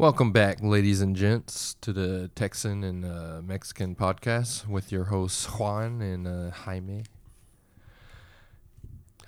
Welcome 0.00 0.32
back, 0.32 0.62
ladies 0.62 1.02
and 1.02 1.14
gents, 1.14 1.76
to 1.82 1.92
the 1.92 2.30
Texan 2.34 2.84
and 2.84 3.04
uh, 3.04 3.42
Mexican 3.44 3.94
podcast 3.94 4.66
with 4.66 4.90
your 4.90 5.04
hosts 5.04 5.44
Juan 5.44 6.00
and 6.00 6.26
uh, 6.26 6.50
Jaime. 6.52 7.04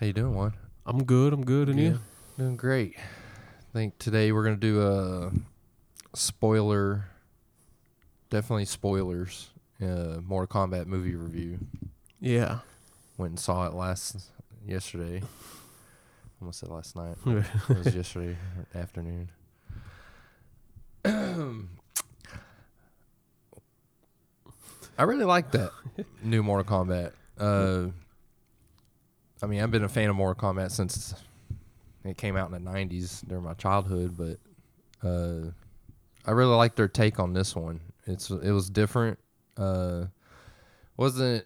How 0.01 0.07
you 0.07 0.15
doing, 0.15 0.35
Juan? 0.35 0.55
I'm 0.87 1.05
good. 1.05 1.35
I'm 1.35 1.45
good, 1.45 1.69
and 1.69 1.79
you? 1.79 2.01
Doing 2.39 2.57
great. 2.57 2.95
I 2.97 3.73
think 3.75 3.99
today 3.99 4.33
we're 4.33 4.45
gonna 4.45 4.57
do 4.57 4.81
a 4.81 5.33
spoiler, 6.17 7.05
definitely 8.31 8.65
spoilers, 8.65 9.51
uh, 9.83 10.23
Mortal 10.25 10.47
Kombat 10.47 10.87
movie 10.87 11.17
review. 11.17 11.59
Yeah. 12.19 12.61
Went 13.19 13.33
and 13.33 13.39
saw 13.39 13.67
it 13.67 13.75
last 13.75 14.17
yesterday. 14.67 15.23
Almost 16.41 16.61
said 16.61 16.71
last 16.71 16.97
night. 16.97 17.19
it 17.27 17.77
was 17.77 17.95
yesterday 17.95 18.39
afternoon. 18.75 19.29
I 24.99 25.05
really 25.05 25.25
like 25.25 25.51
that 25.53 25.71
new 26.23 26.43
Mortal 26.43 26.65
Kombat. 26.65 27.13
Uh, 27.39 27.89
I 29.43 29.47
mean, 29.47 29.61
I've 29.61 29.71
been 29.71 29.85
a 29.85 29.89
fan 29.89 30.11
of 30.11 30.17
Mortal 30.17 30.53
Kombat 30.53 30.71
since 30.71 31.15
it 32.05 32.17
came 32.17 32.37
out 32.37 32.53
in 32.53 32.65
the 32.65 32.71
'90s 32.71 33.27
during 33.27 33.45
my 33.45 33.55
childhood, 33.55 34.17
but 34.17 34.39
uh, 35.07 35.51
I 36.27 36.31
really 36.33 36.55
like 36.55 36.77
their 36.77 36.89
take 36.89 37.19
on 37.19 37.33
this 37.33 37.57
one. 37.57 37.81
It's 38.07 38.31
it 38.31 38.53
was 38.53 38.71
different. 38.71 39.19
Uh, 39.57 40.07
wasn't 40.97 41.45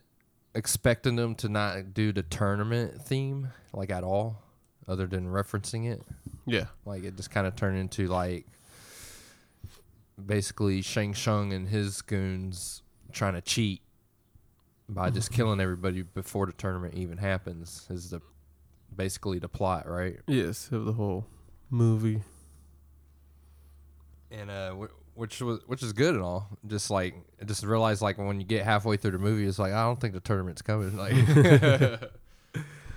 expecting 0.54 1.16
them 1.16 1.34
to 1.37 1.48
not 1.48 1.95
do 1.95 2.12
the 2.12 2.23
tournament 2.23 3.01
theme 3.02 3.48
like 3.73 3.91
at 3.91 4.04
all, 4.04 4.43
other 4.88 5.07
than 5.07 5.27
referencing 5.27 5.91
it. 5.91 6.02
yeah. 6.46 6.66
Like 6.84 7.04
it 7.04 7.16
just 7.16 7.30
kind 7.30 7.46
of 7.46 7.57
turned 7.57 7.79
into 7.79 8.09
like 8.09 8.46
basically 10.25 10.83
Shang 10.83 11.15
Tsung 11.15 11.52
and 11.52 11.69
his 11.69 12.02
goons 12.02 12.82
trying 13.13 13.35
to 13.35 13.40
cheat 13.40 13.82
by 14.88 15.10
just 15.10 15.30
killing 15.32 15.60
everybody 15.60 16.02
before 16.02 16.46
the 16.46 16.52
tournament 16.52 16.95
even 16.95 17.18
happens 17.18 17.87
is 17.90 18.10
the 18.10 18.21
basically 18.95 19.38
the 19.38 19.49
plot, 19.49 19.88
right? 19.88 20.18
Yes, 20.27 20.71
of 20.73 20.85
the 20.85 20.93
whole 20.93 21.27
movie. 21.71 22.23
And 24.30 24.51
uh 24.51 24.74
which 25.15 25.40
was 25.40 25.60
which 25.66 25.82
is 25.82 25.93
good 25.93 26.15
and 26.15 26.23
all. 26.23 26.49
Just 26.66 26.90
like 26.90 27.15
just 27.45 27.65
realize 27.65 28.02
like 28.02 28.18
when 28.18 28.38
you 28.38 28.46
get 28.46 28.65
halfway 28.65 28.96
through 28.96 29.12
the 29.12 29.18
movie 29.18 29.46
it's 29.46 29.59
like 29.59 29.73
I 29.73 29.83
don't 29.83 30.01
think 30.01 30.15
the 30.15 30.21
tournament's 30.21 30.62
coming 30.62 30.96
like 30.96 31.15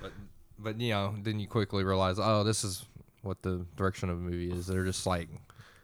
but 0.02 0.12
but 0.58 0.80
you 0.80 0.92
know, 0.92 1.16
then 1.22 1.40
you 1.40 1.48
quickly 1.48 1.84
realize 1.84 2.18
oh 2.20 2.44
this 2.44 2.64
is 2.64 2.86
what 3.22 3.42
the 3.42 3.66
direction 3.76 4.10
of 4.10 4.18
the 4.18 4.24
movie 4.24 4.52
is. 4.52 4.68
They're 4.68 4.86
just 4.86 5.06
like 5.06 5.30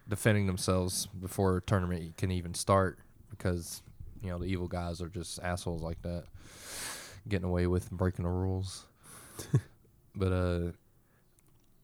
defending 0.08 0.48
themselves 0.48 1.08
before 1.20 1.58
a 1.58 1.62
tournament 1.62 2.18
can 2.18 2.32
even 2.32 2.54
start 2.54 3.00
because 3.30 3.82
you 4.22 4.30
know 4.30 4.38
the 4.38 4.46
evil 4.46 4.68
guys 4.68 5.02
are 5.02 5.10
just 5.10 5.40
assholes 5.42 5.82
like 5.82 6.02
that, 6.04 6.26
getting 7.28 7.48
away 7.48 7.68
with 7.68 7.90
breaking 7.92 8.24
the 8.24 8.32
rules. 8.32 8.86
but 10.16 10.32
uh, 10.32 10.72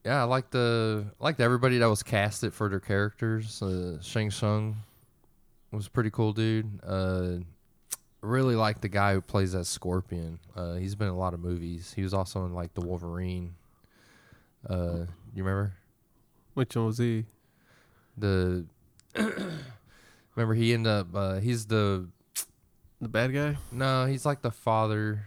yeah, 0.04 0.20
I 0.20 0.24
like 0.24 0.50
the 0.50 1.06
I 1.20 1.24
liked 1.24 1.40
everybody 1.40 1.78
that 1.78 1.88
was 1.88 2.02
casted 2.02 2.52
for 2.54 2.68
their 2.68 2.80
characters. 2.80 3.62
Uh, 3.62 3.98
Shang 4.02 4.30
Tsung 4.30 4.76
was 5.70 5.86
a 5.86 5.90
pretty 5.90 6.10
cool 6.10 6.32
dude. 6.32 6.80
Uh, 6.84 7.38
really 8.20 8.56
like 8.56 8.80
the 8.80 8.88
guy 8.88 9.14
who 9.14 9.20
plays 9.20 9.52
that 9.52 9.64
Scorpion. 9.66 10.38
Uh, 10.56 10.74
he's 10.74 10.94
been 10.94 11.08
in 11.08 11.14
a 11.14 11.18
lot 11.18 11.34
of 11.34 11.40
movies. 11.40 11.92
He 11.94 12.02
was 12.02 12.14
also 12.14 12.44
in 12.44 12.54
like 12.54 12.74
the 12.74 12.80
Wolverine. 12.80 13.54
Uh, 14.68 15.06
you 15.34 15.42
remember? 15.42 15.74
Which 16.54 16.76
one 16.76 16.86
was 16.86 16.98
he? 16.98 17.24
The 18.16 18.66
remember 20.34 20.54
he 20.54 20.72
ended 20.74 20.92
up 20.92 21.08
uh 21.14 21.34
he's 21.40 21.66
the 21.66 22.08
The 23.00 23.08
bad 23.08 23.32
guy? 23.32 23.56
no 23.70 24.06
he's 24.06 24.24
like 24.26 24.42
the 24.42 24.50
father 24.50 25.26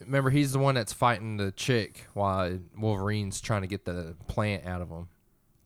remember 0.00 0.30
he's 0.30 0.52
the 0.52 0.58
one 0.58 0.74
that's 0.74 0.92
fighting 0.92 1.36
the 1.36 1.52
chick 1.52 2.06
while 2.14 2.58
wolverine's 2.76 3.40
trying 3.40 3.62
to 3.62 3.68
get 3.68 3.84
the 3.84 4.16
plant 4.26 4.66
out 4.66 4.82
of 4.82 4.88
him 4.88 5.08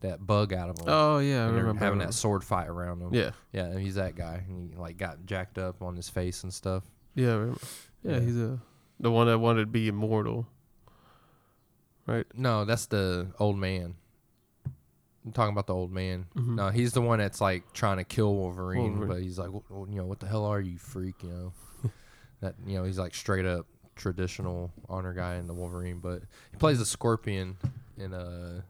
that 0.01 0.25
bug 0.27 0.53
out 0.53 0.69
of 0.69 0.79
him 0.79 0.85
Oh 0.89 1.19
yeah, 1.21 1.45
I 1.45 1.49
remember 1.49 1.83
having 1.83 2.01
that 2.01 2.13
sword 2.13 2.45
fight 2.45 2.69
around 2.69 3.01
him 3.01 3.15
Yeah, 3.15 3.31
yeah 3.53 3.65
and 3.65 3.81
he's 3.81 3.95
that 3.95 4.15
guy 4.15 4.45
and 4.47 4.71
he 4.71 4.77
like 4.77 4.99
got 4.99 5.25
jacked 5.25 5.57
up 5.59 5.81
on 5.83 5.97
his 5.97 6.09
face 6.11 6.43
and 6.43 6.53
stuff 6.53 6.85
yeah. 7.15 7.47
Yeah, 7.47 8.13
Yeah. 8.13 8.21
he's 8.21 8.37
a 8.39 8.61
the 9.01 9.11
one 9.11 9.27
that 9.27 9.39
wanted 9.39 9.61
to 9.61 9.67
be 9.67 9.89
immortal. 9.89 10.47
Right. 12.07 12.27
no 12.35 12.65
that's 12.67 12.87
the 12.87 13.29
old 13.39 13.57
man 13.59 13.95
I'm 15.27 15.33
talking 15.33 15.53
about 15.53 15.67
the 15.67 15.75
old 15.75 15.91
man. 15.91 16.27
Mhm. 16.37 16.55
No, 16.55 16.69
he's 16.71 16.93
the 16.93 17.03
one 17.03 17.19
that's 17.19 17.41
like 17.41 17.73
trying 17.73 17.97
to 17.97 18.05
kill 18.05 18.33
Wolverine, 18.35 19.01
Wolverine. 19.01 19.09
but 19.09 19.23
he's 19.23 19.39
like, 19.39 19.51
well, 19.69 19.87
you 19.91 19.97
know, 19.97 20.07
what 20.07 20.21
the 20.21 20.29
hell 20.29 20.45
are 20.45 20.61
you, 20.61 20.79
freak? 20.79 21.21
You 21.25 21.29
know, 21.31 21.91
that 22.41 22.55
you 22.65 22.79
know, 22.79 22.85
he's 22.85 22.99
like 22.99 23.13
straight 23.15 23.45
up 23.45 23.67
traditional 23.97 24.71
honor 24.89 25.13
guy 25.15 25.35
in 25.37 25.47
the 25.49 25.55
Wolverine, 25.55 25.99
but 25.99 26.23
he 26.53 26.57
plays 26.59 26.79
the 26.79 26.87
Scorpion 26.87 27.57
in 27.99 28.15
uh 28.15 28.61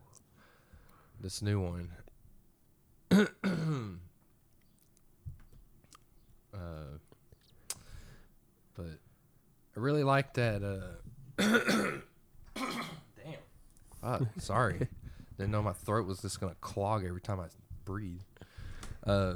this 1.21 1.43
new 1.43 1.61
one. 1.61 1.91
uh, 6.55 6.59
but 8.75 8.87
I 9.77 9.81
really 9.81 10.05
like 10.05 10.33
that. 10.34 10.62
Uh, 10.62 10.97
damn. 12.56 13.34
Fuck, 14.00 14.23
sorry. 14.38 14.88
Didn't 15.39 15.51
know 15.53 15.63
my 15.63 15.73
throat 15.73 16.07
was 16.07 16.21
just 16.23 16.41
gonna 16.41 16.57
clog 16.61 17.05
every 17.05 17.21
time 17.21 17.41
I 17.41 17.47
breathe. 17.85 18.21
Uh, 19.07 19.35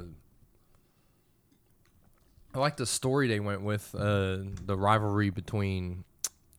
I 2.53 2.59
like 2.59 2.75
the 2.77 2.85
story 2.85 3.27
they 3.27 3.39
went 3.39 3.61
with. 3.61 3.93
Uh, 3.95 4.39
the 4.65 4.75
rivalry 4.77 5.29
between 5.29 6.03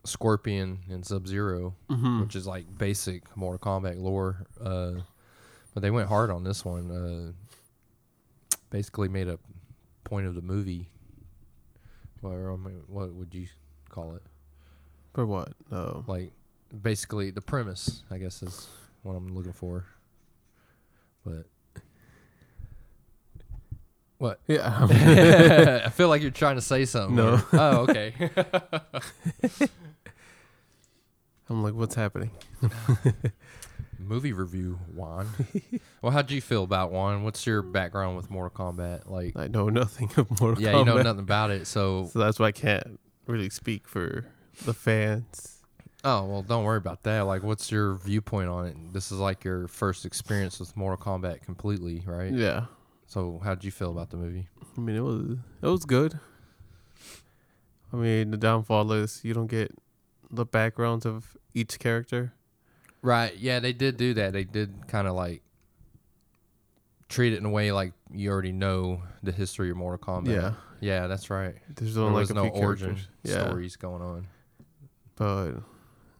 Scorpion 0.04 0.78
and 0.90 1.04
Sub 1.04 1.26
Zero, 1.28 1.74
Mm-hmm. 1.90 2.22
which 2.22 2.34
is 2.36 2.46
like 2.46 2.66
basic 2.78 3.36
Mortal 3.36 3.58
Kombat 3.58 4.00
lore. 4.00 4.46
Uh, 4.60 4.92
but 5.74 5.82
they 5.82 5.90
went 5.90 6.08
hard 6.08 6.30
on 6.30 6.44
this 6.44 6.64
one. 6.64 6.90
Uh, 6.90 7.32
basically 8.70 9.08
made 9.08 9.28
a 9.28 9.38
point 10.04 10.26
of 10.26 10.34
the 10.34 10.40
movie. 10.42 10.88
What, 12.22 12.32
what 12.88 13.12
would 13.12 13.34
you 13.34 13.48
call 13.88 14.14
it? 14.14 14.22
For 15.14 15.26
what? 15.26 15.52
Like 16.06 16.32
basically 16.82 17.30
the 17.30 17.42
premise 17.42 18.02
i 18.10 18.16
guess 18.16 18.42
is 18.42 18.66
what 19.02 19.14
i'm 19.14 19.34
looking 19.34 19.52
for 19.52 19.84
but 21.24 21.46
what 24.18 24.40
Yeah. 24.46 25.82
i 25.86 25.88
feel 25.90 26.08
like 26.08 26.22
you're 26.22 26.30
trying 26.30 26.56
to 26.56 26.62
say 26.62 26.84
something 26.84 27.16
No. 27.16 27.36
here. 27.36 27.46
oh 27.54 27.76
okay 27.88 28.14
I'm 31.50 31.62
like, 31.62 31.74
what's 31.74 31.94
happening? 31.94 32.30
movie 33.98 34.32
review 34.32 34.78
juan 34.94 35.28
well 36.00 36.10
how'd 36.10 36.30
you 36.30 36.40
feel 36.40 36.64
about 36.64 36.90
juan 36.90 37.22
what's 37.22 37.46
your 37.46 37.62
background 37.62 38.16
with 38.16 38.30
mortal 38.30 38.50
kombat 38.50 39.08
like 39.08 39.36
I 39.36 39.46
know 39.46 39.68
nothing 39.68 40.10
of 40.16 40.40
Mortal 40.40 40.60
yeah 40.62 40.70
Kombat. 40.70 40.72
Yeah, 40.72 40.78
you 40.80 40.84
know 40.84 41.02
nothing 41.02 41.20
about 41.20 41.50
it 41.52 41.66
so 41.68 42.08
So 42.12 42.18
that's 42.18 42.38
why 42.40 42.46
I 42.46 42.52
can't 42.52 42.98
really 43.26 43.48
speak 43.50 43.86
for 43.86 44.24
the 44.64 44.74
fans. 44.74 45.61
Oh 46.04 46.24
well 46.26 46.42
don't 46.42 46.64
worry 46.64 46.78
about 46.78 47.02
that 47.04 47.20
like 47.22 47.42
what's 47.42 47.70
your 47.70 47.94
viewpoint 47.94 48.48
on 48.48 48.66
it 48.66 48.76
this 48.92 49.12
is 49.12 49.18
like 49.18 49.44
your 49.44 49.68
first 49.68 50.04
experience 50.04 50.58
with 50.58 50.76
mortal 50.76 50.96
kombat 51.02 51.42
completely 51.42 52.02
right 52.06 52.32
Yeah. 52.32 52.64
so 53.06 53.40
how 53.44 53.54
did 53.54 53.64
you 53.64 53.70
feel 53.70 53.90
about 53.90 54.10
the 54.10 54.16
movie 54.16 54.48
I 54.76 54.80
mean, 54.80 54.96
it 54.96 55.00
was 55.00 55.36
it 55.62 55.66
was 55.66 55.84
good. 55.84 56.18
I 57.92 57.96
mean, 57.96 58.30
the 58.30 58.38
downfall 58.38 58.90
is 58.92 59.20
you 59.22 59.34
don't 59.34 59.48
get 59.48 59.70
the 60.30 60.46
backgrounds 60.46 61.04
of 61.04 61.36
each 61.52 61.78
character. 61.78 62.32
Right. 63.02 63.36
Yeah, 63.36 63.60
they 63.60 63.74
did 63.74 63.98
do 63.98 64.14
that. 64.14 64.32
They 64.32 64.44
did 64.44 64.88
kind 64.88 65.06
of 65.06 65.14
like 65.14 65.42
treat 67.10 67.34
it 67.34 67.36
in 67.36 67.44
a 67.44 67.50
way 67.50 67.70
like 67.70 67.92
you 68.10 68.30
already 68.30 68.52
know 68.52 69.02
the 69.22 69.30
history 69.32 69.70
of 69.70 69.76
Mortal 69.76 69.98
Kombat. 69.98 70.28
Yeah, 70.34 70.52
Yeah, 70.80 71.06
that's 71.06 71.28
right. 71.28 71.56
there's 71.76 71.94
There 71.96 72.04
only 72.04 72.20
was 72.20 72.30
like 72.30 72.38
a 72.38 72.42
no 72.48 72.50
few 72.54 72.62
origin 72.62 72.86
characters. 72.94 73.08
Yeah, 73.24 73.44
stories 73.46 73.76
going 73.76 74.00
on. 74.00 74.26
but 75.16 75.52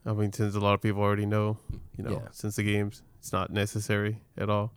I 0.04 0.12
mean, 0.12 0.32
since 0.32 0.54
a 0.54 0.60
lot 0.60 0.74
of 0.74 0.80
people 0.82 1.00
already 1.02 1.26
know, 1.26 1.58
you 1.96 2.04
know, 2.04 2.10
Yeah. 2.10 2.28
since 2.32 2.56
the 2.56 2.64
games, 2.64 3.02
it's 3.20 3.32
not 3.32 3.50
necessary 3.50 4.20
at 4.36 4.50
all. 4.50 4.72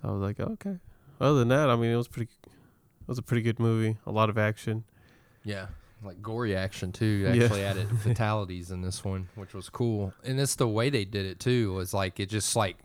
So 0.00 0.08
I 0.08 0.12
was 0.12 0.22
like, 0.22 0.40
okay. 0.40 0.78
Other 1.20 1.38
than 1.40 1.48
that, 1.48 1.68
I 1.70 1.76
mean, 1.76 1.90
it 1.90 1.96
was 1.96 2.08
pretty. 2.08 2.30
It 2.42 3.08
was 3.08 3.18
a 3.18 3.22
pretty 3.22 3.42
good 3.42 3.58
movie. 3.60 3.98
A 4.06 4.10
lot 4.10 4.30
of 4.30 4.38
action. 4.38 4.84
Yeah. 5.44 5.66
Like 6.02 6.22
gory 6.22 6.56
action 6.56 6.90
too. 6.90 7.22
They 7.24 7.36
Yeah. 7.38 7.44
Actually 7.44 7.64
added 7.64 7.88
fatalities 8.00 8.70
in 8.70 8.80
this 8.82 9.04
one, 9.04 9.28
which 9.34 9.52
was 9.54 9.68
cool. 9.68 10.14
And 10.24 10.40
it's 10.40 10.56
the 10.56 10.68
way 10.68 10.88
they 10.90 11.04
did 11.04 11.26
it 11.26 11.38
too. 11.38 11.74
Was 11.74 11.92
like 11.92 12.18
it 12.18 12.30
just 12.30 12.56
like 12.56 12.76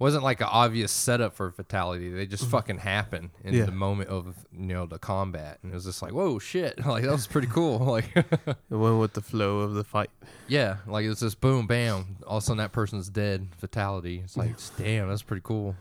wasn't 0.00 0.24
like 0.24 0.40
an 0.40 0.48
obvious 0.50 0.90
setup 0.90 1.34
for 1.36 1.52
fatality. 1.52 2.10
They 2.10 2.26
just 2.26 2.46
fucking 2.46 2.78
happen 2.78 3.30
in 3.44 3.54
Yeah. 3.54 3.66
the 3.66 3.70
moment 3.72 4.08
of 4.10 4.34
you 4.52 4.66
know 4.74 4.86
the 4.86 4.98
combat, 4.98 5.58
and 5.62 5.70
it 5.70 5.74
was 5.76 5.84
just 5.84 6.02
like, 6.02 6.12
whoa, 6.12 6.40
shit! 6.40 6.84
Like 6.84 7.04
that 7.04 7.12
was 7.12 7.28
pretty 7.28 7.46
cool. 7.48 7.78
Like, 7.86 8.10
It 8.16 8.56
went 8.70 8.98
with 8.98 9.12
the 9.12 9.20
flow 9.20 9.60
of 9.60 9.74
the 9.74 9.84
fight. 9.84 10.10
yeah, 10.48 10.78
like 10.88 11.04
it's 11.06 11.20
just 11.20 11.40
boom, 11.40 11.66
bam. 11.68 12.16
All 12.26 12.38
of 12.38 12.42
a 12.42 12.46
sudden 12.46 12.58
that 12.58 12.72
person's 12.72 13.08
dead. 13.08 13.46
Fatality. 13.58 14.22
It's 14.24 14.36
like, 14.36 14.56
damn, 14.76 15.08
that's 15.08 15.22
pretty 15.22 15.42
cool. 15.44 15.76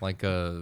Like, 0.00 0.22
uh, 0.24 0.54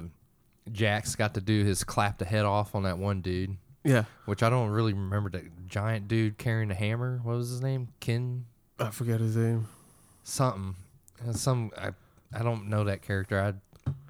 Jax 0.71 1.17
got 1.17 1.35
to 1.35 1.41
do 1.41 1.65
his 1.65 1.83
clap 1.83 2.19
the 2.19 2.25
head 2.25 2.45
off 2.45 2.75
on 2.77 2.85
that 2.85 2.97
one 2.99 3.21
dude, 3.23 3.57
Yeah, 3.83 4.05
which 4.27 4.43
I 4.45 4.51
don't 4.51 4.69
really 4.71 4.93
remember. 4.93 5.31
That 5.31 5.67
giant 5.67 6.07
dude 6.07 6.39
carrying 6.39 6.71
a 6.71 6.75
hammer. 6.75 7.19
What 7.25 7.37
was 7.37 7.49
his 7.51 7.61
name? 7.63 7.89
Ken 7.99 8.45
I 8.79 8.91
forget 8.91 9.19
his 9.21 9.37
name. 9.37 9.67
something. 10.23 10.77
Some 11.33 11.71
I 11.77 11.91
I 12.35 12.43
don't 12.43 12.69
know 12.69 12.85
that 12.85 13.03
character. 13.03 13.41
I 13.41 13.55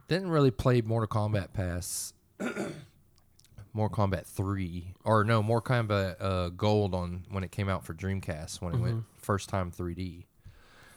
didn't 0.08 0.30
really 0.30 0.50
play 0.50 0.80
Mortal 0.80 1.08
Kombat 1.08 1.52
Pass, 1.52 2.12
Mortal 3.72 4.06
Kombat 4.06 4.26
three 4.26 4.94
or 5.04 5.24
no 5.24 5.42
Mortal 5.42 5.76
Kombat 5.76 6.16
uh, 6.20 6.48
Gold 6.50 6.94
on 6.94 7.24
when 7.30 7.42
it 7.44 7.50
came 7.50 7.68
out 7.68 7.84
for 7.84 7.94
Dreamcast 7.94 8.60
when 8.60 8.74
it 8.74 8.80
went 8.80 9.04
first 9.16 9.48
time 9.48 9.70
3D. 9.72 10.24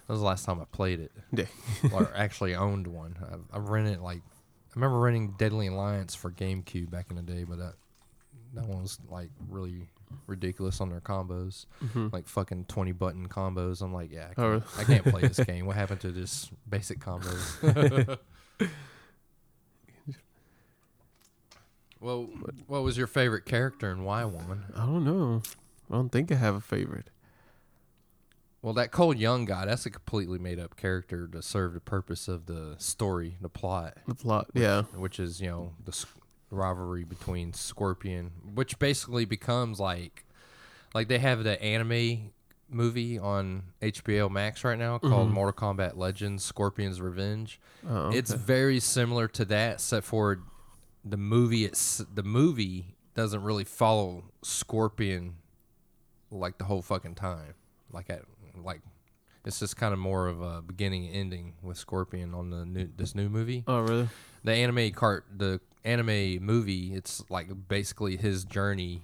That 0.07 0.13
was 0.13 0.19
the 0.19 0.25
last 0.25 0.45
time 0.45 0.59
I 0.61 0.65
played 0.65 0.99
it 0.99 1.11
Yeah. 1.31 1.45
or 1.93 2.11
actually 2.15 2.53
owned 2.53 2.87
one. 2.87 3.15
I, 3.51 3.57
I 3.57 3.59
rented 3.59 4.01
like 4.01 4.19
I 4.19 4.71
remember 4.75 4.99
renting 4.99 5.35
Deadly 5.37 5.67
Alliance 5.67 6.13
for 6.15 6.29
GameCube 6.29 6.91
back 6.91 7.07
in 7.09 7.15
the 7.15 7.21
day, 7.21 7.43
but 7.43 7.57
that 7.57 7.73
that 8.55 8.65
one 8.67 8.81
was 8.81 8.99
like 9.09 9.29
really 9.49 9.87
ridiculous 10.27 10.81
on 10.81 10.89
their 10.89 11.01
combos, 11.01 11.65
like 12.11 12.27
fucking 12.27 12.65
twenty 12.65 12.91
button 12.91 13.27
combos. 13.27 13.81
I'm 13.81 13.93
like, 13.93 14.11
yeah, 14.11 14.27
I 14.31 14.33
Mm-hmm. 14.33 14.41
Oh, 14.41 14.59
can't, 14.59 14.79
I 14.79 14.83
can't 14.93 15.05
play 15.05 15.21
this 15.21 15.39
game. 15.45 15.65
What 15.65 15.75
happened 15.75 16.01
to 16.01 16.11
just 16.11 16.51
basic 16.69 16.99
combos? 16.99 18.17
well, 21.99 22.27
what 22.67 22.83
was 22.83 22.97
your 22.97 23.07
favorite 23.07 23.45
character 23.45 23.89
and 23.91 24.05
why 24.05 24.25
one? 24.25 24.65
I 24.75 24.85
don't 24.85 25.03
know. 25.05 25.41
I 25.89 25.95
don't 25.95 26.11
think 26.11 26.31
I 26.31 26.35
have 26.35 26.55
a 26.55 26.61
favorite. 26.61 27.09
Well, 28.61 28.73
that 28.73 28.91
Cole 28.91 29.15
Young 29.15 29.45
guy, 29.45 29.65
that's 29.65 29.85
a 29.85 29.91
completely 29.91 30.39
made 30.39 30.59
up 30.59 30.75
character 30.75 31.27
to 31.27 31.41
serve 31.43 31.73
the 31.73 31.79
purpose 31.79 32.27
of 32.27 32.47
the 32.47 32.75
story, 32.79 33.37
the 33.39 33.49
plot. 33.49 33.97
The 34.07 34.15
plot, 34.15 34.47
yeah. 34.55 34.83
which 34.95 35.19
is 35.19 35.39
you 35.39 35.49
know 35.49 35.73
the 35.83 35.91
s- 35.91 36.07
rivalry 36.49 37.03
between 37.03 37.53
Scorpion, 37.53 38.31
which 38.53 38.79
basically 38.79 39.25
becomes 39.25 39.79
like 39.79 40.25
like 40.93 41.07
they 41.07 41.19
have 41.19 41.43
the 41.43 41.61
anime 41.61 42.31
movie 42.69 43.19
on 43.19 43.63
HBO 43.81 44.29
Max 44.29 44.63
right 44.63 44.77
now 44.77 44.97
called 44.97 45.27
mm-hmm. 45.27 45.35
Mortal 45.35 45.53
Kombat 45.53 45.97
Legends: 45.97 46.43
Scorpion's 46.43 47.01
Revenge. 47.01 47.59
Oh, 47.87 48.09
It's 48.11 48.31
very 48.31 48.79
similar 48.79 49.27
to 49.29 49.45
that, 49.45 49.75
except 49.75 50.05
for 50.07 50.39
the 51.03 51.17
movie. 51.17 51.65
It's 51.65 52.03
the 52.13 52.23
movie 52.23 52.95
doesn't 53.13 53.43
really 53.43 53.63
follow 53.63 54.25
Scorpion 54.41 55.35
like 56.31 56.57
the 56.57 56.65
whole 56.65 56.81
fucking 56.81 57.15
time. 57.15 57.55
Like 57.91 58.09
at 58.09 58.23
like 58.55 58.81
it's 59.45 59.59
just 59.59 59.77
kind 59.77 59.93
of 59.93 59.99
more 59.99 60.27
of 60.27 60.41
a 60.41 60.61
beginning 60.61 61.07
and 61.07 61.15
ending 61.15 61.53
with 61.61 61.77
Scorpion 61.77 62.33
on 62.33 62.49
the 62.49 62.65
new 62.65 62.89
this 62.95 63.15
new 63.15 63.29
movie 63.29 63.63
Oh, 63.67 63.81
really? 63.81 64.09
the 64.43 64.53
anime 64.53 64.91
cart 64.91 65.25
the 65.35 65.59
anime 65.85 66.43
movie 66.43 66.93
it's 66.93 67.23
like 67.29 67.47
basically 67.67 68.17
his 68.17 68.43
journey 68.43 69.01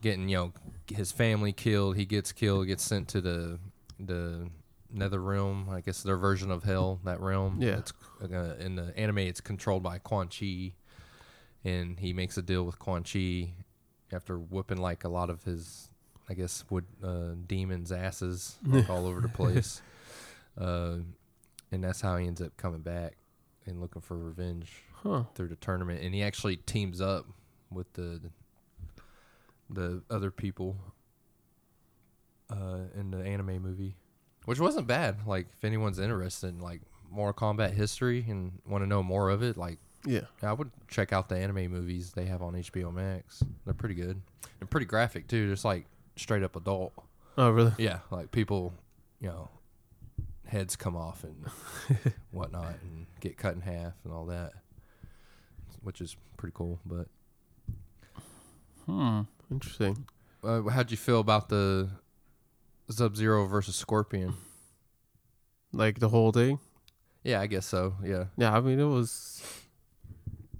getting 0.00 0.28
you 0.28 0.36
know 0.36 0.52
his 0.90 1.12
family 1.12 1.52
killed 1.52 1.96
he 1.96 2.04
gets 2.04 2.32
killed 2.32 2.66
gets 2.66 2.82
sent 2.84 3.08
to 3.08 3.20
the 3.20 3.58
the 3.98 4.48
nether 4.90 5.20
realm 5.20 5.68
i 5.70 5.80
guess 5.80 6.02
their 6.02 6.16
version 6.16 6.50
of 6.50 6.62
hell 6.62 6.98
that 7.04 7.20
realm. 7.20 7.58
Yeah. 7.60 7.78
it's 7.78 7.92
uh, 8.22 8.54
in 8.58 8.76
the 8.76 8.96
anime 8.96 9.18
it's 9.18 9.40
controlled 9.40 9.82
by 9.82 9.98
quan 9.98 10.28
chi 10.28 10.72
and 11.64 11.98
he 11.98 12.12
makes 12.12 12.38
a 12.38 12.42
deal 12.42 12.62
with 12.64 12.78
quan 12.78 13.02
chi 13.02 13.50
after 14.12 14.38
whooping 14.38 14.78
like 14.78 15.04
a 15.04 15.08
lot 15.08 15.28
of 15.28 15.42
his 15.42 15.90
i 16.30 16.34
guess 16.34 16.64
wood 16.70 16.84
uh, 17.04 17.32
demons 17.46 17.90
asses 17.92 18.56
like, 18.64 18.88
all 18.88 19.06
over 19.06 19.20
the 19.20 19.28
place. 19.40 19.82
Uh, 20.56 20.98
and 21.70 21.84
that's 21.84 22.00
how 22.00 22.16
he 22.16 22.26
ends 22.26 22.40
up 22.40 22.56
coming 22.56 22.80
back 22.80 23.16
and 23.66 23.80
looking 23.80 24.02
for 24.02 24.16
revenge 24.16 24.82
Huh. 25.02 25.24
through 25.34 25.48
the 25.48 25.56
tournament, 25.56 26.02
and 26.02 26.14
he 26.14 26.22
actually 26.22 26.56
teams 26.56 27.00
up 27.00 27.26
with 27.70 27.92
the 27.94 28.20
the 29.70 30.02
other 30.10 30.30
people 30.30 30.76
uh, 32.50 32.80
in 32.94 33.10
the 33.10 33.18
anime 33.18 33.60
movie, 33.62 33.96
which 34.46 34.58
wasn't 34.58 34.86
bad. 34.86 35.26
Like, 35.26 35.46
if 35.56 35.64
anyone's 35.64 35.98
interested 35.98 36.48
in 36.48 36.60
like 36.60 36.80
Mortal 37.10 37.54
Kombat 37.54 37.72
history 37.74 38.24
and 38.28 38.52
want 38.66 38.82
to 38.82 38.86
know 38.88 39.02
more 39.02 39.30
of 39.30 39.42
it, 39.42 39.56
like 39.56 39.78
Yeah. 40.04 40.22
I 40.42 40.52
would 40.52 40.70
check 40.88 41.12
out 41.12 41.28
the 41.28 41.36
anime 41.36 41.70
movies 41.70 42.12
they 42.12 42.24
have 42.26 42.42
on 42.42 42.54
HBO 42.54 42.92
Max. 42.92 43.42
They're 43.64 43.74
pretty 43.74 43.94
good 43.94 44.20
and 44.60 44.70
pretty 44.70 44.86
graphic 44.86 45.28
too. 45.28 45.50
Just 45.50 45.64
like 45.64 45.86
straight 46.16 46.42
up 46.42 46.56
adult. 46.56 46.92
Oh, 47.36 47.50
really? 47.50 47.72
Yeah, 47.78 47.98
like 48.10 48.30
people, 48.32 48.72
you 49.20 49.28
know, 49.28 49.48
heads 50.46 50.74
come 50.76 50.96
off 50.96 51.24
and 51.24 51.46
whatnot, 52.30 52.74
and 52.82 53.06
get 53.20 53.36
cut 53.36 53.54
in 53.54 53.60
half 53.60 53.92
and 54.04 54.12
all 54.12 54.26
that, 54.26 54.52
which 55.82 56.00
is 56.00 56.16
pretty 56.36 56.52
cool. 56.56 56.80
But 56.84 57.06
Hmm. 58.86 59.22
Interesting. 59.50 60.06
uh, 60.42 60.62
how'd 60.64 60.90
you 60.90 60.96
feel 60.96 61.20
about 61.20 61.48
the 61.48 61.88
Sub 62.90 63.16
Zero 63.16 63.46
versus 63.46 63.76
Scorpion? 63.76 64.34
Like 65.72 65.98
the 66.00 66.08
whole 66.08 66.32
thing? 66.32 66.58
Yeah, 67.22 67.40
I 67.40 67.46
guess 67.46 67.66
so. 67.66 67.94
Yeah, 68.02 68.26
Yeah, 68.36 68.54
I 68.56 68.60
mean, 68.60 68.78
it 68.80 68.84
was. 68.84 69.42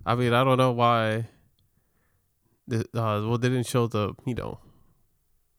I 0.05 0.15
mean, 0.15 0.33
I 0.35 0.45
don't 0.45 0.59
know 0.59 0.73
why. 0.73 1.27
The, 2.67 2.81
uh, 2.95 3.25
well, 3.27 3.39
they 3.39 3.49
didn't 3.49 3.67
show 3.67 3.87
the 3.87 4.15
you 4.27 4.35
know, 4.35 4.59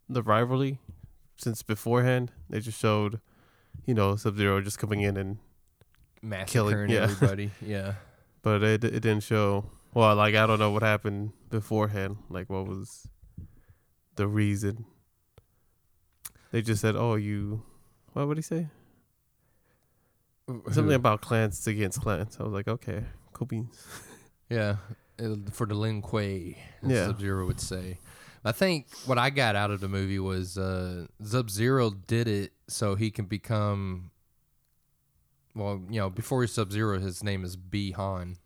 the 0.07 0.21
rivalry, 0.21 0.79
since 1.37 1.63
beforehand 1.63 2.31
they 2.49 2.59
just 2.59 2.79
showed, 2.79 3.19
you 3.85 3.95
know, 3.95 4.15
Sub 4.15 4.37
Zero 4.37 4.61
just 4.61 4.77
coming 4.77 5.01
in 5.01 5.17
and, 5.17 5.37
massacring 6.21 6.91
yeah. 6.91 7.03
everybody. 7.03 7.49
Yeah, 7.65 7.93
but 8.41 8.63
it 8.63 8.83
it 8.83 8.99
didn't 9.01 9.23
show. 9.23 9.65
Well, 9.93 10.15
like 10.15 10.35
I 10.35 10.45
don't 10.47 10.59
know 10.59 10.71
what 10.71 10.83
happened 10.83 11.31
beforehand. 11.49 12.17
Like 12.29 12.49
what 12.49 12.67
was 12.67 13.07
the 14.15 14.27
reason? 14.27 14.85
They 16.51 16.61
just 16.61 16.81
said, 16.81 16.95
"Oh, 16.95 17.15
you." 17.15 17.63
What 18.13 18.27
would 18.27 18.37
he 18.37 18.41
say? 18.43 18.67
Something 20.71 20.93
about 20.95 21.21
clans 21.21 21.65
against 21.67 22.01
clans. 22.01 22.37
I 22.39 22.43
was 22.43 22.53
like, 22.53 22.67
okay, 22.67 23.03
cool 23.33 23.47
beans. 23.47 23.85
Yeah, 24.49 24.77
uh, 25.21 25.35
for 25.51 25.67
the 25.67 25.75
Lin 25.75 26.01
Kuei, 26.01 26.57
as 26.81 26.89
Yeah. 26.89 27.05
Sub 27.05 27.19
Zero 27.19 27.45
would 27.45 27.59
say. 27.61 27.99
I 28.43 28.51
think 28.51 28.87
what 29.05 29.19
I 29.19 29.29
got 29.29 29.55
out 29.55 29.69
of 29.69 29.79
the 29.79 29.87
movie 29.87 30.17
was 30.17 30.57
uh, 30.57 31.05
Sub 31.23 31.51
Zero 31.51 31.91
did 31.91 32.27
it 32.27 32.51
so 32.67 32.95
he 32.95 33.11
can 33.11 33.25
become. 33.25 34.09
Well, 35.55 35.81
you 35.89 35.99
know, 35.99 36.09
before 36.09 36.41
he's 36.41 36.51
Sub 36.51 36.71
Zero, 36.71 36.99
his 36.99 37.23
name 37.23 37.43
is 37.43 37.55
Bi-Han. 37.55 38.37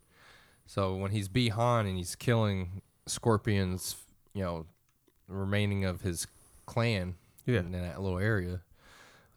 So 0.66 0.96
when 0.96 1.12
he's 1.12 1.28
Bi-Han 1.28 1.86
and 1.86 1.98
he's 1.98 2.16
killing 2.16 2.82
Scorpion's, 3.06 3.96
you 4.34 4.44
know, 4.44 4.66
remaining 5.28 5.86
of 5.86 6.02
his 6.02 6.26
clan 6.66 7.16
Yeah. 7.46 7.60
in 7.60 7.72
that 7.74 8.02
little 8.02 8.20
area, 8.20 8.62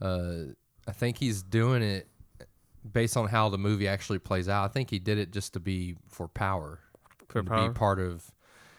uh, 0.00 0.52
I 0.86 0.92
think 0.92 1.18
he's 1.18 1.42
doing 1.42 1.82
it 1.82 2.08
based 2.90 3.16
on 3.16 3.26
how 3.28 3.48
the 3.48 3.58
movie 3.58 3.88
actually 3.88 4.20
plays 4.20 4.48
out. 4.48 4.64
I 4.64 4.68
think 4.68 4.90
he 4.90 4.98
did 5.00 5.18
it 5.18 5.32
just 5.32 5.52
to 5.54 5.60
be 5.60 5.96
for 6.08 6.28
power, 6.28 6.80
For 7.28 7.42
power? 7.42 7.68
be 7.68 7.74
part 7.74 7.98
of. 7.98 8.30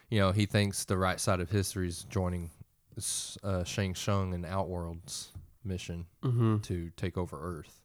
You 0.10 0.20
know, 0.20 0.32
he 0.32 0.46
thinks 0.46 0.86
the 0.86 0.98
right 0.98 1.20
side 1.20 1.41
of 1.41 1.50
history 1.50 1.89
is 1.89 2.03
joining 2.03 2.51
uh, 3.44 3.63
Shang 3.65 3.94
Tsung 3.94 4.34
and 4.34 4.46
Outworld's 4.46 5.34
mission 5.65 6.06
Mm-hmm. 6.24 6.60
to 6.60 6.89
take 6.96 7.17
over 7.17 7.38
Earth 7.41 7.82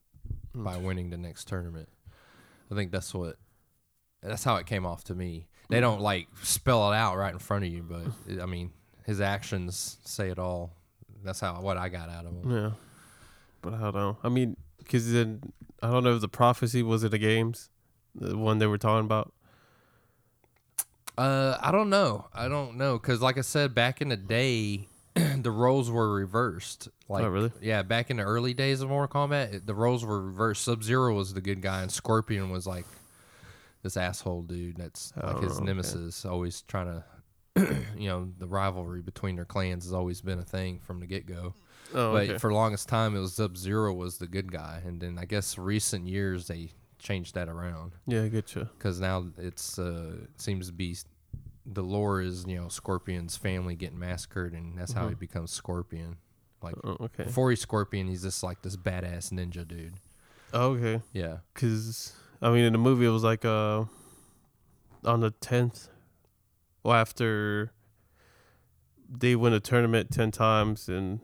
by 0.54 0.76
winning 0.76 1.11
the 1.11 1.16
next 1.16 1.49
tournament. 1.49 1.88
I 2.71 2.75
think 2.75 2.90
that's 2.90 3.12
what 3.14 3.37
that's 4.23 4.44
how 4.44 4.56
it 4.56 4.66
came 4.66 4.87
off 4.87 5.04
to 5.04 5.14
me. 5.14 5.49
They 5.68 5.80
don't 5.80 6.00
like 6.00 6.28
spell 6.42 6.92
it 6.92 6.97
out 6.97 7.16
right 7.16 7.32
in 7.32 7.38
front 7.38 7.64
of 7.64 7.73
you, 7.73 7.82
but 7.82 8.02
it, 8.26 8.40
I 8.40 8.47
mean, 8.47 8.73
his 9.06 9.21
actions 9.21 9.99
say 10.04 10.30
it 10.30 10.38
all. 10.38 10.73
That's 11.25 11.40
how 11.40 11.61
what 11.61 11.76
I 11.76 11.88
got 11.88 12.09
out 12.09 12.26
of 12.26 12.32
him. 12.32 12.50
Yeah, 12.50 12.71
but 13.62 13.75
I 13.75 13.80
don't 13.80 13.94
know. 13.94 14.16
I 14.23 14.28
mean, 14.28 14.56
because 14.78 15.12
then 15.12 15.40
I 15.82 15.90
don't 15.90 16.04
know 16.04 16.14
if 16.14 16.21
the 16.21 16.28
prophecy 16.28 16.82
was 16.82 17.04
it 17.04 17.11
the 17.11 17.18
games, 17.18 17.71
the 18.14 18.37
one 18.37 18.59
they 18.59 18.66
were 18.66 18.78
talking 18.78 19.06
about. 19.06 19.32
Uh, 21.16 21.59
I 21.61 21.71
don't 21.73 21.90
know. 21.90 22.28
I 22.32 22.49
don't 22.49 22.76
know 22.76 22.99
because, 22.99 23.21
like 23.21 23.37
I 23.37 23.42
said, 23.42 23.75
back 23.75 24.00
in 24.00 24.09
the 24.09 24.16
day, 24.16 24.88
the 25.42 25.50
roles 25.50 25.90
were 25.90 26.12
reversed. 26.14 26.88
Like, 27.08 27.25
Oh, 27.25 27.28
really? 27.28 27.50
Yeah, 27.61 27.82
back 27.82 28.11
in 28.11 28.16
the 28.18 28.22
early 28.22 28.54
days 28.54 28.80
of 28.80 28.88
Mortal 28.88 29.28
Kombat, 29.28 29.54
it, 29.54 29.66
the 29.66 29.75
roles 29.75 30.04
were 30.04 30.20
reversed. 30.20 30.62
Sub 30.64 30.82
Zero 30.82 31.14
was 31.14 31.34
the 31.34 31.40
good 31.40 31.61
guy, 31.62 31.82
and 31.82 31.90
Scorpion 31.92 32.50
was 32.50 32.66
like 32.66 32.87
this 33.82 33.96
asshole 33.96 34.42
dude. 34.42 34.76
That's 34.76 35.12
like 35.22 35.42
his 35.42 35.52
Oh, 35.52 35.56
okay. 35.56 35.64
nemesis, 35.64 36.25
always 36.25 36.62
trying 36.62 36.87
to. 36.87 37.04
you 37.99 38.08
know, 38.08 38.30
the 38.38 38.46
rivalry 38.46 39.02
between 39.02 39.37
their 39.37 39.44
clans 39.44 39.84
has 39.84 39.92
always 39.92 40.22
been 40.22 40.38
a 40.38 40.44
thing 40.44 40.78
from 40.80 41.00
the 41.00 41.06
get 41.06 41.26
go. 41.26 41.54
Oh, 41.94 42.12
but 42.14 42.22
okay. 42.30 42.38
for 42.38 42.49
the 42.49 42.54
longest 42.56 42.88
time, 42.88 43.14
it 43.14 43.18
was 43.20 43.34
Sub 43.34 43.58
Zero 43.58 43.92
was 43.92 44.16
the 44.16 44.26
good 44.26 44.50
guy, 44.50 44.80
and 44.87 44.99
then 45.02 45.18
I 45.18 45.26
guess 45.26 45.58
recent 45.58 46.06
years 46.06 46.46
they 46.46 46.70
changed 46.99 47.34
that 47.34 47.49
around 47.50 47.92
Yeah, 48.06 48.22
I 48.22 48.28
get 48.28 48.54
you. 48.54 48.68
because 48.78 49.00
now 49.00 49.26
it's 49.37 49.78
uh 49.78 50.12
seems 50.37 50.68
to 50.68 50.72
be 50.72 50.96
the 51.64 51.83
lore 51.83 52.21
is 52.21 52.45
you 52.47 52.57
know 52.61 52.69
Scorpion's 52.69 53.37
family 53.37 53.75
getting 53.76 53.99
massacred, 53.99 54.52
and 54.52 54.76
that's 54.78 54.92
how 54.92 55.09
he 55.09 55.14
Mhm. 55.14 55.19
becomes 55.21 55.50
Scorpion. 55.52 56.16
Like 56.62 56.75
Oh, 56.85 56.97
okay. 57.00 57.25
before 57.25 57.50
he's 57.50 57.61
Scorpion, 57.61 58.07
he's 58.09 58.23
just 58.23 58.42
like 58.42 58.62
this 58.62 58.76
badass 58.76 59.33
ninja 59.33 59.66
dude. 59.66 59.95
Oh, 60.52 60.73
okay. 60.75 61.02
Yeah, 61.12 61.38
Because 61.54 62.14
I 62.40 62.50
mean, 62.50 62.64
in 62.64 62.73
the 62.73 62.78
movie, 62.78 63.07
it 63.07 63.11
was 63.11 63.23
like 63.25 63.45
uh, 63.45 63.85
on 65.04 65.21
the 65.21 65.31
tenth, 65.31 65.88
well, 66.83 66.95
after 66.95 67.73
they 69.09 69.37
win 69.37 69.52
a 69.52 69.61
tournament 69.61 70.11
ten 70.11 70.31
times, 70.31 70.88
and 70.88 71.21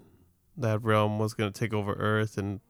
that 0.56 0.82
realm 0.82 1.18
was 1.18 1.34
gonna 1.34 1.50
take 1.50 1.72
over 1.74 1.92
Earth 1.94 2.36
and 2.38 2.60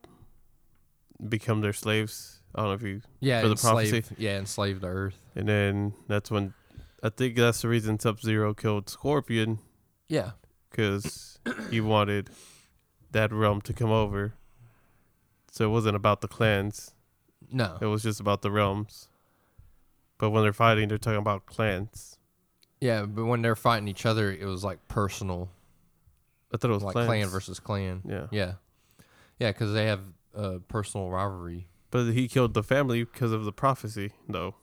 become 1.29 1.61
their 1.61 1.73
slaves. 1.73 2.41
I 2.55 2.61
don't 2.61 2.69
know 2.69 2.75
if 2.75 2.83
you. 2.83 3.03
yeah, 3.21 3.43
For 3.43 3.49
the 3.49 3.57
prophecy? 3.57 4.03
yeah, 4.17 4.39
enslaved 4.39 4.81
the 4.81 4.89
Earth. 4.89 5.19
And 5.35 5.49
then 5.49 5.95
that's 6.09 6.31
when 6.31 6.55
I 7.03 7.09
think 7.11 7.37
that's 7.37 7.63
the 7.63 7.69
reason 7.69 7.99
Sub 7.99 8.21
Zero 8.21 8.55
killed 8.55 8.89
Scorpion 8.89 9.59
Yeah, 10.09 10.33
because 10.71 11.39
he 11.71 11.81
wanted 11.81 12.31
that 13.13 13.33
realm 13.33 13.61
to 13.63 13.73
come 13.73 13.91
over. 13.91 14.35
So 15.51 15.65
it 15.65 15.73
wasn't 15.73 15.97
about 15.97 16.21
the 16.21 16.29
clans. 16.29 16.93
no, 17.51 17.79
It 17.81 17.87
was 17.87 18.03
just 18.03 18.21
about 18.21 18.43
the 18.43 18.51
realms. 18.51 19.09
But 20.19 20.31
when 20.31 20.43
they're 20.43 20.53
fighting, 20.53 20.89
they're 20.89 20.99
talking 20.99 21.19
about 21.21 21.47
clans. 21.47 22.19
yeah, 22.81 23.05
but 23.07 23.25
when 23.25 23.43
they're 23.43 23.57
fighting 23.57 23.89
each 23.89 24.05
other, 24.05 24.31
it 24.33 24.45
was 24.45 24.65
like 24.65 24.87
personal, 24.89 25.49
I 26.53 26.57
thought 26.57 26.71
it 26.71 26.75
was 26.75 26.83
like 26.83 26.93
clans. 26.93 27.07
clan 27.09 27.27
versus 27.29 27.61
clan. 27.61 28.03
Yeah. 28.05 28.27
Yeah, 28.33 28.53
yeah, 29.39 29.53
because 29.53 29.73
they 29.73 29.87
have 29.87 30.01
uh, 30.37 30.59
personal 30.67 31.09
rivalry. 31.11 31.69
But 31.91 32.11
he 32.13 32.27
killed 32.29 32.55
the 32.55 32.63
family 32.65 33.05
because 33.05 33.33
of 33.33 33.45
the 33.45 33.53
prophecy, 33.53 34.11
though. 34.29 34.57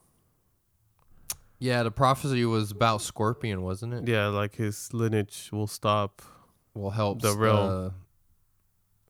Yeah, 1.60 1.84
the 1.84 1.92
prophecy 1.92 2.44
was 2.46 2.72
about 2.72 3.02
Scorpion, 3.02 3.62
wasn't 3.62 3.94
it? 3.94 4.08
Yeah, 4.08 4.28
like 4.28 4.56
his 4.56 4.94
lineage 4.94 5.50
will 5.52 5.68
stop. 5.68 6.22
Will 6.74 6.90
help 6.92 7.22
The 7.22 7.34
realm. 7.36 7.96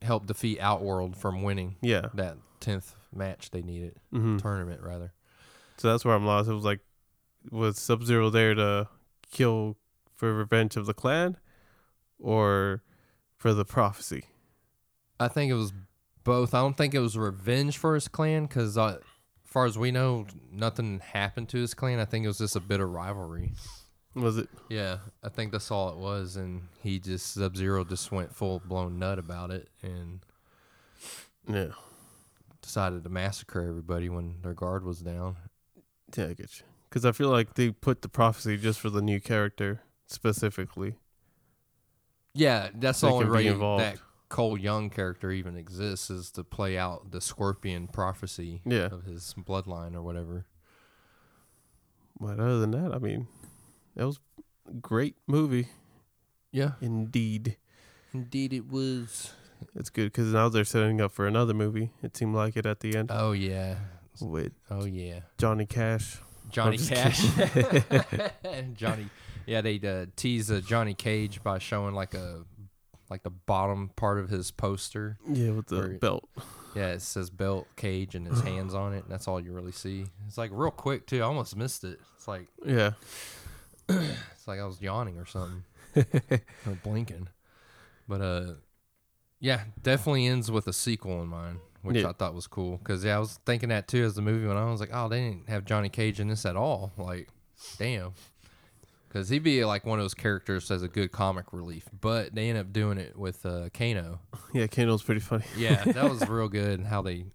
uh, 0.02 0.06
help 0.06 0.28
defeat 0.28 0.60
Outworld 0.60 1.18
from 1.18 1.42
winning 1.42 1.78
Yeah. 1.82 2.10
that 2.14 2.38
tenth 2.60 2.96
match 3.14 3.50
they 3.52 3.62
needed 3.62 3.96
hmm 4.12 4.38
tournament 4.38 4.82
rather. 4.82 5.14
So 5.78 5.90
that's 5.92 6.06
where 6.06 6.14
I'm 6.16 6.26
lost. 6.26 6.50
It 6.50 6.54
was 6.54 6.64
like, 6.64 6.80
was 7.52 7.78
Sub 7.80 8.04
Zero 8.04 8.30
there 8.30 8.54
to 8.54 8.88
kill 9.32 9.78
for 10.16 10.34
revenge 10.34 10.76
of 10.78 10.86
the 10.86 10.94
clan 10.94 11.38
or 12.20 12.84
for 13.36 13.54
the 13.54 13.66
prophecy? 13.66 14.26
I 15.20 15.28
think 15.28 15.52
it 15.52 15.56
was 15.56 15.74
both. 16.24 16.54
I 16.54 16.60
don't 16.62 16.78
think 16.78 16.94
it 16.94 17.00
was 17.00 17.18
revenge 17.18 17.78
for 17.78 17.94
his 17.96 18.08
clan 18.08 18.46
because, 18.46 18.78
uh, 18.78 19.00
far 19.56 19.66
as 19.66 19.78
we 19.78 19.90
know, 19.90 20.28
nothing 20.52 21.00
happened 21.00 21.48
to 21.48 21.58
his 21.58 21.74
clan. 21.74 21.98
I 21.98 22.04
think 22.04 22.26
it 22.26 22.28
was 22.28 22.40
just 22.40 22.58
a 22.58 22.60
bit 22.60 22.82
of 22.82 22.90
rivalry. 22.90 23.54
Was 24.14 24.38
it? 24.38 24.50
Yeah, 24.70 24.98
I 25.24 25.30
think 25.30 25.54
that's 25.54 25.72
all 25.72 25.90
it 25.90 25.98
was, 25.98 26.36
and 26.36 26.64
he 26.84 27.00
just 27.00 27.34
Sub 27.34 27.56
Zero 27.56 27.86
just 27.86 28.12
went 28.12 28.36
full 28.36 28.62
blown 28.66 29.00
nut 29.00 29.18
about 29.18 29.52
it 29.52 29.70
and 29.82 30.20
Yeah. 31.48 31.70
decided 32.62 33.04
to 33.06 33.10
massacre 33.10 33.62
everybody 33.62 34.10
when 34.10 34.42
their 34.42 34.54
guard 34.54 34.84
was 34.84 35.00
down. 35.00 35.38
Yeah, 36.18 36.26
I 36.26 36.34
get 36.34 36.60
you. 36.60 36.66
Because 36.90 37.06
I 37.06 37.14
feel 37.14 37.30
like 37.30 37.54
they 37.54 37.72
put 37.72 38.02
the 38.02 38.10
prophecy 38.10 38.58
just 38.58 38.80
for 38.82 38.90
the 38.90 39.02
new 39.02 39.22
character 39.22 39.82
specifically. 40.06 40.96
Yeah, 42.34 42.72
that's 42.74 43.00
They 43.02 43.08
the 43.08 43.14
only 43.14 43.48
involved. 43.48 43.84
that 43.84 44.00
Cole 44.36 44.58
Young 44.60 44.90
character 44.90 45.32
even 45.32 45.56
exists 45.56 46.10
is 46.10 46.30
to 46.32 46.44
play 46.44 46.78
out 46.78 47.12
the 47.12 47.22
Scorpion 47.22 47.88
prophecy 47.88 48.62
Yeah. 48.66 48.88
of 48.92 49.04
his 49.06 49.34
bloodline 49.38 49.96
or 49.96 50.02
whatever. 50.02 50.46
But 52.20 52.38
other 52.42 52.60
than 52.60 52.72
that, 52.72 52.94
I 52.94 52.98
mean, 53.00 53.28
that 53.96 54.06
was 54.06 54.20
a 54.68 54.74
great 54.74 55.16
movie 55.26 55.70
Yeah, 56.52 56.72
indeed. 56.82 57.56
indeed 58.14 58.52
it 58.52 58.68
was. 58.70 59.32
It's 59.74 59.90
good 59.90 60.12
because 60.12 60.34
now 60.34 60.50
they're 60.50 60.66
setting 60.66 61.00
up 61.00 61.14
for 61.14 61.28
another 61.28 61.54
movie. 61.54 61.92
It 62.04 62.18
seemed 62.18 62.36
like 62.36 62.58
it 62.58 62.66
at 62.66 62.82
the 62.82 62.94
end 62.98 63.12
Oh 63.14 63.32
yeah, 63.32 63.76
with 64.20 64.52
oh 64.70 64.84
yeah. 64.84 65.22
Johnny 65.38 65.66
Cash. 65.66 66.18
Johnny 66.50 66.78
Cash. 66.78 67.22
Johnny. 68.76 69.06
Yeah, 69.46 69.62
they 69.62 69.80
uh, 69.80 70.08
tease 70.18 70.52
uh, 70.52 70.60
Johnny 70.66 70.94
Cage 70.94 71.42
by 71.42 71.58
showing 71.60 71.96
like 71.96 72.14
a 72.14 72.44
like 73.10 73.24
the 73.24 73.30
bottom 73.30 73.90
part 73.96 74.18
of 74.20 74.30
his 74.30 74.52
poster. 74.52 75.18
Yeah, 75.30 75.52
with 75.52 75.68
the 75.68 75.76
Where- 75.78 75.88
belt. 76.00 76.30
Yeah, 76.76 76.88
it 76.90 77.02
says 77.02 77.30
belt 77.30 77.68
cage 77.78 78.16
and 78.16 78.28
his 78.28 78.42
hands 78.42 78.74
on 78.74 78.94
it. 78.94 79.04
And 79.04 79.12
that's 79.12 79.28
all 79.28 79.40
you 79.40 79.54
really 79.54 79.72
see. 79.72 80.06
It's 80.28 80.38
like 80.38 80.52
real 80.54 80.72
quick 80.72 81.06
too. 81.08 81.20
I 81.20 81.26
almost 81.26 81.56
missed 81.56 81.84
it. 81.84 82.00
It's 82.18 82.28
like 82.28 82.48
Yeah. 82.66 82.92
it's 83.90 84.48
like 84.48 84.60
I 84.60 84.66
was 84.66 84.82
yawning 84.82 85.18
or 85.18 85.26
something 85.26 85.64
or 85.96 86.78
blinking. 86.84 87.28
But 88.08 88.22
uh, 88.22 88.46
yeah, 89.40 89.62
definitely 89.82 90.28
ends 90.28 90.52
with 90.52 90.68
a 90.68 90.74
sequel 90.74 91.22
in 91.22 91.28
mind, 91.28 91.60
which 91.82 91.98
Yeah. 91.98 92.10
I 92.10 92.14
thought 92.14 92.34
was 92.34 92.48
cool. 92.48 92.80
Cause 92.84 93.04
yeah, 93.06 93.16
I 93.16 93.20
was 93.20 93.40
thinking 93.46 93.70
that 93.70 93.88
too 93.88 94.04
as 94.04 94.16
the 94.16 94.22
movie 94.22 94.46
went 94.48 94.60
on. 94.60 94.68
I 94.68 94.72
was 94.72 94.80
like, 94.82 94.92
oh, 94.94 95.08
they 95.08 95.22
didn't 95.22 95.50
have 95.50 95.66
Johnny 95.66 95.90
Cage 95.90 96.20
in 96.20 96.28
this 96.28 96.46
at 96.46 96.56
all. 96.56 96.92
Like, 96.98 97.30
damn. 97.78 98.14
Cause 99.16 99.30
he'd 99.30 99.44
be 99.44 99.64
like 99.64 99.86
one 99.86 99.98
of 99.98 100.04
those 100.04 100.14
characters 100.14 100.70
as 100.70 100.84
a 100.84 100.90
good 100.90 101.10
comic 101.10 101.54
relief, 101.54 101.88
but 102.02 102.36
they 102.36 102.50
end 102.50 102.58
up 102.58 102.74
doing 102.74 102.98
it 102.98 103.18
with 103.18 103.46
uh, 103.46 103.70
Kano. 103.74 104.20
Yeah, 104.54 104.68
Kano's 104.68 105.04
pretty 105.04 105.22
funny. 105.22 105.46
Yeah, 105.58 105.84
that 105.86 106.10
was 106.10 106.28
real 106.30 106.50
good 106.50 106.82
how 106.82 107.02
they 107.02 107.28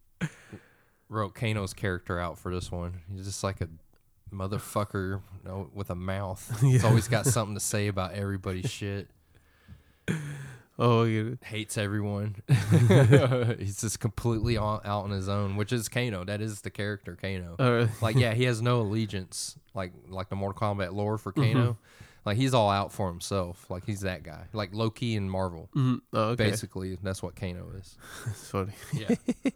wrote 1.09 1.35
Kano's 1.35 1.73
character 1.73 2.21
out 2.21 2.39
for 2.39 2.55
this 2.55 2.71
one. 2.71 3.01
He's 3.11 3.25
just 3.25 3.43
like 3.43 3.63
a 3.63 3.69
motherfucker 4.31 5.23
you 5.43 5.49
know, 5.49 5.71
with 5.73 5.89
a 5.89 5.95
mouth. 5.95 6.61
He's 6.61 6.85
always 6.85 7.09
got 7.09 7.25
something 7.27 7.55
to 7.55 7.61
say 7.61 7.89
about 7.89 8.13
everybody's 8.13 8.71
shit. 8.71 9.09
Oh, 10.79 11.05
yeah. 11.05 11.35
Hates 11.43 11.77
everyone. 11.77 12.37
He's 13.59 13.81
just 13.81 14.01
completely 14.01 14.57
on, 14.57 14.81
out 14.85 15.05
on 15.05 15.11
his 15.11 15.29
own, 15.29 15.57
which 15.57 15.73
is 15.73 15.89
Kano. 15.91 16.25
That 16.25 16.41
is 16.41 16.63
the 16.63 16.71
character 16.71 17.17
Kano. 17.21 17.57
Right. 17.59 18.03
Like, 18.03 18.17
yeah, 18.17 18.33
he 18.33 18.45
has 18.45 18.63
no 18.63 18.81
allegiance, 18.81 19.59
like 19.75 19.93
like 20.09 20.29
the 20.29 20.37
Mortal 20.37 20.61
Kombat 20.61 20.93
lore 20.93 21.19
for 21.19 21.33
Mm-hmm. 21.33 21.53
Kano. 21.53 21.79
Like 22.27 22.37
he's 22.37 22.53
all 22.53 22.69
out 22.69 22.93
for 22.93 23.09
himself. 23.09 23.65
Like 23.71 23.85
he's 23.87 24.03
that 24.03 24.23
guy. 24.23 24.45
Like 24.53 24.75
Loki 24.75 25.17
and 25.17 25.31
Marvel. 25.31 25.71
Mhm. 25.75 26.01
Oh, 26.13 26.23
okay. 26.31 26.51
Basically, 26.51 26.99
that's 27.03 27.23
what 27.23 27.35
Kano 27.37 27.71
is. 27.79 27.97
It's 28.27 28.51
funny. 28.51 28.73
Yeah. 28.93 29.15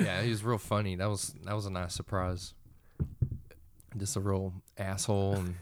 yeah, 0.00 0.22
he 0.22 0.30
was 0.30 0.42
real 0.42 0.58
funny. 0.58 0.96
That 0.96 1.10
was 1.10 1.34
that 1.44 1.54
was 1.54 1.66
a 1.66 1.70
nice 1.70 1.94
surprise. 1.94 2.54
Just 3.96 4.16
a 4.16 4.20
real 4.20 4.52
asshole 4.78 5.34
and 5.34 5.54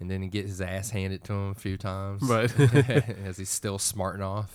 and 0.00 0.10
then 0.10 0.20
he 0.22 0.28
get 0.28 0.46
his 0.46 0.60
ass 0.60 0.90
handed 0.90 1.22
to 1.24 1.32
him 1.32 1.50
a 1.50 1.54
few 1.54 1.76
times. 1.76 2.22
Right. 2.22 2.50
as 3.24 3.36
he's 3.36 3.50
still 3.50 3.78
smarting 3.78 4.22
off. 4.22 4.50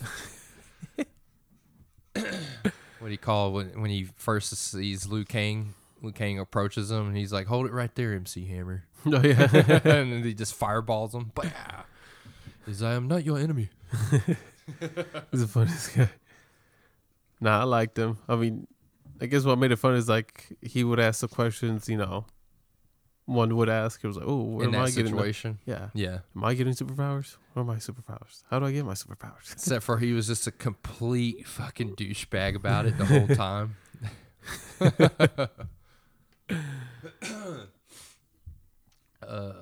what 2.14 3.06
do 3.06 3.10
you 3.10 3.18
call 3.18 3.52
when 3.52 3.80
when 3.80 3.90
he 3.90 4.08
first 4.16 4.50
sees 4.56 5.06
Liu 5.06 5.24
Kang? 5.24 5.74
Liu 6.02 6.12
Kang 6.12 6.38
approaches 6.38 6.90
him 6.90 7.08
and 7.08 7.16
he's 7.16 7.32
like, 7.32 7.46
"Hold 7.46 7.66
it 7.66 7.72
right 7.72 7.94
there, 7.94 8.12
MC 8.14 8.46
Hammer," 8.46 8.84
oh, 9.06 9.20
yeah. 9.22 9.48
and 9.84 10.12
then 10.12 10.22
he 10.22 10.34
just 10.34 10.54
fireballs 10.54 11.14
him. 11.14 11.32
Bah! 11.34 11.44
He's 12.66 12.82
like, 12.82 12.96
"I'm 12.96 13.08
not 13.08 13.24
your 13.24 13.38
enemy." 13.38 13.70
He's 15.30 15.40
the 15.40 15.48
funniest 15.48 15.96
guy. 15.96 16.10
Nah, 17.40 17.60
I 17.60 17.64
liked 17.64 17.98
him. 17.98 18.18
I 18.28 18.36
mean, 18.36 18.66
I 19.20 19.26
guess 19.26 19.44
what 19.44 19.58
made 19.58 19.72
it 19.72 19.76
fun 19.76 19.94
is 19.94 20.08
like 20.08 20.46
he 20.60 20.84
would 20.84 21.00
ask 21.00 21.20
the 21.20 21.28
questions, 21.28 21.88
you 21.88 21.96
know, 21.96 22.26
one 23.24 23.56
would 23.56 23.68
ask. 23.70 24.04
It 24.04 24.06
was 24.06 24.16
like, 24.16 24.26
oh, 24.28 24.42
where 24.42 24.68
in 24.68 24.74
am 24.74 24.82
I 24.82 24.90
getting? 24.90 25.16
the- 25.16 25.56
yeah. 25.64 25.88
Yeah. 25.94 26.18
Am 26.36 26.44
I 26.44 26.52
getting 26.54 26.74
superpowers? 26.74 27.36
What 27.54 27.62
are 27.62 27.64
my 27.64 27.76
superpowers? 27.76 28.42
How 28.50 28.58
do 28.58 28.66
I 28.66 28.72
get 28.72 28.84
my 28.84 28.92
superpowers? 28.94 29.52
Except 29.52 29.82
for 29.84 29.98
he 29.98 30.12
was 30.12 30.26
just 30.26 30.46
a 30.46 30.50
complete 30.52 31.46
fucking 31.46 31.96
douchebag 31.96 32.54
about 32.56 32.84
it 32.86 32.98
the 32.98 33.06
whole 33.06 33.28
time. 33.28 33.76
Uh, 39.26 39.52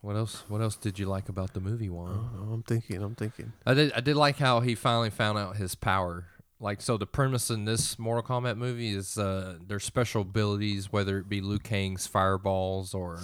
what 0.00 0.16
else? 0.16 0.44
What 0.48 0.60
else 0.60 0.76
did 0.76 0.98
you 0.98 1.06
like 1.06 1.28
about 1.28 1.52
the 1.54 1.60
movie, 1.60 1.88
Juan? 1.88 2.30
know. 2.34 2.52
I'm 2.52 2.62
thinking. 2.62 3.02
I'm 3.02 3.14
thinking. 3.14 3.52
I 3.66 3.74
did. 3.74 3.92
I 3.92 4.00
did 4.00 4.16
like 4.16 4.38
how 4.38 4.60
he 4.60 4.74
finally 4.74 5.10
found 5.10 5.38
out 5.38 5.56
his 5.56 5.74
power. 5.74 6.26
Like, 6.62 6.82
so 6.82 6.98
the 6.98 7.06
premise 7.06 7.50
in 7.50 7.64
this 7.64 7.98
Mortal 7.98 8.22
Kombat 8.22 8.58
movie 8.58 8.94
is 8.94 9.16
uh, 9.16 9.56
their 9.66 9.80
special 9.80 10.22
abilities, 10.22 10.92
whether 10.92 11.16
it 11.18 11.26
be 11.26 11.40
Liu 11.40 11.58
Kang's 11.58 12.06
fireballs 12.06 12.92
or, 12.92 13.18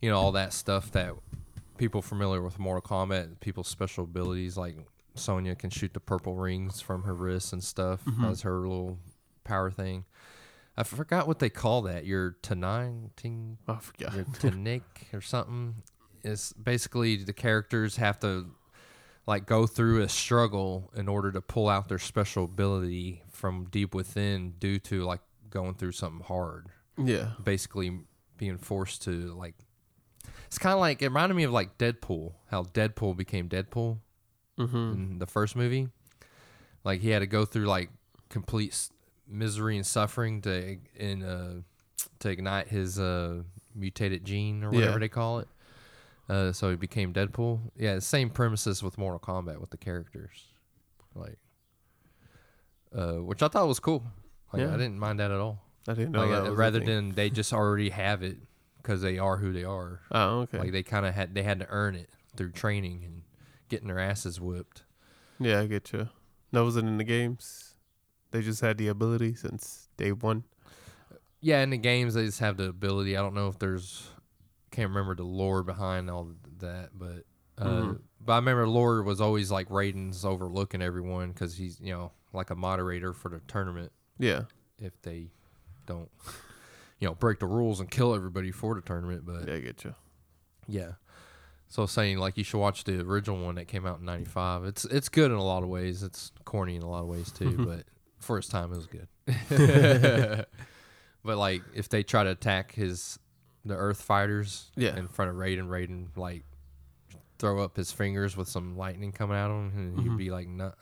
you 0.00 0.10
know, 0.10 0.16
all 0.16 0.32
that 0.32 0.52
stuff 0.52 0.90
that 0.90 1.14
people 1.78 2.02
familiar 2.02 2.42
with 2.42 2.58
Mortal 2.58 2.82
Kombat, 2.82 3.38
people's 3.38 3.68
special 3.68 4.02
abilities, 4.02 4.56
like 4.56 4.74
Sonya 5.14 5.54
can 5.54 5.70
shoot 5.70 5.92
the 5.94 6.00
purple 6.00 6.34
rings 6.34 6.80
from 6.80 7.02
her 7.04 7.14
wrists 7.14 7.52
and 7.52 7.62
stuff. 7.62 8.04
Mm-hmm. 8.04 8.24
as 8.26 8.42
her 8.42 8.58
little 8.60 8.98
power 9.44 9.70
thing. 9.70 10.04
I 10.76 10.82
forgot 10.84 11.26
what 11.26 11.40
they 11.40 11.50
call 11.50 11.82
that. 11.82 12.06
Your 12.06 12.36
Tanine, 12.42 13.10
ting, 13.16 13.58
Oh, 13.68 13.74
I 13.74 13.78
forgot. 13.78 14.14
your 14.14 14.24
or 15.12 15.20
something. 15.20 15.76
It's 16.22 16.52
basically 16.52 17.16
the 17.16 17.32
characters 17.32 17.96
have 17.96 18.18
to 18.20 18.50
like 19.26 19.46
go 19.46 19.66
through 19.66 20.02
a 20.02 20.08
struggle 20.08 20.90
in 20.96 21.06
order 21.08 21.30
to 21.32 21.40
pull 21.40 21.68
out 21.68 21.88
their 21.88 21.98
special 21.98 22.44
ability 22.44 23.22
from 23.30 23.64
deep 23.70 23.94
within 23.94 24.52
due 24.58 24.78
to 24.78 25.04
like 25.04 25.20
going 25.50 25.74
through 25.74 25.92
something 25.92 26.24
hard 26.24 26.66
Yeah. 26.96 27.30
basically 27.42 28.00
being 28.36 28.56
forced 28.58 29.02
to 29.02 29.34
like 29.34 29.54
it's 30.46 30.58
kind 30.58 30.72
of 30.74 30.80
like 30.80 31.02
it 31.02 31.08
reminded 31.08 31.34
me 31.34 31.44
of 31.44 31.52
like 31.52 31.76
deadpool 31.78 32.32
how 32.50 32.64
deadpool 32.64 33.16
became 33.16 33.48
deadpool 33.48 33.98
Mm-hmm. 34.60 34.76
in 34.92 35.18
the 35.18 35.26
first 35.26 35.56
movie 35.56 35.88
like 36.84 37.00
he 37.00 37.10
had 37.10 37.20
to 37.20 37.26
go 37.26 37.44
through 37.44 37.66
like 37.66 37.90
complete 38.28 38.72
s- 38.72 38.90
misery 39.26 39.76
and 39.76 39.86
suffering 39.86 40.42
to 40.42 40.76
in 40.96 41.22
uh 41.22 41.54
to 42.18 42.28
ignite 42.30 42.68
his 42.68 42.98
uh 42.98 43.42
mutated 43.74 44.24
gene 44.24 44.62
or 44.64 44.70
whatever 44.70 44.92
Yeah. 44.92 44.98
they 44.98 45.08
call 45.08 45.38
it 45.40 45.48
uh 46.28 46.52
so 46.52 46.70
he 46.70 46.76
became 46.76 47.12
deadpool 47.12 47.60
yeah 47.76 47.98
same 48.00 48.28
premises 48.30 48.82
with 48.82 48.98
mortal 48.98 49.18
kombat 49.20 49.58
with 49.60 49.70
the 49.70 49.76
characters 49.76 50.44
like 51.14 51.38
uh 52.94 53.14
which 53.14 53.42
i 53.42 53.48
thought 53.48 53.66
was 53.68 53.80
cool 53.80 54.02
like 54.52 54.62
Yeah. 54.62 54.68
i 54.74 54.76
didn't 54.76 54.98
mind 54.98 55.20
that 55.20 55.30
at 55.30 55.38
all 55.38 55.58
I 55.88 55.94
didn't 55.94 56.12
know 56.12 56.26
like, 56.26 56.44
that 56.44 56.52
rather 56.52 56.78
than 56.80 57.12
they 57.12 57.30
just 57.30 57.52
already 57.54 57.88
have 57.88 58.22
it 58.22 58.36
because 58.76 59.00
they 59.00 59.18
are 59.18 59.38
who 59.38 59.50
they 59.52 59.64
are. 59.64 60.00
Oh, 60.12 60.40
okay. 60.40 60.58
Like 60.58 60.72
they 60.72 60.82
kind 60.82 61.06
of 61.06 61.14
had 61.14 61.34
they 61.34 61.42
had 61.42 61.58
to 61.60 61.66
earn 61.70 61.94
it 61.96 62.10
through 62.36 62.52
training 62.52 63.02
and 63.04 63.22
getting 63.70 63.88
their 63.88 63.98
asses 63.98 64.38
whipped. 64.40 64.82
yeah, 65.38 65.60
I 65.60 65.66
get 65.66 65.90
you. 65.92 66.08
That 66.52 66.64
wasn't 66.64 66.88
in 66.88 66.98
the 66.98 67.04
games. 67.04 67.74
They 68.32 68.42
just 68.42 68.60
had 68.60 68.76
the 68.76 68.88
ability 68.88 69.34
since 69.34 69.88
day 69.96 70.12
one. 70.12 70.44
Yeah, 71.40 71.62
in 71.62 71.70
the 71.70 71.78
games 71.78 72.14
they 72.14 72.26
just 72.26 72.40
have 72.40 72.58
the 72.58 72.68
ability. 72.68 73.16
I 73.16 73.22
don't 73.22 73.34
know 73.34 73.48
if 73.48 73.58
there's 73.58 74.10
can't 74.70 74.88
remember 74.90 75.14
the 75.14 75.24
lore 75.24 75.62
behind 75.62 76.10
all 76.10 76.28
that, 76.58 76.90
but 76.94 77.24
uh, 77.58 77.64
Mhm. 77.82 78.00
but 78.20 78.32
I 78.34 78.36
remember 78.36 78.68
lore 78.68 79.02
was 79.02 79.20
always 79.20 79.50
like 79.50 79.68
Raiden's 79.68 80.24
overlooking 80.24 80.82
everyone 80.82 81.32
because 81.32 81.56
he's 81.56 81.80
you 81.80 81.92
know 81.92 82.12
like 82.32 82.50
a 82.50 82.54
moderator 82.54 83.12
for 83.12 83.28
the 83.30 83.40
tournament 83.48 83.90
Yeah. 84.18 84.42
if 84.78 85.00
they 85.02 85.30
don't 85.86 86.10
you 87.00 87.08
know 87.08 87.14
break 87.14 87.38
the 87.40 87.46
rules 87.46 87.80
and 87.80 87.90
kill 87.90 88.14
everybody 88.14 88.50
for 88.52 88.74
the 88.74 88.80
tournament, 88.82 89.24
but 89.24 89.48
Yeah, 89.48 89.54
I 89.54 89.60
get 89.60 89.84
you. 89.84 89.94
Yeah. 90.68 90.92
So 91.70 91.86
saying 91.86 92.18
like 92.18 92.36
you 92.36 92.44
should 92.44 92.58
watch 92.58 92.84
the 92.84 93.00
original 93.00 93.42
one 93.42 93.54
that 93.54 93.66
came 93.68 93.86
out 93.86 94.00
in 94.00 94.04
'95. 94.04 94.64
It's 94.64 94.84
it's 94.84 95.08
good 95.08 95.30
in 95.30 95.36
a 95.36 95.42
lot 95.42 95.62
of 95.62 95.68
ways. 95.68 96.02
It's 96.02 96.32
corny 96.44 96.74
in 96.76 96.82
a 96.82 96.90
lot 96.90 97.02
of 97.02 97.06
ways 97.08 97.30
too, 97.30 97.56
but 97.64 97.84
for 98.18 98.36
its 98.38 98.48
time, 98.48 98.72
it 98.72 98.76
was 98.76 98.86
good. 98.88 99.06
but 101.24 101.38
like 101.38 101.62
if 101.74 101.88
they 101.88 102.02
try 102.02 102.24
to 102.24 102.30
attack 102.30 102.72
his 102.74 103.18
the 103.64 103.74
Earth 103.74 104.00
fighters 104.02 104.70
Yeah. 104.76 104.96
in 104.96 105.06
front 105.08 105.30
of 105.30 105.36
Raiden, 105.36 105.68
Raiden 105.68 106.08
like 106.16 106.44
throw 107.38 107.62
up 107.62 107.76
his 107.76 107.92
fingers 107.92 108.36
with 108.36 108.48
some 108.48 108.76
lightning 108.76 109.12
coming 109.12 109.36
out 109.36 109.50
of 109.50 109.72
him, 109.72 109.78
and 109.78 109.98
Mhm. 109.98 110.02
he'd 110.02 110.16
be 110.18 110.30
like, 110.30 110.48
"Nah." 110.48 110.72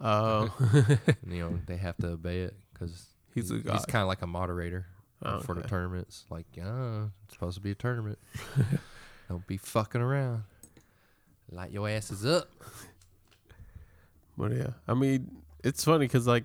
Oh. 0.00 0.52
And, 1.22 1.32
you 1.32 1.38
know 1.48 1.58
they 1.66 1.76
have 1.76 1.96
to 1.98 2.08
obey 2.08 2.40
it 2.42 2.56
because 2.72 3.06
He's 3.34 3.50
a 3.50 3.54
he's 3.56 3.86
kind 3.86 4.02
of 4.02 4.08
like 4.08 4.22
a 4.22 4.26
moderator 4.26 4.86
Oh, 5.22 5.40
for 5.40 5.54
the 5.54 5.62
tournaments. 5.62 6.24
Like, 6.30 6.46
yeah, 6.54 7.06
it's 7.24 7.34
supposed 7.34 7.56
to 7.56 7.60
be 7.62 7.70
a 7.70 7.74
tournament. 7.74 8.18
Don't 9.28 9.46
be 9.46 9.56
fucking 9.56 10.00
around. 10.00 10.44
Light 11.50 11.70
your 11.70 11.88
asses 11.88 12.24
up. 12.26 12.48
But 14.36 14.52
yeah, 14.52 14.70
I 14.86 14.94
mean, 14.94 15.42
it's 15.64 15.84
funny 15.84 16.06
because 16.06 16.26
like 16.26 16.44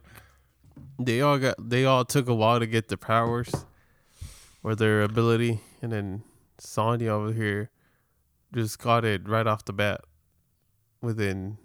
they 0.99 1.21
all 1.21 1.37
got 1.37 1.55
they 1.59 1.85
all 1.85 2.03
took 2.05 2.27
a 2.27 2.33
while 2.33 2.59
to 2.59 2.65
get 2.65 2.87
their 2.87 2.97
powers 2.97 3.51
or 4.63 4.75
their 4.75 5.03
ability, 5.03 5.59
and 5.81 5.91
then 5.91 6.23
Sonya 6.57 7.09
over 7.11 7.33
here 7.33 7.69
just 8.53 8.79
got 8.79 9.05
it 9.05 9.27
right 9.27 9.45
off 9.47 9.65
the 9.65 9.73
bat 9.73 10.01
within 11.01 11.57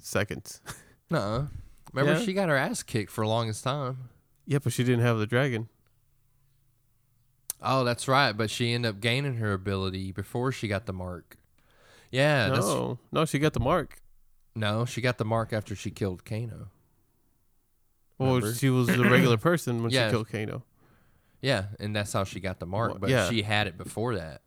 seconds. 0.00 0.60
Nuh-uh. 1.10 1.46
Remember, 1.92 2.18
Yeah? 2.18 2.24
she 2.24 2.32
got 2.32 2.48
her 2.48 2.56
ass 2.56 2.82
kicked 2.82 3.10
for 3.10 3.26
longest 3.26 3.64
time. 3.64 4.08
yeah, 4.46 4.58
but 4.62 4.72
she 4.72 4.82
didn't 4.84 5.04
have 5.04 5.18
the 5.18 5.26
dragon. 5.26 5.68
Oh, 7.64 7.84
that's 7.84 8.06
right. 8.08 8.32
But 8.32 8.50
she 8.50 8.72
ended 8.72 8.90
up 8.90 9.00
gaining 9.00 9.36
her 9.36 9.52
ability 9.52 10.12
before 10.12 10.52
she 10.52 10.68
got 10.68 10.86
the 10.86 10.92
mark. 10.92 11.36
Yeah, 12.10 12.48
that's 12.50 12.66
no, 12.66 12.98
no, 13.10 13.24
she 13.24 13.38
got 13.38 13.52
the 13.54 13.60
mark. 13.60 14.00
no. 14.54 14.84
She 14.84 15.00
got 15.00 15.18
the 15.18 15.24
mark 15.24 15.52
after 15.52 15.74
she 15.74 15.90
killed 15.90 16.24
Kano. 16.24 16.68
Well, 18.18 18.36
Remember? 18.36 18.54
she 18.54 18.70
was 18.70 18.88
a 18.88 19.02
regular 19.02 19.36
person 19.50 19.82
when 19.82 19.90
Yeah. 19.90 20.06
she 20.08 20.12
killed 20.12 20.28
Kano. 20.30 20.62
Yeah, 21.42 21.64
and 21.80 21.94
that's 21.94 22.12
how 22.12 22.24
she 22.24 22.38
got 22.40 22.60
the 22.60 22.66
mark. 22.66 22.90
Well, 22.92 22.98
But 23.00 23.10
yeah. 23.10 23.28
she 23.28 23.42
had 23.42 23.66
it 23.66 23.76
before 23.76 24.14
that, 24.14 24.42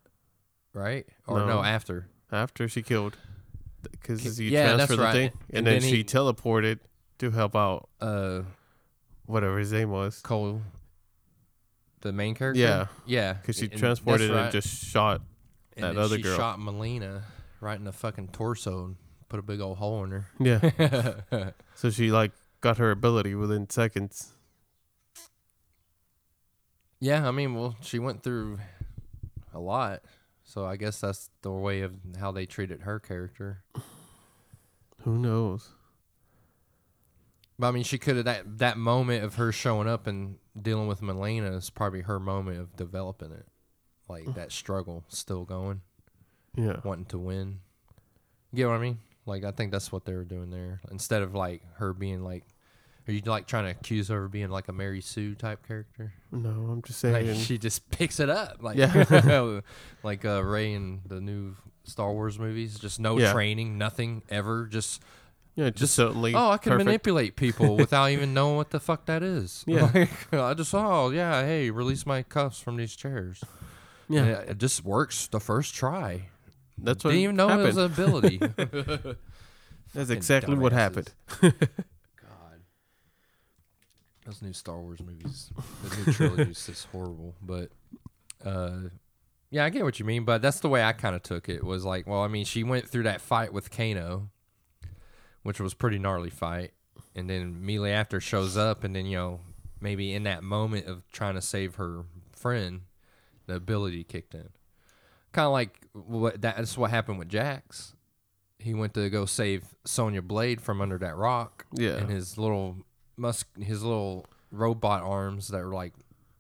right? 0.74 1.06
Or 1.28 1.40
no, 1.40 1.46
No. 1.48 1.64
after. 1.64 2.08
After 2.32 2.68
she 2.70 2.82
killed, 2.82 3.18
because 3.92 4.40
you 4.40 4.50
yeah, 4.50 4.76
that's 4.76 4.88
transfer 4.88 4.96
the 4.96 5.02
right. 5.04 5.12
thing, 5.14 5.32
And 5.50 5.58
and, 5.60 5.68
then, 5.68 5.80
then 5.82 5.90
she 5.90 5.98
he- 5.98 6.04
teleported 6.04 6.80
to 7.20 7.32
help 7.32 7.56
out 7.56 7.90
Uh, 8.00 8.44
whatever 9.26 9.60
his 9.60 9.72
name 9.74 9.92
was. 9.92 10.22
Cole, 10.22 10.62
the 12.08 12.14
main 12.14 12.34
character. 12.36 12.60
Yeah. 12.60 12.88
yeah, 13.06 13.34
Because 13.34 13.58
she 13.58 13.66
and- 13.66 13.78
transported 13.78 14.30
that's 14.32 14.36
and 14.38 14.46
right. 14.46 14.52
just 14.52 14.84
shot. 14.86 15.22
And 15.76 15.84
that 15.84 15.94
then 15.96 16.04
other 16.04 16.16
she 16.18 16.24
girl. 16.24 16.36
shot 16.38 16.60
Melina 16.60 17.24
right 17.62 17.78
in 17.78 17.84
the 17.86 17.92
fucking 17.92 18.30
torso 18.30 18.86
and 18.86 18.96
put 19.30 19.40
a 19.40 19.44
big 19.44 19.62
old 19.62 19.78
hole 19.78 20.04
in 20.04 20.12
her. 20.12 20.28
Yeah. 20.40 21.52
so 21.76 21.90
she 21.92 22.10
like 22.12 22.32
got 22.62 22.78
her 22.80 22.90
ability 22.90 23.36
within 23.36 23.70
seconds. 23.70 24.32
yeah, 27.00 27.28
I 27.28 27.32
mean, 27.32 27.54
well, 27.54 27.76
she 27.82 28.00
went 28.00 28.24
through 28.24 28.58
a 29.54 29.60
lot, 29.60 30.02
so 30.44 30.66
I 30.66 30.78
guess 30.78 31.00
that's 31.02 31.30
the 31.44 31.52
way 31.52 31.82
of 31.82 31.94
how 32.20 32.32
they 32.32 32.46
treated 32.48 32.82
her 32.82 33.00
character. 33.00 33.64
Who 35.04 35.18
knows? 35.20 35.70
But 37.60 37.68
I 37.68 37.72
mean, 37.72 37.84
she 37.84 37.98
could 37.98 38.18
have 38.18 38.26
that 38.26 38.60
that 38.60 38.78
moment 38.78 39.24
of 39.24 39.36
her 39.36 39.52
showing 39.52 39.88
up 39.88 40.06
and 40.08 40.38
dealing 40.60 40.88
with 40.88 41.02
Melina 41.02 41.54
is 41.56 41.70
probably 41.70 42.02
her 42.02 42.20
moment 42.20 42.60
of 42.60 42.76
developing 42.76 43.32
it, 43.32 43.46
like 44.08 44.34
that 44.36 44.52
struggle 44.52 45.04
still 45.08 45.44
going, 45.44 45.82
Yeah. 46.56 46.82
wanting 46.84 47.06
to 47.06 47.18
win. 47.18 47.60
You 48.52 48.58
get 48.58 48.68
what 48.68 48.76
I 48.76 48.80
mean? 48.80 49.00
Like 49.26 49.44
I 49.44 49.52
think 49.52 49.72
that's 49.72 49.92
what 49.92 50.06
they 50.06 50.14
were 50.14 50.24
doing 50.24 50.52
there. 50.52 50.82
Instead 50.92 51.22
of 51.24 51.34
like 51.34 51.62
her 51.78 51.94
being 51.94 52.24
like, 52.24 52.44
are 53.08 53.12
you 53.14 53.22
like 53.26 53.48
trying 53.48 53.66
to 53.66 53.72
accuse 53.72 54.10
her 54.10 54.26
of 54.26 54.32
being 54.32 54.50
like 54.50 54.68
a 54.68 54.74
Mary 54.74 55.02
Sue 55.02 55.34
type 55.34 55.66
character? 55.68 56.14
No, 56.32 56.50
I'm 56.50 56.82
just 56.84 57.04
Like 57.04 57.26
saying. 57.26 57.40
she 57.40 57.58
just 57.58 57.90
picks 57.90 58.20
it 58.20 58.30
up, 58.30 58.62
like 58.62 58.78
Yeah. 58.78 59.62
like 60.04 60.24
uh, 60.26 60.44
Rey 60.44 60.74
in 60.74 61.02
the 61.08 61.20
new 61.20 61.56
Star 61.86 62.12
Wars 62.14 62.38
movies. 62.38 62.78
Just 62.78 63.00
no 63.00 63.18
Yeah. 63.18 63.34
training, 63.34 63.78
nothing 63.80 64.22
ever. 64.30 64.68
Just 64.68 65.02
yeah, 65.58 65.72
just 65.72 65.96
certainly. 65.96 66.34
oh, 66.36 66.52
I 66.52 66.58
can 66.58 66.72
perfect. 66.72 66.86
manipulate 66.86 67.36
people 67.36 67.76
without 67.84 68.12
even 68.12 68.34
knowing 68.34 68.56
what 68.56 68.70
the 68.70 68.80
fuck 68.80 69.06
that 69.08 69.24
is. 69.24 69.64
Yeah. 69.68 69.92
Like, 70.32 70.34
I 70.34 70.54
just 70.54 70.74
oh 70.74 71.10
yeah, 71.10 71.44
hey, 71.44 71.72
release 71.72 72.06
my 72.06 72.22
cuffs 72.24 72.60
from 72.62 72.78
these 72.78 72.96
chairs. 72.96 73.44
Yeah, 74.08 74.24
it, 74.26 74.50
it 74.52 74.58
just 74.60 74.86
works 74.86 75.28
the 75.28 75.40
first 75.40 75.74
try. 75.76 76.30
that's 76.78 77.04
what 77.04 77.10
Didn't 77.12 77.24
even 77.24 77.36
know 77.36 77.48
happened. 77.50 77.64
it 77.64 77.76
was 77.76 77.78
an 77.78 77.92
ability. 77.92 78.40
That's 79.94 80.10
exactly 80.12 80.56
what 80.56 80.74
happened. 80.74 81.12
God. 81.42 81.54
Those 84.26 84.42
new 84.42 84.54
Star 84.54 84.80
Wars 84.80 85.00
movies, 85.02 85.50
the 85.84 85.96
new 86.06 86.14
trilogy 86.14 86.52
is 86.52 86.66
just 86.66 86.88
horrible. 86.92 87.36
But 87.42 87.72
uh, 88.46 88.90
yeah, 89.50 89.64
I 89.66 89.70
get 89.70 89.84
what 89.86 89.98
you 90.00 90.06
mean. 90.06 90.24
But 90.26 90.42
that's 90.42 90.60
the 90.60 90.70
way 90.70 90.84
I 90.84 90.92
kind 90.92 91.16
of 91.16 91.24
took 91.24 91.48
it. 91.50 91.64
Was 91.64 91.84
like, 91.86 92.06
well, 92.06 92.22
I 92.22 92.28
mean, 92.28 92.46
she 92.46 92.64
went 92.64 92.88
through 92.88 93.04
that 93.04 93.22
fight 93.22 93.54
with 93.54 93.72
Kano, 93.72 94.30
which 95.48 95.62
was 95.62 95.74
pretty 95.74 95.98
gnarly 95.98 96.30
fight, 96.30 96.72
and 97.16 97.30
then 97.30 97.42
immediately 97.42 97.92
after 97.94 98.20
shows 98.20 98.58
up, 98.58 98.84
and 98.84 98.94
then 98.94 99.06
you 99.06 99.16
know 99.18 99.40
maybe 99.80 100.14
in 100.14 100.24
that 100.24 100.44
moment 100.44 100.88
of 100.88 101.10
trying 101.14 101.36
to 101.36 101.42
save 101.42 101.76
her 101.76 102.04
friend, 102.36 102.82
the 103.46 103.56
ability 103.56 104.04
kicked 104.04 104.36
in. 104.36 104.50
Kind 105.32 105.46
of 105.46 105.54
like 105.54 105.88
what 105.94 106.42
that's 106.42 106.78
what 106.78 106.90
happened 106.92 107.18
with 107.18 107.30
Jax. 107.30 107.94
He 108.60 108.74
went 108.74 108.94
to 108.96 109.10
go 109.10 109.26
save 109.26 109.64
Sonya 109.86 110.22
Blade 110.22 110.60
from 110.60 110.82
under 110.82 110.98
that 110.98 111.16
rock, 111.16 111.66
Yeah. 111.72 111.92
and 111.96 112.10
his 112.10 112.38
little 112.38 112.76
mus 113.16 113.46
his 113.58 113.82
little 113.84 114.26
robot 114.52 115.02
arms 115.04 115.48
that 115.48 115.64
were 115.64 115.74
like 115.74 115.94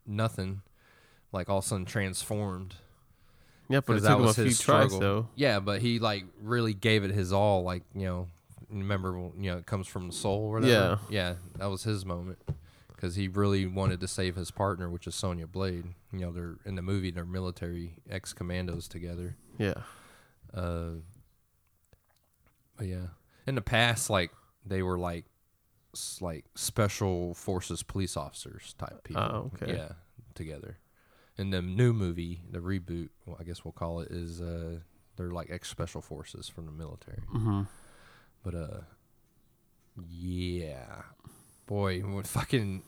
nothing, 0.06 0.64
like 1.32 1.48
all 1.48 1.60
of 1.60 1.64
a 1.64 1.68
sudden 1.70 1.86
transformed. 1.86 2.76
Yeah, 3.70 3.80
but 3.86 3.98
it 3.98 4.02
that 4.04 4.10
took 4.10 4.18
him 4.18 4.24
a 4.24 4.28
was 4.28 4.36
few 4.36 4.44
his 4.46 4.60
tries 4.60 4.88
struggle. 4.92 5.00
though. 5.00 5.28
Yeah, 5.36 5.62
but 5.62 5.82
he 5.82 6.00
like 6.00 6.26
really 6.42 6.74
gave 6.74 7.06
it 7.06 7.12
his 7.12 7.32
all. 7.32 7.64
Like 7.64 7.84
you 7.96 8.06
know, 8.06 8.28
remember 8.70 9.10
you 9.38 9.52
know 9.52 9.58
it 9.58 9.66
comes 9.66 9.88
from 9.88 10.08
the 10.08 10.14
soul. 10.14 10.48
Or 10.48 10.54
whatever. 10.60 10.72
yeah, 10.72 10.98
yeah, 11.10 11.34
that 11.58 11.68
was 11.68 11.84
his 11.84 12.06
moment 12.06 12.40
because 12.90 13.16
he 13.16 13.28
really 13.28 13.66
wanted 13.66 14.00
to 14.02 14.08
save 14.08 14.36
his 14.36 14.50
partner, 14.52 14.90
which 14.90 15.06
is 15.08 15.16
Sonya 15.16 15.48
Blade. 15.48 15.86
You 16.12 16.20
know, 16.20 16.32
they're 16.32 16.56
in 16.66 16.76
the 16.76 16.82
movie. 16.82 17.12
They're 17.12 17.26
military 17.26 17.98
ex 18.10 18.34
commandos 18.34 18.88
together. 18.88 19.36
Yeah. 19.58 19.76
Uh, 20.54 21.02
but 22.78 22.88
yeah, 22.88 23.08
in 23.46 23.56
the 23.56 23.62
past, 23.62 24.10
like 24.10 24.32
they 24.66 24.82
were 24.84 24.98
like 24.98 25.26
s- 25.96 26.20
like 26.22 26.46
special 26.56 27.34
forces 27.34 27.84
police 27.84 28.16
officers 28.18 28.76
type 28.78 29.04
people. 29.04 29.22
Oh, 29.24 29.52
okay. 29.62 29.74
Yeah, 29.74 29.92
together. 30.36 30.78
In 31.38 31.52
the 31.52 31.62
new 31.62 31.94
movie, 31.94 32.42
the 32.50 32.60
reboot, 32.60 33.10
well, 33.26 33.38
I 33.40 33.44
guess 33.44 33.64
we'll 33.64 33.72
call 33.72 34.00
it, 34.00 34.10
is 34.12 34.42
uh, 34.42 34.80
they're 35.18 35.32
like 35.32 35.50
ex 35.52 35.70
special 35.70 36.02
forces 36.02 36.48
from 36.50 36.66
the 36.66 36.72
military. 36.72 37.22
Mm-hmm. 37.34 37.62
But 38.50 38.56
uh, 38.56 38.78
yeah, 40.10 41.02
boy, 41.66 42.00
when 42.00 42.24
fucking 42.24 42.82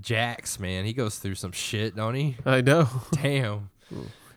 Jax, 0.00 0.58
man, 0.58 0.86
he 0.86 0.94
goes 0.94 1.18
through 1.18 1.34
some 1.34 1.52
shit, 1.52 1.94
don't 1.96 2.14
he? 2.14 2.36
I 2.46 2.62
know. 2.62 2.88
Damn. 3.12 3.68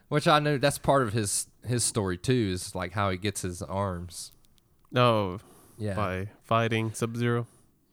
Which 0.09 0.27
I 0.27 0.39
know 0.39 0.57
that's 0.57 0.77
part 0.77 1.03
of 1.03 1.13
his 1.13 1.47
his 1.65 1.85
story 1.85 2.17
too, 2.17 2.49
is 2.53 2.75
like 2.75 2.91
how 2.91 3.09
he 3.09 3.15
gets 3.17 3.41
his 3.43 3.61
arms. 3.61 4.33
Oh, 4.93 5.39
Yeah. 5.77 5.95
by 5.95 6.27
fighting 6.43 6.93
Sub 6.93 7.15
Zero. 7.15 7.47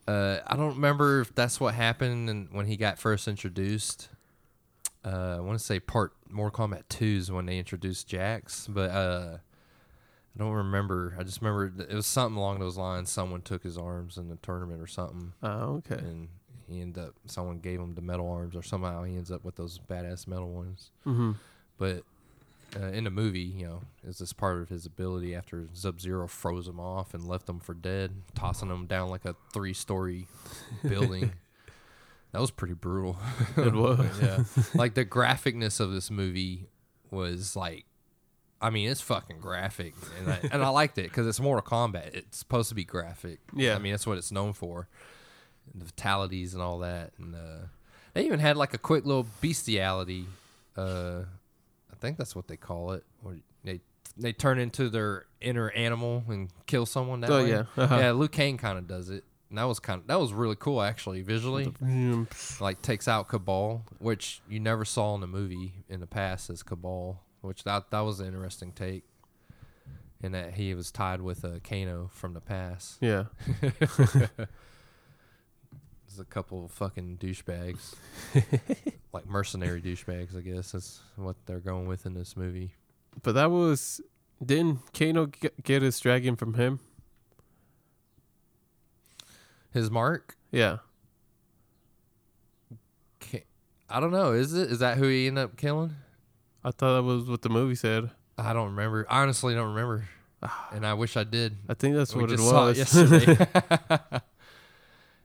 Uh, 0.09 0.39
I 0.45 0.57
don't 0.57 0.75
remember 0.75 1.21
if 1.21 1.33
that's 1.37 1.61
what 1.61 1.75
happened 1.75 2.29
and 2.29 2.49
when 2.51 2.67
he 2.67 2.77
got 2.77 2.99
first 2.99 3.29
introduced. 3.29 4.09
Uh, 5.05 5.37
I 5.37 5.41
want 5.41 5.57
to 5.57 5.65
say 5.65 5.79
part 5.79 6.15
Mortal 6.29 6.67
Kombat 6.67 6.83
2 6.89 7.05
is 7.05 7.31
when 7.31 7.47
they 7.47 7.59
introduced 7.59 8.09
Jax, 8.09 8.67
but 8.69 8.91
uh, 8.91 9.37
I 10.35 10.39
don't 10.39 10.53
remember. 10.53 11.15
I 11.19 11.23
just 11.25 11.43
remember 11.43 11.73
it 11.89 11.95
was 11.95 12.07
something 12.07 12.37
along 12.39 12.59
those 12.61 12.77
lines. 12.79 13.11
Someone 13.11 13.43
took 13.43 13.63
his 13.63 13.77
arms 13.77 14.17
in 14.17 14.29
the 14.29 14.37
tournament 14.37 14.81
or 14.81 14.87
something, 14.87 15.33
Oh, 15.43 15.83
okay. 15.91 15.97
and 15.97 16.29
he 16.69 16.81
ended 16.81 17.05
up. 17.05 17.15
Someone 17.27 17.59
gave 17.59 17.81
him 17.81 17.95
the 17.95 18.01
metal 18.01 18.31
arms, 18.31 18.57
or 18.57 18.63
somehow 18.63 19.03
he 19.05 19.17
ends 19.17 19.31
up 19.31 19.45
with 19.45 19.57
those 19.57 19.79
badass 19.79 20.27
metal 20.27 20.51
ones. 20.51 20.91
Mm-hmm. 21.07 21.33
But 21.77 22.05
uh, 22.81 22.87
in 22.87 23.05
the 23.05 23.11
movie, 23.11 23.41
you 23.41 23.67
know, 23.67 23.83
is 24.07 24.19
this 24.19 24.33
part 24.33 24.63
of 24.63 24.71
his 24.71 24.87
ability 24.87 25.35
after 25.35 25.69
Sub 25.75 26.01
Zero 26.01 26.27
froze 26.27 26.67
him 26.67 26.81
off 26.81 27.13
and 27.13 27.29
left 27.29 27.47
him 27.47 27.61
for 27.61 27.75
dead, 27.75 28.13
tossing 28.35 28.71
him 28.71 28.87
down 28.87 29.11
like 29.11 29.27
a 29.27 29.37
three 29.53 29.75
story 29.75 30.27
building. 30.89 31.33
That 32.33 32.41
was 32.41 32.51
pretty 32.51 32.73
brutal. 32.73 33.19
It 33.59 33.75
was. 33.75 34.07
yeah. 34.23 34.45
Like 34.75 34.95
the 34.95 35.05
graphicness 35.05 35.79
of 35.81 35.93
this 35.93 36.11
movie 36.11 36.69
was 37.11 37.55
like, 37.55 37.85
I 38.63 38.71
mean, 38.71 38.89
it's 38.89 39.01
fucking 39.01 39.41
graphic, 39.41 39.95
and 40.19 40.33
I, 40.33 40.39
and 40.53 40.63
I 40.65 40.69
liked 40.69 40.97
it 40.99 41.03
because 41.05 41.27
it's 41.27 41.41
Mortal 41.41 41.63
Kombat. 41.63 42.15
It's 42.15 42.39
supposed 42.39 42.69
to 42.69 42.75
be 42.75 42.85
graphic. 42.85 43.41
Yeah. 43.55 43.75
I 43.75 43.79
mean, 43.79 43.93
that's 43.93 44.07
what 44.07 44.19
it's 44.19 44.31
known 44.33 44.53
for, 44.53 44.89
the 45.75 45.85
fatalities 45.85 46.55
and 46.55 46.63
all 46.63 46.79
that. 46.79 47.13
And 47.19 47.35
uh, 47.35 47.67
they 48.15 48.25
even 48.25 48.39
had 48.41 48.57
like 48.57 48.73
a 48.75 48.79
quick 48.79 49.05
little 49.05 49.27
bestiality. 49.41 50.27
Uh, 50.77 51.23
I 51.93 51.97
think 52.01 52.17
that's 52.19 52.35
what 52.37 52.49
they 52.49 52.57
call 52.57 52.93
it. 52.93 53.05
Where 53.21 53.37
they 53.65 53.81
they 54.17 54.33
turn 54.33 54.59
into 54.59 54.89
their 54.89 55.27
inner 55.41 55.71
animal 55.71 56.23
and 56.29 56.51
kill 56.67 56.87
someone 56.87 57.21
that 57.23 57.31
Oh, 57.31 57.43
way. 57.43 57.51
yeah. 57.51 57.65
Uh-huh. 57.77 57.97
Yeah, 57.99 58.13
Liu 58.13 58.29
Kang 58.29 58.59
kind 58.59 58.79
of 58.79 58.87
does 58.87 59.11
it. 59.11 59.25
And 59.49 59.59
that 59.59 59.65
was 59.65 59.81
kind 59.81 60.01
of 60.01 60.07
that 60.07 60.19
was 60.21 60.33
really 60.33 60.57
cool 60.57 60.81
actually 60.81 61.21
visually 61.21 61.67
Mm, 61.83 62.27
like 62.61 62.81
takes 62.81 63.07
out 63.07 63.29
Cabal, 63.29 63.85
which 63.99 64.41
you 64.49 64.61
never 64.61 64.85
saw 64.87 65.15
in 65.15 65.21
the 65.21 65.27
movie 65.27 65.75
in 65.91 66.01
the 66.01 66.07
past 66.07 66.49
as 66.49 66.63
Cabal, 66.63 67.21
which 67.43 67.65
that 67.65 67.91
that 67.91 68.01
was 68.01 68.19
an 68.21 68.27
interesting 68.29 68.73
take. 68.73 69.05
And 70.25 70.35
that 70.35 70.55
he 70.55 70.73
was 70.75 70.93
tied 70.93 71.21
with 71.21 71.45
uh, 71.45 71.59
Kano 71.69 72.09
from 72.13 72.33
the 72.33 72.41
past. 72.41 72.99
Yeah. 73.01 73.25
There's 73.61 74.49
a 76.21 76.25
couple 76.25 76.65
of 76.65 76.71
fucking 76.71 77.19
douchebags, 77.19 77.95
like 79.13 79.27
mercenary 79.29 79.83
douchebags. 79.83 80.37
I 80.37 80.43
guess 80.43 80.73
that's 80.73 81.01
what 81.17 81.35
they're 81.47 81.59
going 81.59 81.89
with 81.89 82.07
in 82.07 82.15
this 82.15 82.37
movie. 82.37 82.75
But 83.23 83.33
that 83.33 83.51
was. 83.51 84.01
Didn't 84.45 84.93
Kano 84.93 85.27
get, 85.27 85.63
get 85.65 85.83
his 85.83 85.99
dragon 86.01 86.37
from 86.37 86.55
him? 86.55 86.81
His 89.73 89.91
mark, 89.91 90.37
Yeah. 90.51 90.79
I 93.89 94.01
don't 94.01 94.11
know. 94.11 94.33
Is 94.33 94.55
it 94.55 94.71
is 94.71 94.79
that 94.79 94.97
who 94.97 95.07
he 95.07 95.27
ended 95.27 95.45
up 95.45 95.57
killing? 95.59 95.97
I 96.65 96.71
thought 96.71 96.97
that 96.97 97.03
was 97.03 97.25
what 97.29 97.43
the 97.43 97.49
movie 97.49 97.75
said. 97.75 98.11
I 98.39 98.53
don't 98.53 98.71
remember. 98.71 99.07
I 99.11 99.23
honestly 99.23 99.55
don't 99.55 99.75
remember, 99.75 100.09
and 100.73 100.87
I 100.87 100.95
wish 100.95 101.17
I 101.17 101.25
did. 101.25 101.57
I 101.69 101.75
think 101.75 101.97
that's 101.97 102.15
We 102.15 102.23
what 102.23 102.33
it 102.33 102.37
just 102.37 102.49
saw 102.49 102.67
was. 102.67 102.79
yesterday. 102.79 103.47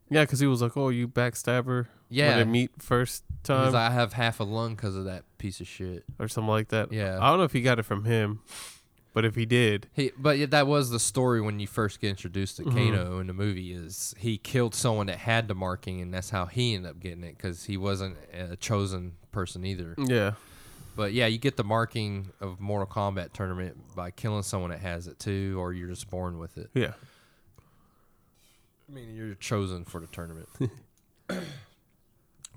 yeah, 0.10 0.24
because 0.24 0.40
he 0.40 0.48
was 0.48 0.62
like, 0.62 0.76
"Oh, 0.78 0.90
you 0.90 1.08
backstabber." 1.08 1.88
Yeah. 2.10 2.30
When 2.30 2.38
they 2.40 2.46
meet 2.52 2.72
first 2.82 3.24
time 3.44 3.60
Because 3.64 3.76
I 3.76 3.90
have 3.90 4.14
half 4.14 4.40
a 4.40 4.44
lung 4.46 4.76
because 4.76 4.96
of 4.96 5.06
that 5.06 5.24
piece 5.38 5.60
of 5.60 5.68
shit. 5.68 6.06
or 6.20 6.30
something 6.30 6.48
like 6.50 6.70
that. 6.70 6.92
Yeah. 6.94 7.18
I 7.22 7.30
don't 7.30 7.38
know 7.40 7.44
if 7.44 7.52
he 7.52 7.62
got 7.62 7.80
it 7.80 7.84
from 7.84 8.06
him, 8.06 8.40
but 9.14 9.26
if 9.26 9.36
he 9.36 9.46
did, 9.46 9.90
He, 9.94 10.12
but 10.18 10.38
yeah, 10.38 10.46
that 10.48 10.68
was 10.68 10.90
the 10.90 11.02
story 11.02 11.42
when 11.42 11.60
you 11.60 11.68
first 11.68 12.00
get 12.00 12.10
introduced 12.12 12.58
to 12.58 12.64
Mhm. 12.64 12.72
Kano 12.74 13.20
in 13.20 13.28
the 13.28 13.34
movie. 13.34 13.74
Is 13.74 14.16
he 14.18 14.38
killed 14.38 14.74
someone 14.74 15.08
that 15.08 15.18
had 15.18 15.50
the 15.50 15.56
marking, 15.56 16.00
and 16.00 16.14
that's 16.14 16.30
how 16.30 16.46
he 16.46 16.76
ended 16.76 16.92
up 16.92 17.00
getting 17.02 17.26
it 17.26 17.36
because 17.38 17.66
he 17.66 17.76
wasn't 17.76 18.16
a 18.34 18.56
chosen 18.56 19.14
person 19.34 19.66
either. 19.66 19.94
yeah. 19.98 20.34
But 20.98 21.14
yeah, 21.14 21.28
you 21.28 21.38
get 21.38 21.56
the 21.58 21.64
marking 21.64 22.32
of 22.42 22.60
Mortal 22.60 22.88
Kombat 22.88 23.32
tournament 23.32 23.78
by 23.96 24.10
killing 24.12 24.42
someone 24.44 24.72
that 24.72 24.80
has 24.80 25.06
it 25.08 25.20
too, 25.20 25.56
or 25.60 25.72
you're 25.72 25.88
just 25.90 26.10
born 26.10 26.40
with 26.40 26.58
it. 26.58 26.72
Yeah. 26.74 26.94
I 28.90 28.94
mean, 28.94 29.16
you're 29.16 29.36
chosen 29.36 29.86
for 29.86 30.02
the 30.02 30.08
tournament. 30.08 30.50
but 31.28 31.44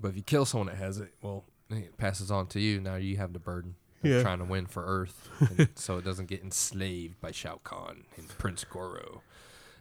if 0.05 0.15
you 0.15 0.23
kill 0.23 0.45
someone 0.45 0.67
that 0.67 0.77
has 0.77 0.97
it, 0.97 1.13
well, 1.21 1.45
it 1.69 1.97
passes 1.97 2.31
on 2.31 2.47
to 2.47 2.59
you. 2.59 2.81
Now 2.81 2.95
you 2.95 3.17
have 3.17 3.31
the 3.33 3.39
burden 3.39 3.75
of 4.03 4.09
Yeah. 4.09 4.21
trying 4.23 4.39
to 4.39 4.45
win 4.45 4.65
for 4.65 4.83
Earth, 4.85 5.29
and 5.39 5.69
so 5.75 5.97
it 5.99 6.03
doesn't 6.03 6.27
get 6.27 6.41
enslaved 6.41 7.21
by 7.21 7.31
Shao 7.31 7.59
Kahn 7.63 8.05
and 8.17 8.27
Prince 8.39 8.63
Goro. 8.63 9.21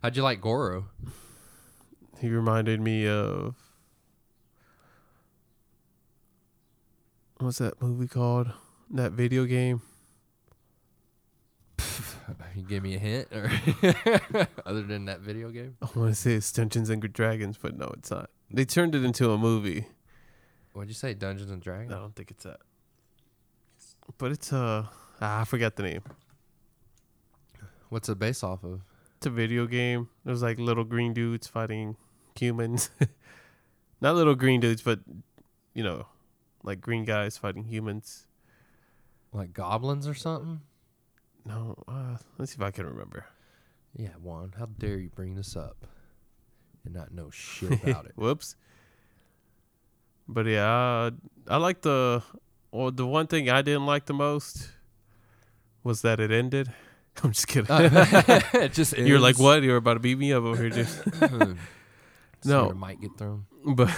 How'd 0.02 0.16
you 0.16 0.22
like 0.22 0.40
Goro? 0.42 0.86
He 2.18 2.28
reminded 2.28 2.80
me 2.80 3.08
of 3.08 3.54
what's 7.40 7.58
that 7.58 7.80
movie 7.80 8.06
called? 8.06 8.52
That 8.90 9.12
video 9.12 9.44
game. 9.44 9.82
You 12.54 12.62
give 12.62 12.82
me 12.82 12.94
a 12.94 12.98
hint, 12.98 13.28
or 13.32 13.50
other 14.66 14.82
than 14.82 15.06
that 15.06 15.20
video 15.20 15.50
game. 15.50 15.76
I 15.82 15.86
want 15.98 16.14
to 16.14 16.14
say 16.14 16.34
it's 16.34 16.50
Dungeons 16.52 16.90
and 16.90 17.00
Dragons, 17.12 17.58
but 17.60 17.76
no, 17.76 17.92
it's 17.96 18.10
not. 18.10 18.30
They 18.50 18.64
turned 18.64 18.94
it 18.94 19.04
into 19.04 19.30
a 19.30 19.38
movie. 19.38 19.86
What'd 20.72 20.88
you 20.88 20.94
say? 20.94 21.14
Dungeons 21.14 21.50
and 21.50 21.60
Dragons? 21.60 21.92
I 21.92 21.98
don't 21.98 22.14
think 22.14 22.30
it's 22.30 22.44
that. 22.44 22.60
But 24.18 24.32
it's 24.32 24.52
uh 24.52 24.86
ah, 25.20 25.40
I 25.40 25.44
forgot 25.44 25.76
the 25.76 25.84
name. 25.84 26.02
What's 27.88 28.08
it 28.08 28.18
based 28.18 28.44
off 28.44 28.62
of? 28.62 28.82
It's 29.16 29.26
a 29.26 29.30
video 29.30 29.66
game. 29.66 30.08
There's 30.24 30.42
like 30.42 30.58
little 30.58 30.84
green 30.84 31.12
dudes 31.12 31.46
fighting 31.46 31.96
humans. 32.38 32.90
Not 34.00 34.14
little 34.14 34.34
green 34.34 34.60
dudes, 34.60 34.82
but 34.82 35.00
you 35.74 35.82
know, 35.82 36.06
like 36.62 36.80
green 36.80 37.04
guys 37.04 37.36
fighting 37.38 37.64
humans. 37.64 38.26
Like 39.32 39.52
goblins 39.52 40.06
or 40.08 40.14
something? 40.14 40.60
No, 41.44 41.82
uh, 41.88 42.16
let's 42.38 42.52
see 42.52 42.56
if 42.56 42.62
I 42.62 42.70
can 42.70 42.86
remember. 42.86 43.24
Yeah, 43.96 44.10
Juan. 44.22 44.54
How 44.58 44.66
dare 44.66 44.98
you 44.98 45.08
bring 45.08 45.34
this 45.36 45.56
up 45.56 45.86
and 46.84 46.94
not 46.94 47.12
know 47.14 47.30
shit 47.30 47.82
about 47.82 48.06
it? 48.06 48.12
Whoops. 48.16 48.56
But 50.28 50.46
yeah, 50.46 50.66
uh, 50.70 51.10
I 51.48 51.56
like 51.56 51.82
the. 51.82 52.22
Well, 52.72 52.90
the 52.92 53.06
one 53.06 53.26
thing 53.26 53.50
I 53.50 53.62
didn't 53.62 53.86
like 53.86 54.06
the 54.06 54.14
most 54.14 54.70
was 55.82 56.02
that 56.02 56.20
it 56.20 56.30
ended. 56.30 56.72
I'm 57.24 57.32
just 57.32 57.48
kidding. 57.48 57.66
it 57.70 58.72
just 58.72 58.96
You're 58.96 59.18
like, 59.18 59.38
what? 59.38 59.62
You're 59.62 59.76
about 59.76 59.94
to 59.94 60.00
beat 60.00 60.18
me 60.18 60.32
up 60.32 60.44
over 60.44 60.56
here, 60.62 60.70
just. 60.70 61.04
no, 61.20 61.54
No. 62.44 62.68
the 62.68 62.74
mic 62.74 63.00
get 63.00 63.10
thrown. 63.18 63.46
but 63.74 63.90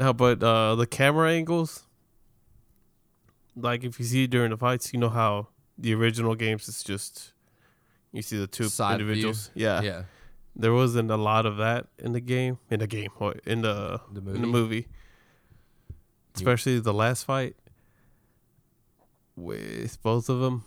no, 0.00 0.12
but 0.12 0.42
uh, 0.42 0.74
the 0.74 0.86
camera 0.86 1.30
angles. 1.30 1.84
Like 3.56 3.84
if 3.84 3.98
you 4.00 4.04
see 4.06 4.26
during 4.26 4.50
the 4.50 4.56
fights, 4.56 4.92
you 4.92 4.98
know 4.98 5.08
how 5.10 5.48
the 5.76 5.92
original 5.94 6.34
games 6.34 6.68
it's 6.68 6.82
just 6.82 7.32
you 8.12 8.22
see 8.22 8.38
the 8.38 8.46
two 8.46 8.64
Side 8.68 8.98
view. 8.98 9.06
individuals. 9.06 9.50
Yeah. 9.54 9.82
yeah, 9.82 10.02
there 10.56 10.72
wasn't 10.72 11.10
a 11.10 11.16
lot 11.16 11.46
of 11.46 11.56
that 11.58 11.86
in 11.98 12.12
the 12.12 12.20
game. 12.20 12.58
In 12.70 12.80
the 12.80 12.86
game, 12.86 13.10
or 13.18 13.34
in 13.44 13.62
the 13.62 14.00
the 14.12 14.20
in 14.20 14.24
movie. 14.24 14.40
the 14.40 14.46
movie. 14.46 14.88
Especially 16.36 16.78
the 16.80 16.94
last 16.94 17.24
fight 17.24 17.56
with 19.36 20.00
both 20.02 20.28
of 20.28 20.40
them, 20.40 20.64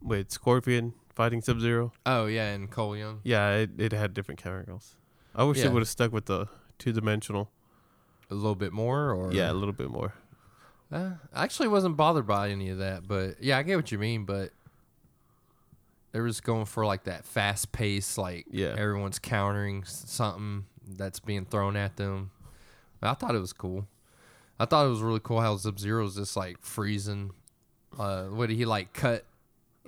with 0.00 0.30
Scorpion 0.30 0.94
fighting 1.14 1.42
Sub 1.42 1.60
Zero. 1.60 1.92
Oh 2.06 2.26
yeah, 2.26 2.52
and 2.54 2.70
Cole 2.70 2.96
Young. 2.96 3.20
Yeah, 3.24 3.50
it, 3.56 3.70
it 3.78 3.92
had 3.92 4.14
different 4.14 4.40
camera 4.42 4.60
angles. 4.60 4.94
I 5.34 5.44
wish 5.44 5.58
Yeah. 5.58 5.66
it 5.66 5.72
would 5.72 5.80
have 5.82 5.88
stuck 5.88 6.12
with 6.12 6.26
the 6.26 6.46
two 6.78 6.92
dimensional. 6.92 7.50
A 8.30 8.34
little 8.34 8.54
bit 8.54 8.72
more, 8.72 9.12
or 9.12 9.32
Yeah, 9.32 9.50
a 9.50 9.54
little 9.54 9.72
bit 9.72 9.90
more. 9.90 10.12
Uh, 10.92 11.12
I 11.34 11.44
actually 11.44 11.68
wasn't 11.68 11.96
bothered 11.96 12.26
by 12.26 12.50
any 12.50 12.70
of 12.70 12.78
that, 12.78 13.06
but 13.08 13.42
yeah, 13.42 13.58
I 13.58 13.62
get 13.62 13.76
what 13.76 13.90
you 13.92 13.98
mean. 13.98 14.24
But 14.24 14.50
they 16.12 16.20
were 16.20 16.28
just 16.28 16.42
going 16.44 16.64
for 16.64 16.86
like 16.86 17.04
that 17.04 17.24
fast 17.24 17.72
pace, 17.72 18.16
like 18.18 18.46
Yeah. 18.50 18.74
everyone's 18.76 19.18
countering 19.18 19.84
something 19.84 20.64
that's 20.86 21.20
being 21.20 21.44
thrown 21.44 21.76
at 21.76 21.96
them. 21.96 22.30
I 23.02 23.14
thought 23.14 23.34
it 23.34 23.40
was 23.40 23.52
cool. 23.52 23.86
I 24.58 24.64
thought 24.64 24.86
it 24.86 24.88
was 24.90 25.02
really 25.02 25.20
cool 25.22 25.40
how 25.40 25.56
Sub 25.56 25.78
Zero's 25.78 26.16
just 26.16 26.36
like 26.36 26.58
freezing. 26.60 27.30
Uh, 27.98 28.24
what 28.24 28.48
did 28.48 28.56
he 28.56 28.64
like 28.64 28.92
cut? 28.92 29.24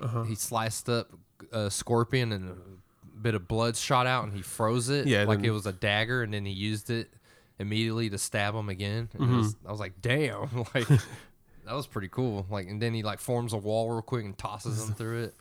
Uh-huh. 0.00 0.22
He 0.24 0.35
sliced 0.35 0.88
up 0.88 1.09
a 1.53 1.70
scorpion 1.70 2.33
and 2.33 2.50
a 2.50 3.18
bit 3.20 3.35
of 3.35 3.48
blood 3.48 3.76
shot 3.76 4.07
out, 4.07 4.24
and 4.24 4.33
he 4.33 4.42
froze 4.42 4.88
it 4.88 5.07
Yeah, 5.07 5.24
like 5.24 5.38
then- 5.38 5.46
it 5.46 5.50
was 5.50 5.66
a 5.66 5.72
dagger, 5.72 6.22
and 6.22 6.33
then 6.33 6.44
he 6.44 6.53
used 6.53 6.88
it 6.90 7.11
immediately 7.60 8.10
to 8.10 8.18
stab 8.18 8.54
him 8.54 8.68
again. 8.68 9.08
And 9.14 9.32
it 9.32 9.36
was, 9.36 9.56
I 9.66 9.70
was 9.70 9.78
like, 9.80 10.00
damn, 10.00 10.48
like 10.74 10.88
that 11.66 11.74
was 11.74 11.86
pretty 11.86 12.08
cool. 12.08 12.46
Like, 12.50 12.66
and 12.68 12.80
then 12.82 12.94
he 12.94 13.02
like 13.02 13.20
forms 13.20 13.52
a 13.52 13.56
wall 13.58 13.90
real 13.90 14.02
quick 14.02 14.24
and 14.24 14.36
tosses 14.36 14.82
him 14.88 14.94
through 14.94 15.24
it. 15.24 15.34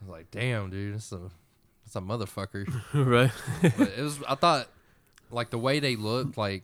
I 0.00 0.04
was 0.04 0.10
like, 0.10 0.30
damn, 0.30 0.70
dude, 0.70 0.94
is 0.96 1.10
a 1.12 1.30
It's 1.86 1.96
a 1.96 2.00
motherfucker. 2.00 2.66
right. 2.94 3.32
but 3.76 3.88
it 3.98 4.02
was. 4.02 4.18
I 4.28 4.34
thought 4.36 4.68
like 5.30 5.50
the 5.50 5.58
way 5.58 5.80
they 5.80 5.96
looked, 5.96 6.36
like 6.38 6.62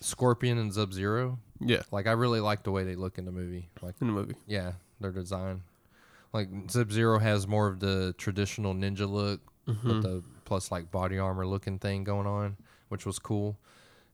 Scorpion 0.00 0.58
and 0.58 0.72
Sub 0.72 0.92
Zero. 0.92 1.38
Yeah. 1.60 1.82
Like 1.90 2.06
I 2.06 2.12
really 2.12 2.40
liked 2.40 2.64
the 2.64 2.72
way 2.72 2.84
they 2.84 2.96
look 2.96 3.18
in 3.18 3.24
the 3.24 3.32
movie. 3.32 3.68
Like 3.82 3.94
In 4.00 4.06
the 4.08 4.12
movie. 4.12 4.34
yeah, 4.46 4.72
their 5.00 5.12
design. 5.12 5.62
Like 6.32 6.48
Sub 6.68 6.90
Zero 6.90 7.18
has 7.18 7.46
more 7.46 7.68
of 7.68 7.78
the 7.80 8.14
traditional 8.18 8.74
ninja 8.74 9.08
look 9.08 9.40
Mm-hmm. 9.68 9.88
with 9.88 10.02
the 10.02 10.22
plus 10.44 10.72
like 10.72 10.90
body 10.90 11.20
armor 11.20 11.46
looking 11.46 11.78
thing 11.78 12.02
going 12.02 12.26
on, 12.26 12.56
which 12.88 13.06
was 13.06 13.20
cool. 13.20 13.56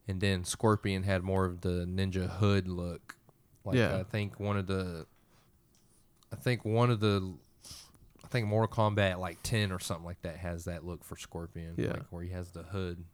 And 0.08 0.20
then 0.20 0.42
Scorpion 0.44 1.02
had 1.02 1.22
more 1.22 1.44
of 1.44 1.60
the 1.60 1.86
ninja 1.86 2.28
hood 2.28 2.66
look. 2.66 3.16
Like 3.64 3.76
Yeah. 3.76 3.98
I 3.98 4.02
think 4.04 4.40
one 4.40 4.56
of 4.56 4.66
the 4.66 5.06
I 6.32 6.36
think 6.36 6.64
one 6.64 6.90
of 6.90 7.00
the 7.00 7.34
I 8.24 8.28
think 8.28 8.46
Mortal 8.46 8.74
Kombat 8.74 9.18
like 9.18 9.38
10 9.42 9.70
or 9.72 9.78
something 9.78 10.04
like 10.04 10.20
that 10.22 10.36
has 10.38 10.64
that 10.64 10.84
look 10.84 11.04
for 11.04 11.16
Scorpion. 11.16 11.74
Yeah. 11.76 11.88
Like 11.92 12.04
where 12.10 12.22
he 12.22 12.30
has 12.30 12.50
the 12.50 12.62
hood 12.62 13.04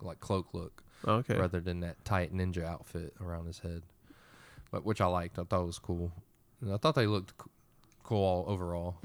like 0.00 0.20
cloak 0.20 0.52
look 0.52 0.82
Okay. 1.06 1.36
rather 1.38 1.60
than 1.60 1.80
that 1.80 2.04
tight 2.04 2.34
ninja 2.34 2.64
outfit 2.64 3.14
around 3.20 3.46
his 3.46 3.58
head. 3.60 3.82
But 4.70 4.84
which 4.84 5.00
I 5.00 5.06
liked. 5.06 5.38
I 5.38 5.44
thought 5.44 5.62
it 5.62 5.66
was 5.66 5.78
cool. 5.78 6.12
And 6.60 6.72
I 6.72 6.76
thought 6.76 6.94
they 6.94 7.06
looked 7.06 7.32
cool 8.02 8.22
all 8.24 8.44
overall. 8.48 8.96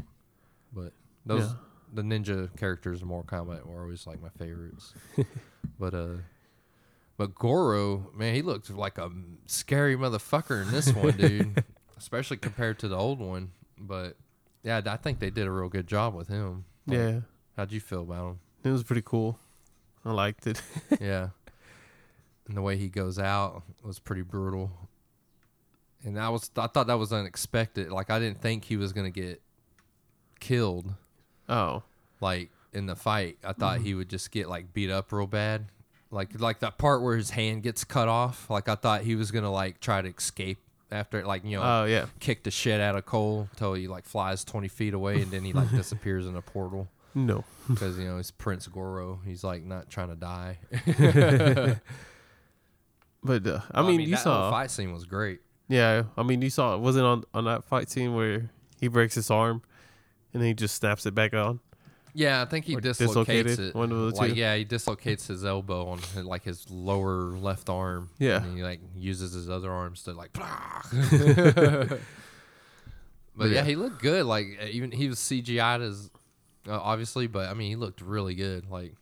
But 0.73 0.91
those 1.25 1.43
Yeah. 1.49 1.53
the 1.93 2.01
ninja 2.01 2.55
characters 2.57 3.01
in 3.01 3.07
Mortal 3.07 3.45
Kombat 3.45 3.65
were 3.65 3.81
always 3.81 4.05
like 4.05 4.21
my 4.21 4.29
favorites. 4.38 4.93
but 5.79 5.93
uh 5.93 6.17
but 7.17 7.34
Goro, 7.34 8.12
man, 8.15 8.36
he 8.36 8.41
looked 8.43 8.69
like 8.69 8.97
a 8.97 9.12
scary 9.47 9.95
motherfucker 9.95 10.62
in 10.62 10.71
this 10.71 10.93
one, 10.93 11.17
dude. 11.17 11.63
Especially 11.97 12.38
compared 12.38 12.77
to 12.80 12.88
the 12.88 12.95
old 12.95 13.19
one. 13.19 13.51
But 13.77 14.15
yeah, 14.63 14.82
I 14.86 14.97
think 14.97 15.19
they 15.19 15.32
did 15.32 15.47
a 15.47 15.51
real 15.51 15.69
good 15.69 15.88
job 15.88 16.13
with 16.13 16.27
him. 16.27 16.65
Like, 16.86 16.97
Yeah. 16.97 17.19
How'd 17.56 17.71
you 17.71 17.80
feel 17.80 18.03
about 18.03 18.27
him? 18.27 18.39
It 18.63 18.69
was 18.69 18.84
pretty 18.84 19.01
cool. 19.03 19.39
I 20.06 20.12
liked 20.12 20.45
it. 20.45 20.62
yeah. 21.01 21.30
And 22.47 22.56
the 22.56 22.62
way 22.62 22.77
he 22.77 22.88
goes 22.88 23.17
out 23.17 23.63
was 23.84 23.97
pretty 23.97 24.21
brutal. 24.21 24.71
And 26.03 26.19
I 26.19 26.30
was 26.30 26.51
I 26.56 26.67
thought 26.67 26.88
that 26.88 26.99
was 26.99 27.12
unexpected. 27.12 27.91
Like 27.91 28.12
I 28.12 28.19
didn't 28.19 28.41
think 28.41 28.63
he 28.65 28.77
was 28.77 28.93
gonna 28.93 29.10
get 29.10 29.41
killed 30.39 30.93
Oh. 31.49 31.82
like 32.21 32.51
in 32.73 32.86
the 32.86 32.95
fight. 32.95 33.39
I 33.43 33.53
thought 33.53 33.80
he 33.80 33.89
mm-hmm. 33.89 33.97
would 33.99 34.10
just 34.10 34.30
get 34.32 34.47
like 34.47 34.71
beat 34.71 34.91
up 34.91 35.12
real 35.12 35.25
bad. 35.25 35.65
Like 36.11 36.39
like 36.39 36.59
that 36.59 36.77
part 36.77 37.01
where 37.01 37.17
his 37.17 37.31
hand 37.31 37.63
gets 37.63 37.83
cut 37.83 38.07
off. 38.07 38.49
Like 38.49 38.69
I 38.69 38.75
thought 38.75 39.01
he 39.01 39.15
was 39.15 39.31
gonna 39.31 39.51
like 39.51 39.79
try 39.81 40.01
to 40.01 40.07
escape 40.09 40.59
after 40.91 41.25
like 41.25 41.43
you 41.43 41.57
know 41.57 41.63
Oh 41.63 41.85
yeah. 41.85 42.05
kick 42.21 42.43
the 42.43 42.51
shit 42.51 42.79
out 42.79 42.95
of 42.95 43.05
Cole 43.05 43.49
until 43.51 43.73
he 43.73 43.87
like 43.89 44.05
flies 44.05 44.45
twenty 44.45 44.69
feet 44.69 44.93
away 44.93 45.21
and 45.21 45.31
then 45.31 45.43
he 45.43 45.51
like 45.51 45.69
disappears 45.71 46.25
in 46.25 46.35
a 46.37 46.41
portal 46.41 46.87
No. 47.13 47.43
because 47.67 47.97
you 47.99 48.05
know 48.05 48.15
he's 48.17 48.31
Prince 48.31 48.67
Goro. 48.67 49.19
He's 49.25 49.43
like 49.43 49.63
not 49.63 49.89
trying 49.89 50.09
to 50.09 50.15
die. 50.15 50.59
But 53.23 53.45
uh, 53.47 53.59
I, 53.71 53.81
Well, 53.81 53.89
mean, 53.91 54.01
you 54.01 54.11
that 54.11 54.17
whole 54.23 54.33
saw. 54.33 54.51
fight 54.51 54.71
scene 54.71 54.93
was 54.93 55.03
great. 55.05 55.39
Yeah. 55.67 56.03
I 56.15 56.23
mean, 56.23 56.41
you 56.41 56.49
saw. 56.49 56.75
It 56.75 56.79
wasn't 56.81 57.05
on 57.05 57.23
on 57.33 57.45
that 57.45 57.63
fight 57.65 57.89
scene 57.89 58.15
where 58.15 58.49
he 58.79 58.87
breaks 58.87 59.15
his 59.15 59.29
arm, 59.29 59.61
and 60.33 60.41
then 60.41 60.47
he 60.47 60.53
just 60.53 60.75
snaps 60.75 61.05
it 61.05 61.13
back 61.15 61.33
on. 61.33 61.59
Yeah, 62.17 62.41
I 62.41 62.45
think 62.45 62.65
he 62.65 62.75
dislocates 62.75 62.97
dislocated, 62.97 63.60
it. 63.60 63.75
one 63.75 63.91
of 63.91 63.97
the 63.99 64.19
like, 64.19 64.34
two. 64.34 64.39
yeah, 64.39 64.56
he 64.56 64.63
dislocates 64.63 65.27
his 65.27 65.45
elbow 65.45 65.86
on 65.89 65.99
like 66.25 66.43
his 66.43 66.67
lower 66.67 67.38
left 67.38 67.69
arm. 67.69 68.10
Yeah. 68.17 68.43
and 68.43 68.58
he 68.58 68.63
like 68.63 68.80
uses 68.95 69.34
his 69.34 69.51
other 69.51 69.71
arms 69.71 70.01
to 70.03 70.13
like. 70.13 70.34
but 70.34 71.99
yeah. 73.38 73.45
yeah. 73.45 73.63
he 73.63 73.75
looked 73.75 74.01
good. 74.01 74.25
Like 74.25 74.47
even 74.71 74.91
he 74.91 75.08
was 75.10 75.19
CGI'd 75.19 75.84
as 75.84 76.10
uh, 76.67 76.80
obviously, 76.82 77.27
but 77.27 77.49
I 77.49 77.53
mean 77.53 77.69
he 77.69 77.75
looked 77.75 78.01
really 78.01 78.34
good. 78.34 78.67
Like 78.67 78.95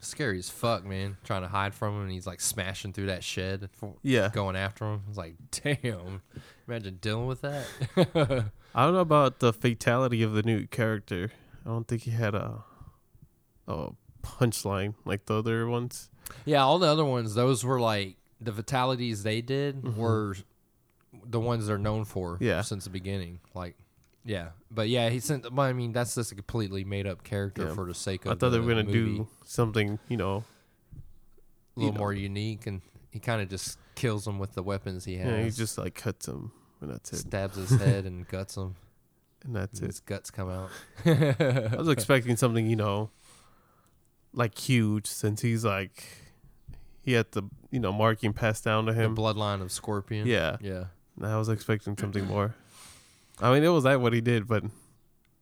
scary 0.00 0.40
as 0.40 0.50
fuck, 0.50 0.84
man. 0.84 1.18
Trying 1.22 1.42
to 1.42 1.48
hide 1.48 1.72
from 1.72 1.94
him, 1.94 2.02
and 2.02 2.10
he's 2.10 2.26
like 2.26 2.40
smashing 2.40 2.92
through 2.92 3.06
that 3.06 3.22
shed, 3.22 3.68
for, 3.74 3.94
Yeah. 4.02 4.28
going 4.32 4.56
after 4.56 4.86
him. 4.86 5.02
It's 5.08 5.18
like, 5.18 5.36
damn. 5.52 6.22
Imagine 6.66 6.98
dealing 7.00 7.28
with 7.28 7.42
that. 7.42 7.64
I 8.74 8.84
don't 8.84 8.94
know 8.94 9.00
about 9.00 9.38
the 9.40 9.52
fatality 9.52 10.22
of 10.24 10.32
the 10.32 10.42
new 10.42 10.66
character. 10.66 11.30
I 11.64 11.68
don't 11.68 11.86
think 11.86 12.02
he 12.02 12.10
had 12.10 12.34
a 12.34 12.64
a 13.68 13.90
punchline 14.22 14.94
like 15.04 15.26
the 15.26 15.34
other 15.38 15.66
ones. 15.68 16.10
Yeah, 16.44 16.62
all 16.62 16.78
the 16.78 16.86
other 16.88 17.04
ones, 17.04 17.34
those 17.34 17.64
were 17.64 17.80
like 17.80 18.16
the 18.40 18.52
fatalities 18.52 19.22
they 19.22 19.40
did 19.40 19.96
were 19.96 20.36
the 21.24 21.40
ones 21.40 21.66
they're 21.66 21.78
known 21.78 22.04
for 22.04 22.34
Mm-hmm. 22.36 22.44
Yeah. 22.44 22.62
since 22.62 22.84
the 22.84 22.90
beginning. 22.90 23.40
Like, 23.54 23.76
yeah, 24.24 24.50
but 24.70 24.88
yeah, 24.88 25.08
he 25.10 25.20
sent. 25.20 25.42
But 25.54 25.62
I 25.62 25.72
mean, 25.72 25.92
that's 25.92 26.14
just 26.14 26.32
a 26.32 26.34
completely 26.34 26.84
made 26.84 27.06
up 27.06 27.24
character 27.24 27.64
Yeah. 27.68 27.74
for 27.74 27.86
the 27.86 27.94
sake 27.94 28.24
of. 28.26 28.32
I 28.32 28.34
thought 28.36 28.50
they 28.50 28.58
were 28.60 28.68
gonna 28.68 28.84
movie. 28.84 28.92
do 29.18 29.28
something, 29.44 29.98
you 30.08 30.16
know. 30.16 30.44
a 31.76 31.80
little 31.80 31.88
you 31.88 31.92
know. 31.92 31.98
more 31.98 32.12
unique, 32.12 32.66
and 32.66 32.80
he 33.10 33.18
kind 33.18 33.40
of 33.42 33.48
just 33.48 33.78
kills 33.94 34.24
them 34.24 34.38
with 34.38 34.54
the 34.54 34.62
weapons 34.62 35.04
he 35.04 35.16
has. 35.16 35.26
Yeah, 35.26 35.42
he 35.44 35.50
just 35.50 35.78
like 35.78 35.94
cuts 35.94 36.26
him, 36.28 36.52
and 36.80 36.90
that's 36.90 37.12
it. 37.12 37.18
stabs 37.18 37.56
his 37.56 37.70
head 37.80 38.04
and 38.06 38.26
guts 38.28 38.56
him. 38.56 38.76
And 39.44 39.56
that's 39.56 39.78
and 39.80 39.84
it. 39.88 39.92
his 39.92 40.00
guts 40.00 40.30
come 40.30 40.50
out. 40.50 40.70
I 41.06 41.74
was 41.76 41.88
expecting 41.88 42.36
something, 42.36 42.66
you 42.66 42.76
know, 42.76 43.10
like 44.32 44.56
huge, 44.58 45.06
since 45.06 45.40
he's 45.40 45.64
like 45.64 46.04
he 47.02 47.12
had 47.12 47.32
the 47.32 47.42
you 47.70 47.80
know 47.80 47.92
marking 47.92 48.32
passed 48.32 48.64
down 48.64 48.86
to 48.86 48.92
The 48.92 49.00
him. 49.02 49.16
bloodline 49.16 49.62
of 49.62 49.72
Scorpion. 49.72 50.26
Yeah, 50.26 50.56
yeah. 50.60 50.84
and 51.16 51.26
I 51.26 51.38
was 51.38 51.48
expecting 51.48 51.96
something 51.96 52.26
more. 52.26 52.54
I 53.40 53.52
mean, 53.52 53.64
it 53.64 53.68
was 53.68 53.84
that 53.84 54.00
what 54.00 54.12
he 54.12 54.20
did, 54.20 54.46
but 54.46 54.62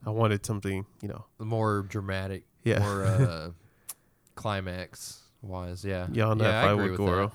I 0.07 0.11
wanted 0.11 0.47
something, 0.47 0.87
you 1.03 1.09
know. 1.09 1.25
More 1.41 1.83
dramatic, 1.83 2.45
Yeah. 2.63 2.79
more 2.79 3.05
uh, 3.05 3.51
climax 4.37 5.21
wise. 5.43 5.85
Yeah, 5.85 6.07
Yeah, 6.13 6.27
on 6.29 6.39
that 6.39 6.55
I 6.65 6.69
fight 6.69 6.73
agree 6.75 6.91
with 6.93 6.99
that. 6.99 7.33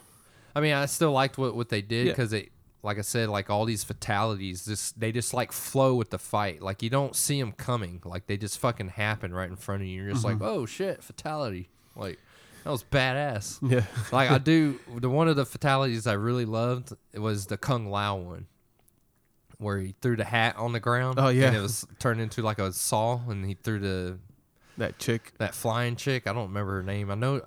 I 0.56 0.62
mean, 0.62 0.74
I 0.74 0.86
still 0.86 1.12
liked 1.12 1.38
what, 1.38 1.56
what 1.56 1.70
they 1.70 1.82
did 1.82 2.08
Yeah. 2.08 2.12
because 2.14 2.32
it, 2.34 2.52
like 2.84 2.98
I 2.98 3.02
said, 3.02 3.30
like 3.30 3.50
all 3.50 3.66
these 3.66 3.84
fatalities, 3.84 4.66
just 4.66 5.00
they 5.00 5.12
just 5.12 5.34
like 5.34 5.52
flow 5.52 5.96
with 5.96 6.10
the 6.10 6.20
fight. 6.20 6.62
Like 6.62 6.84
you 6.84 6.90
don't 6.90 7.16
see 7.16 7.40
them 7.40 7.54
coming. 7.54 8.02
Like 8.04 8.28
they 8.28 8.38
just 8.38 8.60
fucking 8.60 8.90
happen 8.90 9.34
right 9.34 9.50
in 9.50 9.56
front 9.56 9.82
of 9.82 9.88
you. 9.88 10.04
You're 10.04 10.12
just 10.14 10.26
Mm-hmm. 10.26 10.42
like, 10.44 10.52
oh 10.52 10.66
shit, 10.66 11.02
fatality. 11.04 11.70
Like 11.96 12.20
that 12.66 12.70
was 12.72 12.84
badass. 12.84 13.60
Yeah, 13.72 13.86
like 14.12 14.30
I 14.30 14.38
do 14.54 14.80
the 14.98 15.10
one 15.10 15.28
of 15.30 15.36
the 15.38 15.46
fatalities 15.46 16.06
I 16.08 16.14
really 16.14 16.46
loved 16.46 16.94
was 17.14 17.46
the 17.48 17.58
Kung 17.58 17.90
Lao 17.90 18.18
one. 18.18 18.48
Where 19.60 19.80
he 19.80 19.96
threw 20.02 20.18
the 20.18 20.26
hat 20.26 20.58
on 20.58 20.74
the 20.74 20.80
ground. 20.82 21.20
Oh, 21.20 21.30
yeah. 21.30 21.48
And 21.48 21.56
it 21.56 21.62
was 21.62 21.88
turned 22.00 22.20
into 22.20 22.42
like 22.42 22.60
a 22.60 22.74
saw 22.74 23.22
and 23.30 23.46
he 23.46 23.54
threw 23.54 23.80
the 23.80 24.18
that 24.78 25.00
chick. 25.00 25.32
that 25.38 25.56
flying 25.56 25.96
chick. 25.96 26.28
I 26.28 26.34
don't 26.34 26.48
remember 26.48 26.74
her 26.74 26.84
name. 26.84 27.10
I 27.12 27.16
know. 27.16 27.42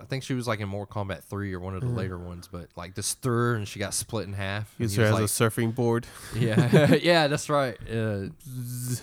I 0.00 0.04
think 0.04 0.22
she 0.24 0.34
was 0.34 0.46
like 0.46 0.60
in 0.60 0.68
Mortal 0.68 1.04
Kombat 1.04 1.22
three 1.24 1.52
or 1.52 1.60
one 1.60 1.74
of 1.74 1.80
the 1.80 1.88
later 1.88 2.18
ones, 2.18 2.48
but 2.50 2.68
like 2.76 2.94
just 2.94 3.22
threw 3.22 3.34
her 3.50 3.54
and 3.54 3.66
she 3.68 3.78
got 3.78 3.94
split 3.94 4.26
in 4.26 4.32
half. 4.32 4.72
and 4.78 4.84
Used 4.84 4.96
he 4.96 5.02
her 5.02 5.08
as 5.08 5.20
was 5.20 5.40
a 5.40 5.44
surfing 5.44 5.74
board. 5.74 6.06
yeah, 6.34 6.94
yeah, 7.02 7.26
that's 7.28 7.48
right. 7.48 7.76
Uh, 7.90 8.26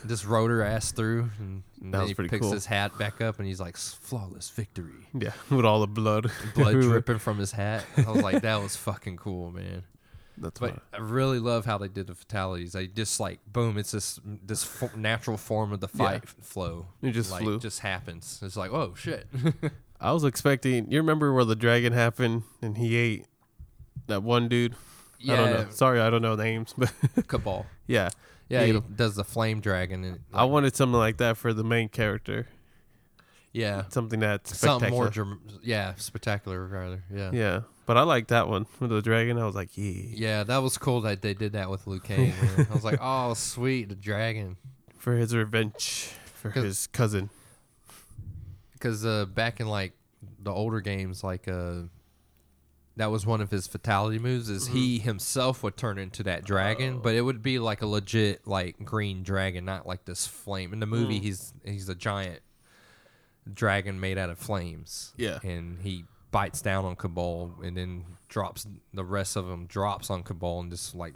just 0.08 0.26
rode 0.26 0.50
her 0.52 0.64
ass 0.64 0.92
through, 0.92 1.30
and, 1.40 1.64
and 1.82 1.94
That 1.94 2.00
then 2.00 2.08
he 2.08 2.14
picks 2.14 2.40
cool. 2.42 2.52
his 2.52 2.66
hat 2.66 2.98
back 2.98 3.22
up, 3.22 3.40
and 3.40 3.48
he's 3.48 3.60
like, 3.60 3.78
"Flawless 3.78 4.50
victory." 4.50 5.08
Yeah, 5.14 5.32
with 5.50 5.66
all 5.66 5.80
the 5.82 5.88
blood. 5.88 6.32
Blood 6.56 6.74
dripping 6.82 7.20
from 7.20 7.38
his 7.40 7.52
hat. 7.52 7.86
I 7.98 8.12
was 8.12 8.22
like, 8.24 8.42
"That 8.42 8.62
was 8.62 8.76
fucking 8.76 9.18
cool, 9.18 9.52
man." 9.52 9.84
That's 10.36 10.60
But 10.60 10.74
what. 10.74 10.82
I 10.94 10.98
really 10.98 11.38
love 11.38 11.64
how 11.66 11.78
they 11.78 11.88
did 11.88 12.08
the 12.08 12.16
fatalities. 12.16 12.74
They 12.74 12.88
just 12.88 13.20
like 13.20 13.40
boom, 13.46 13.78
it's 13.78 13.92
this 13.92 14.20
this 14.26 14.64
fo- 14.64 14.90
natural 14.96 15.38
form 15.38 15.72
of 15.72 15.80
the 15.80 15.88
fight 15.88 16.24
f- 16.24 16.36
flow. 16.42 16.88
It 17.04 17.12
just 17.12 17.30
like, 17.32 17.44
flew. 17.44 17.60
just 17.60 17.82
happens. 17.82 18.40
It's 18.42 18.58
like, 18.58 18.72
oh 18.72 18.96
shit. 18.98 19.28
I 20.04 20.12
was 20.12 20.24
expecting. 20.26 20.92
You 20.92 20.98
remember 21.00 21.34
where 21.34 21.46
the 21.46 21.56
dragon 21.56 21.94
happened 21.94 22.44
and 22.62 22.78
he 22.78 22.96
ate 22.98 23.26
that 24.08 24.22
one 24.22 24.50
dude? 24.50 24.76
yeah, 25.20 25.34
I 25.34 25.38
don't 25.38 25.52
know. 25.54 25.70
Sorry, 25.72 26.00
I 26.02 26.10
don't 26.10 26.22
know 26.22 26.36
names, 26.36 26.74
but 26.78 26.92
Cabal. 27.28 27.66
yeah, 27.88 28.10
Yeah, 28.50 28.66
He 28.66 28.74
he 28.74 28.80
does 28.96 29.16
the 29.16 29.24
flame 29.24 29.62
dragon. 29.62 30.04
And, 30.04 30.20
I 30.34 30.44
wanted 30.44 30.76
something 30.76 31.00
like 31.00 31.18
that 31.18 31.38
for 31.38 31.54
the 31.54 31.64
main 31.64 31.88
character. 31.88 32.48
yeah, 33.54 33.84
Something 33.90 34.20
that's 34.20 34.58
something 34.58 34.90
more, 34.92 35.06
spectacular. 35.06 35.38
yeah, 35.64 35.94
spectacular 35.96 36.66
rather. 36.68 37.04
Yeah. 37.10 37.32
yeah, 37.32 37.62
but 37.86 37.98
I 37.98 38.02
like 38.02 38.28
that 38.28 38.50
one 38.50 38.66
with 38.82 38.90
the 38.90 39.02
dragon. 39.02 39.38
I 39.38 39.46
was 39.46 39.56
like, 39.56 39.70
yeah, 39.78 40.02
yeah, 40.12 40.44
that 40.44 40.58
was 40.58 40.78
cool 40.78 41.00
that 41.02 41.22
they 41.22 41.34
did 41.34 41.54
that 41.54 41.70
with 41.70 41.86
Kang. 42.04 42.34
man. 42.58 42.68
I 42.70 42.74
was 42.74 42.84
like, 42.84 43.00
oh, 43.02 43.34
sweet, 43.36 43.88
the 43.88 43.96
dragon. 43.96 44.58
for 44.98 45.16
his 45.16 45.34
revenge 45.34 46.10
for 46.36 46.50
his 46.50 46.88
cousin. 46.88 47.30
Because 48.84 49.06
uh, 49.06 49.26
back 49.26 49.60
in 49.62 49.68
like 49.68 49.94
the 50.42 50.52
older 50.52 50.82
games, 50.82 51.24
like 51.24 51.48
uh, 51.48 51.84
that 52.98 53.10
was 53.10 53.26
one 53.26 53.40
of 53.42 53.50
his 53.50 53.66
fatality 53.66 54.20
moves. 54.20 54.50
Is 54.50 54.68
he 54.68 54.98
Mm-hmm. 54.98 55.06
himself 55.06 55.64
would 55.64 55.78
turn 55.78 55.98
into 55.98 56.24
that 56.24 56.44
dragon, 56.44 57.00
but 57.00 57.16
it 57.16 57.22
would 57.22 57.42
be 57.42 57.60
like 57.60 57.82
a 57.82 57.88
legit 57.88 58.46
like 58.46 58.84
green 58.84 59.24
dragon, 59.24 59.64
not 59.66 59.88
like 59.88 60.04
this 60.06 60.28
flame. 60.28 60.74
In 60.74 60.80
the 60.82 60.86
movie, 60.86 61.20
Mm. 61.20 61.24
he's 61.24 61.54
he's 61.64 61.88
a 61.90 61.96
giant 61.96 62.42
dragon 63.52 64.00
made 64.00 64.18
out 64.18 64.30
of 64.30 64.38
flames. 64.38 65.14
Yeah. 65.18 65.40
and 65.44 65.80
he 65.82 66.04
bites 66.32 66.62
down 66.62 66.84
on 66.86 66.96
Cabal 66.96 67.54
and 67.64 67.78
then 67.78 68.06
drops 68.28 68.66
the 68.94 69.04
rest 69.04 69.36
of 69.36 69.46
them 69.48 69.66
drops 69.68 70.10
on 70.10 70.24
Cabal 70.24 70.62
and 70.62 70.72
just 70.72 70.96
like 70.96 71.14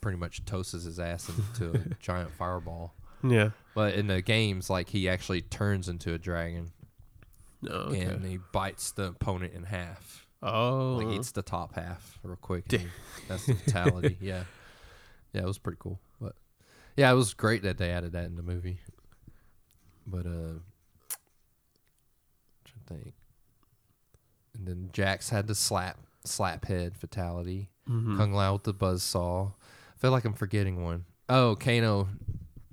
pretty 0.00 0.16
much 0.18 0.44
toasts 0.44 0.72
his 0.72 0.98
ass 1.00 1.28
into 1.28 1.72
a 1.78 1.94
giant 2.00 2.30
fireball. 2.32 2.94
Yeah, 3.22 3.50
But 3.74 3.94
in 3.94 4.06
the 4.06 4.22
games, 4.22 4.70
like 4.70 4.88
he 4.88 5.08
actually 5.08 5.42
turns 5.42 5.88
into 5.88 6.14
a 6.14 6.18
dragon 6.18 6.70
No. 7.62 7.72
Okay. 7.72 8.00
and 8.00 8.24
he 8.24 8.38
bites 8.52 8.92
the 8.92 9.04
opponent 9.08 9.52
in 9.54 9.64
half. 9.64 10.26
oh. 10.42 10.96
Like 11.02 11.18
eats 11.18 11.32
the 11.32 11.42
top 11.42 11.74
half 11.74 12.18
real 12.22 12.36
quick. 12.36 12.66
That's 13.28 13.46
the 13.46 13.54
fatality. 13.54 14.16
yeah, 14.20 14.44
yeah, 15.32 15.42
it 15.42 15.46
was 15.46 15.58
pretty 15.58 15.78
cool. 15.80 16.00
But 16.20 16.34
yeah, 16.96 17.10
it 17.10 17.14
was 17.14 17.34
great 17.34 17.62
that 17.62 17.76
they 17.78 17.90
added 17.90 18.12
that 18.12 18.24
in 18.24 18.36
the 18.36 18.42
movie. 18.42 18.80
But 20.06 20.26
uh, 20.26 20.58
trying 22.64 22.84
to 22.86 22.94
think. 22.94 23.14
And 24.56 24.66
then 24.66 24.90
Jax 24.92 25.30
had 25.30 25.46
the 25.46 25.54
slap 25.54 25.98
slap 26.24 26.64
head 26.66 26.96
fatality. 26.96 27.70
Mhm. 27.88 28.16
Kung 28.16 28.32
Lao 28.32 28.54
with 28.54 28.64
the 28.64 28.72
buzz 28.72 29.02
saw. 29.02 29.46
I 29.48 29.98
feel 29.98 30.10
like 30.10 30.24
I'm 30.24 30.34
forgetting 30.34 30.82
one. 30.82 31.04
Oh, 31.28 31.56
Kano 31.56 32.08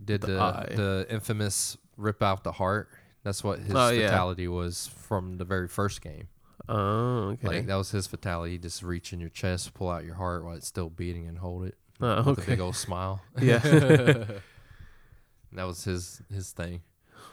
did 0.04 0.22
The 0.22 0.28
the 0.28 0.76
the, 0.76 1.08
infamous 1.10 1.78
rip 1.98 2.22
out 2.24 2.44
the 2.44 2.52
heart. 2.54 2.90
That's 3.28 3.44
what 3.44 3.60
his 3.60 3.76
Oh, 3.76 3.90
yeah. 3.90 4.08
fatality 4.10 4.48
was 4.48 4.88
from 4.88 5.38
the 5.38 5.44
very 5.46 5.68
first 5.68 6.02
game. 6.02 6.30
Oh, 6.70 7.32
okay. 7.34 7.48
Like 7.48 7.66
that 7.68 7.76
was 7.76 7.92
his 7.92 8.08
fatality. 8.08 8.54
You 8.54 8.58
just 8.60 8.82
reach 8.84 9.12
in 9.12 9.20
your 9.20 9.30
chest, 9.30 9.74
pull 9.74 9.90
out 9.90 10.06
your 10.06 10.16
heart 10.16 10.46
while 10.46 10.56
it's 10.56 10.66
still 10.68 10.90
beating, 10.90 11.28
and 11.28 11.38
hold 11.38 11.66
it 11.66 11.76
Oh, 12.00 12.24
with 12.24 12.40
a 12.40 12.42
big 12.42 12.60
old 12.62 12.76
smile. 12.78 13.22
Yeah. 13.42 13.60
that 15.54 15.64
was 15.64 15.84
his 15.84 16.22
his 16.34 16.52
thing. 16.52 16.82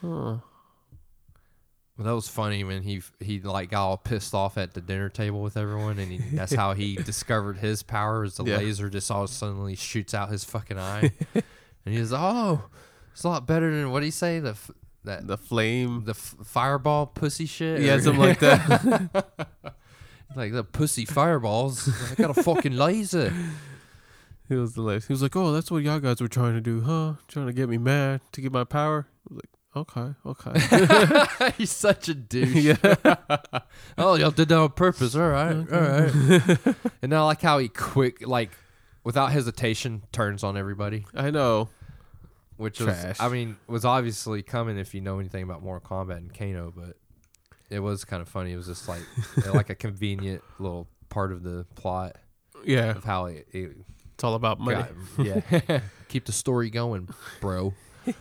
Huh. 0.00 0.38
Well, 1.96 2.06
that 2.06 2.14
was 2.14 2.28
funny 2.28 2.64
when 2.64 2.82
he 2.82 3.02
he 3.20 3.40
like 3.40 3.70
got 3.70 3.86
all 3.86 3.96
pissed 3.96 4.34
off 4.34 4.58
at 4.58 4.74
the 4.74 4.80
dinner 4.80 5.08
table 5.08 5.42
with 5.42 5.56
everyone, 5.56 5.98
and 5.98 6.10
he, 6.10 6.18
that's 6.36 6.54
how 6.54 6.74
he 6.74 6.96
discovered 6.96 7.58
his 7.58 7.82
power. 7.84 8.24
Is 8.24 8.34
the 8.36 8.44
Yeah. 8.44 8.56
laser 8.58 8.90
just 8.90 9.10
all 9.10 9.26
suddenly 9.28 9.76
shoots 9.76 10.12
out 10.14 10.30
his 10.30 10.44
fucking 10.44 10.78
eye, 10.78 11.12
and 11.34 11.94
he's 11.94 12.10
like, 12.12 12.20
oh, 12.20 12.64
it's 13.12 13.22
a 13.24 13.28
lot 13.28 13.46
better 13.46 13.70
than 13.70 13.90
what 13.92 14.02
you 14.02 14.10
say 14.10 14.40
the 14.40 14.50
f- 14.50 14.70
that 15.04 15.26
The 15.26 15.36
flame. 15.38 16.04
the 16.04 16.12
f- 16.12 16.34
fireball 16.44 17.06
pussy 17.06 17.46
shit. 17.46 17.80
Yeah, 17.82 17.94
or- 17.94 18.00
something 18.00 18.20
like 18.22 18.38
that. 18.40 19.44
like 20.36 20.52
the 20.52 20.64
pussy 20.64 21.04
fireballs. 21.04 21.88
I 22.10 22.14
got 22.14 22.36
a 22.36 22.42
fucking 22.42 22.76
laser. 22.76 23.32
He 24.46 24.56
was 24.56 24.74
the 24.74 24.82
last. 24.82 25.06
He 25.06 25.12
was 25.14 25.22
like, 25.22 25.34
"Oh, 25.36 25.52
that's 25.52 25.70
what 25.70 25.82
y'all 25.82 25.98
guys 26.00 26.20
were 26.20 26.28
trying 26.28 26.52
to 26.52 26.60
do, 26.60 26.82
huh? 26.82 27.14
Trying 27.28 27.46
to 27.46 27.54
get 27.54 27.66
me 27.66 27.78
mad 27.78 28.20
to 28.32 28.42
get 28.42 28.52
my 28.52 28.64
power." 28.64 29.06
I 29.30 29.32
was 29.32 29.40
like, 29.42 29.48
"Okay, 29.74 30.14
okay." 30.26 31.52
He's 31.56 31.70
such 31.70 32.10
a 32.10 32.14
douche. 32.14 32.54
yeah. 32.54 32.76
Oh, 33.96 34.16
y'all 34.16 34.30
did 34.32 34.50
that 34.50 34.58
on 34.58 34.68
purpose. 34.72 35.16
All 35.16 35.30
right, 35.30 35.56
all 35.56 35.80
right. 35.80 36.74
and 37.00 37.14
I 37.14 37.22
like 37.22 37.40
how 37.40 37.56
he 37.58 37.68
quick, 37.68 38.26
like, 38.28 38.50
without 39.02 39.32
hesitation, 39.32 40.02
turns 40.12 40.44
on 40.44 40.58
everybody, 40.58 41.06
I 41.14 41.30
know. 41.30 41.70
Which 42.56 42.78
Trash. 42.78 43.04
was, 43.04 43.20
I 43.20 43.28
mean, 43.28 43.56
was 43.66 43.84
obviously 43.84 44.42
coming 44.42 44.78
if 44.78 44.94
you 44.94 45.00
know 45.00 45.18
anything 45.18 45.42
about 45.42 45.62
Mortal 45.62 45.88
Kombat 45.88 46.16
and 46.18 46.32
Kano, 46.32 46.72
but 46.74 46.96
it 47.70 47.80
was 47.80 48.04
kind 48.04 48.20
of 48.22 48.28
funny. 48.28 48.52
It 48.52 48.56
was 48.56 48.66
just 48.66 48.88
like, 48.88 49.02
uh, 49.46 49.52
like 49.52 49.70
a 49.70 49.74
convenient 49.74 50.42
little 50.58 50.88
part 51.08 51.32
of 51.32 51.42
the 51.42 51.66
plot 51.74 52.16
Yeah. 52.64 52.90
of 52.96 53.04
how 53.04 53.26
it, 53.26 53.46
it 53.52 53.76
It's 54.14 54.24
all 54.24 54.34
about 54.34 54.60
money. 54.60 54.84
got. 55.16 55.26
Yeah, 55.68 55.80
keep 56.08 56.24
the 56.26 56.32
story 56.32 56.70
going, 56.70 57.08
bro. 57.40 57.74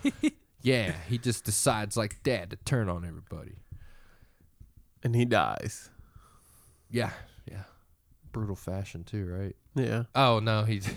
yeah, 0.61 0.93
he 1.09 1.17
just 1.17 1.43
decides 1.45 1.95
like 1.97 2.23
dad 2.23 2.49
to 2.51 2.55
turn 2.57 2.89
on 2.89 3.05
everybody. 3.05 3.55
And 5.03 5.15
he 5.15 5.25
dies. 5.25 5.89
Yeah, 6.89 7.09
yeah, 7.49 7.63
brutal 8.31 8.55
fashion 8.55 9.03
too, 9.03 9.25
right? 9.25 9.55
Yeah. 9.75 10.03
Oh 10.15 10.39
no, 10.39 10.63
he's 10.63 10.87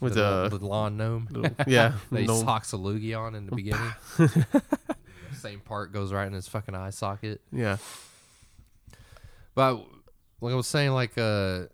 With 0.00 0.14
the, 0.14 0.48
the 0.50 0.58
the 0.58 0.66
lawn 0.66 0.96
gnome 0.96 1.28
little- 1.30 1.56
yeah. 1.66 1.94
he 2.10 2.24
no- 2.26 2.34
socks 2.42 2.72
a 2.72 2.76
loogie 2.76 3.18
on 3.18 3.34
in 3.34 3.46
the 3.46 3.52
beginning. 3.56 3.92
Same 5.34 5.60
part 5.60 5.92
goes 5.92 6.12
right 6.12 6.26
in 6.26 6.32
his 6.32 6.48
fucking 6.48 6.74
eye 6.74 6.90
socket. 6.90 7.40
yeah. 7.52 7.76
But 9.54 9.76
like 10.40 10.52
I 10.52 10.56
was 10.56 10.66
saying, 10.66 10.90
like 10.90 11.16
uh, 11.16 11.66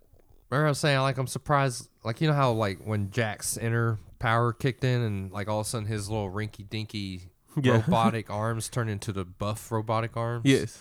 remember 0.50 0.66
I 0.66 0.68
was 0.68 0.78
saying 0.78 0.98
like 1.00 1.18
I'm 1.18 1.26
surprised, 1.26 1.88
like 2.04 2.20
you 2.20 2.28
know 2.28 2.34
how 2.34 2.52
like 2.52 2.78
when 2.84 3.10
Jack's 3.10 3.56
inner 3.56 3.98
power 4.18 4.52
kicked 4.52 4.84
in 4.84 5.00
and 5.00 5.32
like 5.32 5.48
all 5.48 5.60
of 5.60 5.66
a 5.66 5.68
sudden 5.68 5.86
his 5.88 6.08
little 6.10 6.30
rinky 6.30 6.68
dinky 6.68 7.30
Yeah. 7.60 7.74
robotic 7.74 8.28
arms 8.30 8.68
turned 8.68 8.90
into 8.90 9.12
the 9.12 9.24
buff 9.24 9.72
robotic 9.72 10.16
arms. 10.16 10.42
Yes. 10.44 10.78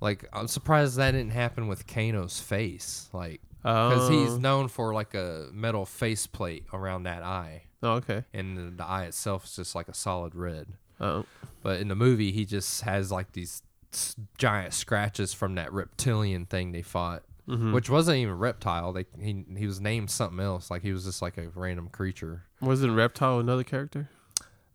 Like 0.00 0.24
I'm 0.32 0.48
surprised 0.48 0.96
that 0.96 1.10
didn't 1.12 1.32
happen 1.32 1.68
with 1.68 1.86
Kano's 1.86 2.40
face, 2.40 3.08
like 3.12 3.40
because 3.62 4.08
he's 4.08 4.30
Oh. 4.32 4.36
known 4.38 4.68
for 4.68 4.92
like 4.92 5.14
a 5.14 5.48
metal 5.52 5.86
faceplate 5.86 6.66
around 6.72 7.04
that 7.04 7.22
eye. 7.22 7.64
Oh, 7.84 7.94
okay. 7.94 8.24
and 8.32 8.56
the, 8.56 8.70
the 8.76 8.84
eye 8.86 9.04
itself 9.06 9.44
is 9.44 9.56
just 9.56 9.74
like 9.74 9.88
a 9.88 9.94
solid 9.94 10.34
red. 10.36 10.68
Oh. 11.00 11.24
But 11.62 11.80
in 11.80 11.88
the 11.88 11.96
movie, 11.96 12.30
he 12.30 12.44
just 12.44 12.82
has 12.82 13.10
like 13.10 13.32
these 13.32 13.62
s- 13.92 14.14
giant 14.38 14.72
scratches 14.72 15.34
from 15.34 15.56
that 15.56 15.72
reptilian 15.72 16.46
thing 16.46 16.70
they 16.70 16.82
fought, 16.82 17.24
Mhm. 17.48 17.72
which 17.72 17.90
wasn't 17.90 18.18
even 18.18 18.38
reptile. 18.38 18.92
They 18.92 19.06
he 19.20 19.44
he 19.56 19.66
was 19.66 19.80
named 19.80 20.10
something 20.10 20.38
else, 20.38 20.70
like 20.70 20.82
he 20.82 20.92
was 20.92 21.04
just 21.04 21.20
like 21.22 21.38
a 21.38 21.48
random 21.56 21.88
creature. 21.88 22.44
Wasn't 22.60 22.92
Reptile 22.94 23.40
another 23.40 23.64
character? 23.64 24.08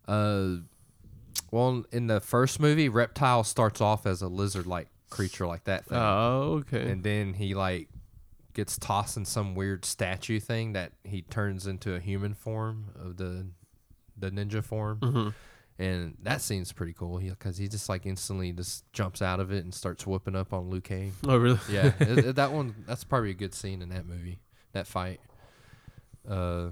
Uh, 0.05 0.57
well, 1.51 1.85
in 1.93 2.07
the 2.07 2.19
first 2.19 2.59
movie, 2.59 2.89
reptile 2.89 3.43
starts 3.45 3.79
off 3.79 4.05
as 4.05 4.21
a 4.21 4.27
lizard-like 4.27 4.89
creature 5.09 5.47
like 5.47 5.63
that 5.63 5.85
thing, 5.85 5.97
Oh, 5.97 6.61
okay. 6.67 6.91
and 6.91 7.03
then 7.03 7.33
he 7.35 7.53
like 7.55 7.87
gets 8.57 8.77
tossed 8.77 9.15
in 9.15 9.23
some 9.23 9.55
weird 9.55 9.85
statue 9.85 10.39
thing 10.41 10.73
that 10.73 10.91
he 11.05 11.21
turns 11.21 11.65
into 11.65 11.95
a 11.95 11.99
human 11.99 12.33
form 12.33 12.85
of 12.99 13.15
the 13.15 13.47
the 14.17 14.29
ninja 14.31 14.61
form. 14.63 14.97
hmm 14.99 15.29
And 15.79 16.17
that 16.23 16.41
scene's 16.41 16.71
pretty 16.73 16.93
cool 16.93 17.19
because 17.19 17.57
he 17.57 17.67
just 17.67 17.87
like 17.87 18.05
instantly 18.05 18.51
just 18.51 18.83
jumps 18.91 19.21
out 19.21 19.39
of 19.39 19.51
it 19.51 19.63
and 19.63 19.73
starts 19.73 20.05
whooping 20.07 20.35
up 20.35 20.51
on 20.53 20.69
Liu 20.71 20.81
Kang. 20.81 21.13
Oh, 21.25 21.37
really? 21.37 21.59
Yeah, 21.69 21.93
it- 21.99 22.17
it- 22.25 22.35
that 22.41 22.51
one 22.51 22.73
that's 22.87 23.03
probably 23.05 23.29
a 23.31 23.35
good 23.35 23.53
scene 23.53 23.81
in 23.81 23.89
that 23.89 24.05
movie, 24.07 24.39
that 24.73 24.87
fight, 24.87 25.19
uh, 26.29 26.69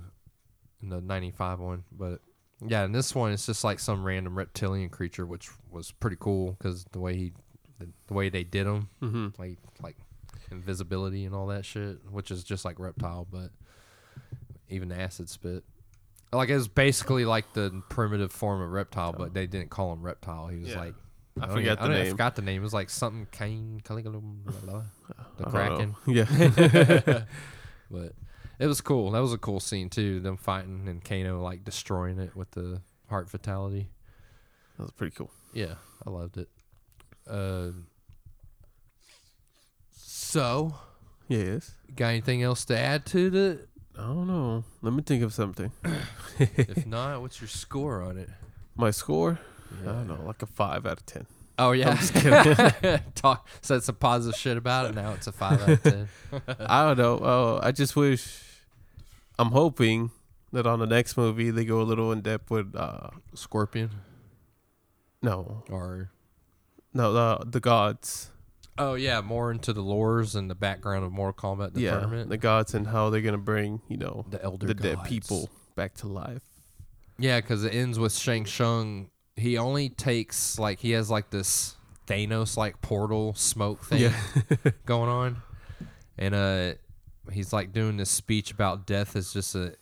in 0.82 0.90
the 0.90 1.02
'95 1.02 1.60
one. 1.60 1.84
But 1.92 2.20
yeah, 2.66 2.84
in 2.86 2.92
this 2.92 3.14
one 3.14 3.32
it's 3.32 3.46
just 3.46 3.64
like 3.64 3.80
some 3.80 4.04
random 4.04 4.38
reptilian 4.38 4.90
creature, 4.90 5.26
which 5.26 5.50
was 5.72 5.92
pretty 5.92 6.18
cool 6.20 6.52
because 6.58 6.86
the 6.92 7.00
way 7.00 7.16
he, 7.16 7.34
the, 7.80 7.90
the 8.08 8.14
way 8.14 8.30
they 8.30 8.44
did 8.44 8.66
him, 8.66 8.90
hmm 9.00 9.28
like 9.38 9.58
like 9.82 9.98
invisibility 10.52 11.26
and 11.26 11.34
all 11.36 11.48
that 11.48 11.66
shit, 11.66 11.98
which 12.10 12.32
is 12.32 12.44
just 12.44 12.66
like 12.66 12.80
reptile, 12.80 13.28
but 13.32 13.50
even 14.70 14.92
acid 14.92 15.30
spit. 15.30 15.64
Like 16.34 16.50
it 16.50 16.56
was 16.56 16.68
basically 16.68 17.24
like 17.26 17.54
the 17.54 17.82
primitive 17.90 18.32
form 18.32 18.62
of 18.62 18.70
reptile, 18.72 19.14
but 19.14 19.34
they 19.34 19.48
didn't 19.48 19.70
call 19.70 19.94
him 19.94 20.02
reptile. 20.02 20.48
He 20.48 20.58
was 20.60 20.70
Yeah. 20.70 20.80
like 20.80 20.94
I 21.38 21.46
don't 21.48 21.56
forget 21.56 21.74
even- 21.74 21.76
the 21.78 21.82
I 21.82 21.88
don't- 21.88 21.96
I 21.98 22.04
name. 22.04 22.12
forgot 22.12 22.36
the 22.36 22.42
name. 22.42 22.62
It 22.62 22.64
was 22.64 22.74
like 22.74 22.90
something 22.90 23.28
Kane, 23.32 23.82
Caligula, 23.84 24.20
blah, 24.20 24.60
blah. 24.62 24.84
the 25.38 25.48
I 25.48 25.52
don't 25.52 25.52
Kraken. 25.52 25.96
know. 26.08 26.14
Yeah. 26.14 27.24
But 27.92 28.14
it 28.58 28.66
was 28.68 28.82
cool. 28.82 29.12
That 29.12 29.20
was 29.20 29.32
a 29.34 29.38
cool 29.38 29.60
scene 29.60 29.90
too. 29.90 30.20
Them 30.20 30.38
fighting 30.38 30.88
and 30.88 31.04
Kano 31.04 31.42
like 31.42 31.64
destroying 31.64 32.20
it 32.20 32.36
with 32.36 32.52
the 32.52 32.82
heart 33.10 33.30
fatality. 33.30 33.90
that 34.78 34.84
was 34.84 34.92
pretty 34.92 35.16
cool. 35.16 35.30
Yeah, 35.54 35.76
I 36.06 36.10
loved 36.10 36.38
it. 36.38 36.50
Uh, 37.30 37.70
so, 40.36 40.76
Yes. 41.30 41.72
got 41.96 42.08
anything 42.08 42.44
else 42.44 42.66
to 42.66 42.78
add 42.78 43.06
to 43.08 43.30
the? 43.30 43.68
I 43.98 44.02
don't 44.02 44.28
know. 44.28 44.66
Let 44.82 44.92
me 44.92 45.02
think 45.02 45.24
of 45.24 45.34
something. 45.34 45.72
if 46.40 46.86
not, 46.86 47.22
what's 47.22 47.40
your 47.40 47.48
score 47.48 48.02
on 48.02 48.18
it? 48.18 48.28
My 48.76 48.92
score? 48.92 49.40
I 49.84 49.86
don't 49.86 50.08
know, 50.08 50.20
like 50.26 50.42
a 50.42 50.46
five 50.46 50.86
out 50.86 50.98
of 51.00 51.06
ten. 51.06 51.26
Oh 51.58 51.72
yeah. 51.72 51.96
Talk 53.16 53.48
said 53.62 53.82
some 53.84 53.96
positive 53.96 54.38
shit 54.38 54.58
about 54.58 54.88
it. 54.90 54.96
Now 54.96 55.14
it's 55.14 55.28
a 55.28 55.32
five 55.32 55.62
out 55.62 55.70
of 55.70 55.84
ten. 55.84 56.10
I 56.60 56.84
don't 56.84 56.98
know. 56.98 57.18
Oh, 57.24 57.60
I 57.64 57.72
just 57.72 57.96
wish. 57.96 58.44
I'm 59.40 59.52
hoping 59.52 60.12
that 60.52 60.68
on 60.68 60.80
the 60.80 60.86
next 60.86 61.16
movie 61.16 61.50
they 61.50 61.64
go 61.64 61.80
a 61.82 61.88
little 61.88 62.12
in 62.12 62.20
depth 62.20 62.52
with. 62.52 62.76
uh 62.76 63.10
Scorpion 63.36 63.90
No, 65.22 65.64
or 65.70 66.12
no, 66.94 67.14
the 67.14 67.46
the 67.50 67.60
gods. 67.62 68.32
Oh 68.78 68.94
yeah, 68.96 69.22
more 69.22 69.52
into 69.52 69.74
the 69.74 69.82
lores 69.84 70.36
and 70.36 70.50
the 70.50 70.56
background 70.56 71.06
of 71.06 71.12
Mortal 71.12 71.56
Kombat 71.56 71.74
the 71.74 71.82
yeah, 71.82 71.92
tournament. 71.92 72.30
the 72.30 72.38
gods 72.38 72.74
and 72.74 72.88
how 72.88 73.10
they're 73.10 73.22
gonna 73.22 73.38
bring 73.38 73.82
you 73.88 73.98
know 73.98 74.26
the 74.30 74.42
elder 74.44 74.68
the 74.68 74.74
dead 74.74 75.04
people 75.06 75.50
back 75.76 75.94
to 75.96 76.08
life. 76.08 76.42
Yeah, 77.18 77.40
because 77.40 77.64
it 77.64 77.74
ends 77.74 77.98
with 77.98 78.14
Shang 78.14 78.46
Tsung. 78.46 79.10
He 79.38 79.58
only 79.58 79.90
takes 79.90 80.58
like 80.60 80.80
he 80.80 80.92
has 80.92 81.10
like 81.10 81.30
this 81.30 81.76
Thanos 82.08 82.56
like 82.58 82.82
portal 82.82 83.34
smoke 83.36 83.84
thing 83.86 84.02
Yeah. 84.02 84.14
going 84.86 85.10
on, 85.10 85.42
and 86.18 86.36
uh, 86.36 86.74
he's 87.32 87.52
like 87.54 87.72
doing 87.74 87.98
this 87.98 88.10
speech 88.10 88.52
about 88.52 88.86
death 88.86 89.16
is 89.16 89.34
just 89.34 89.56
a 89.56 89.76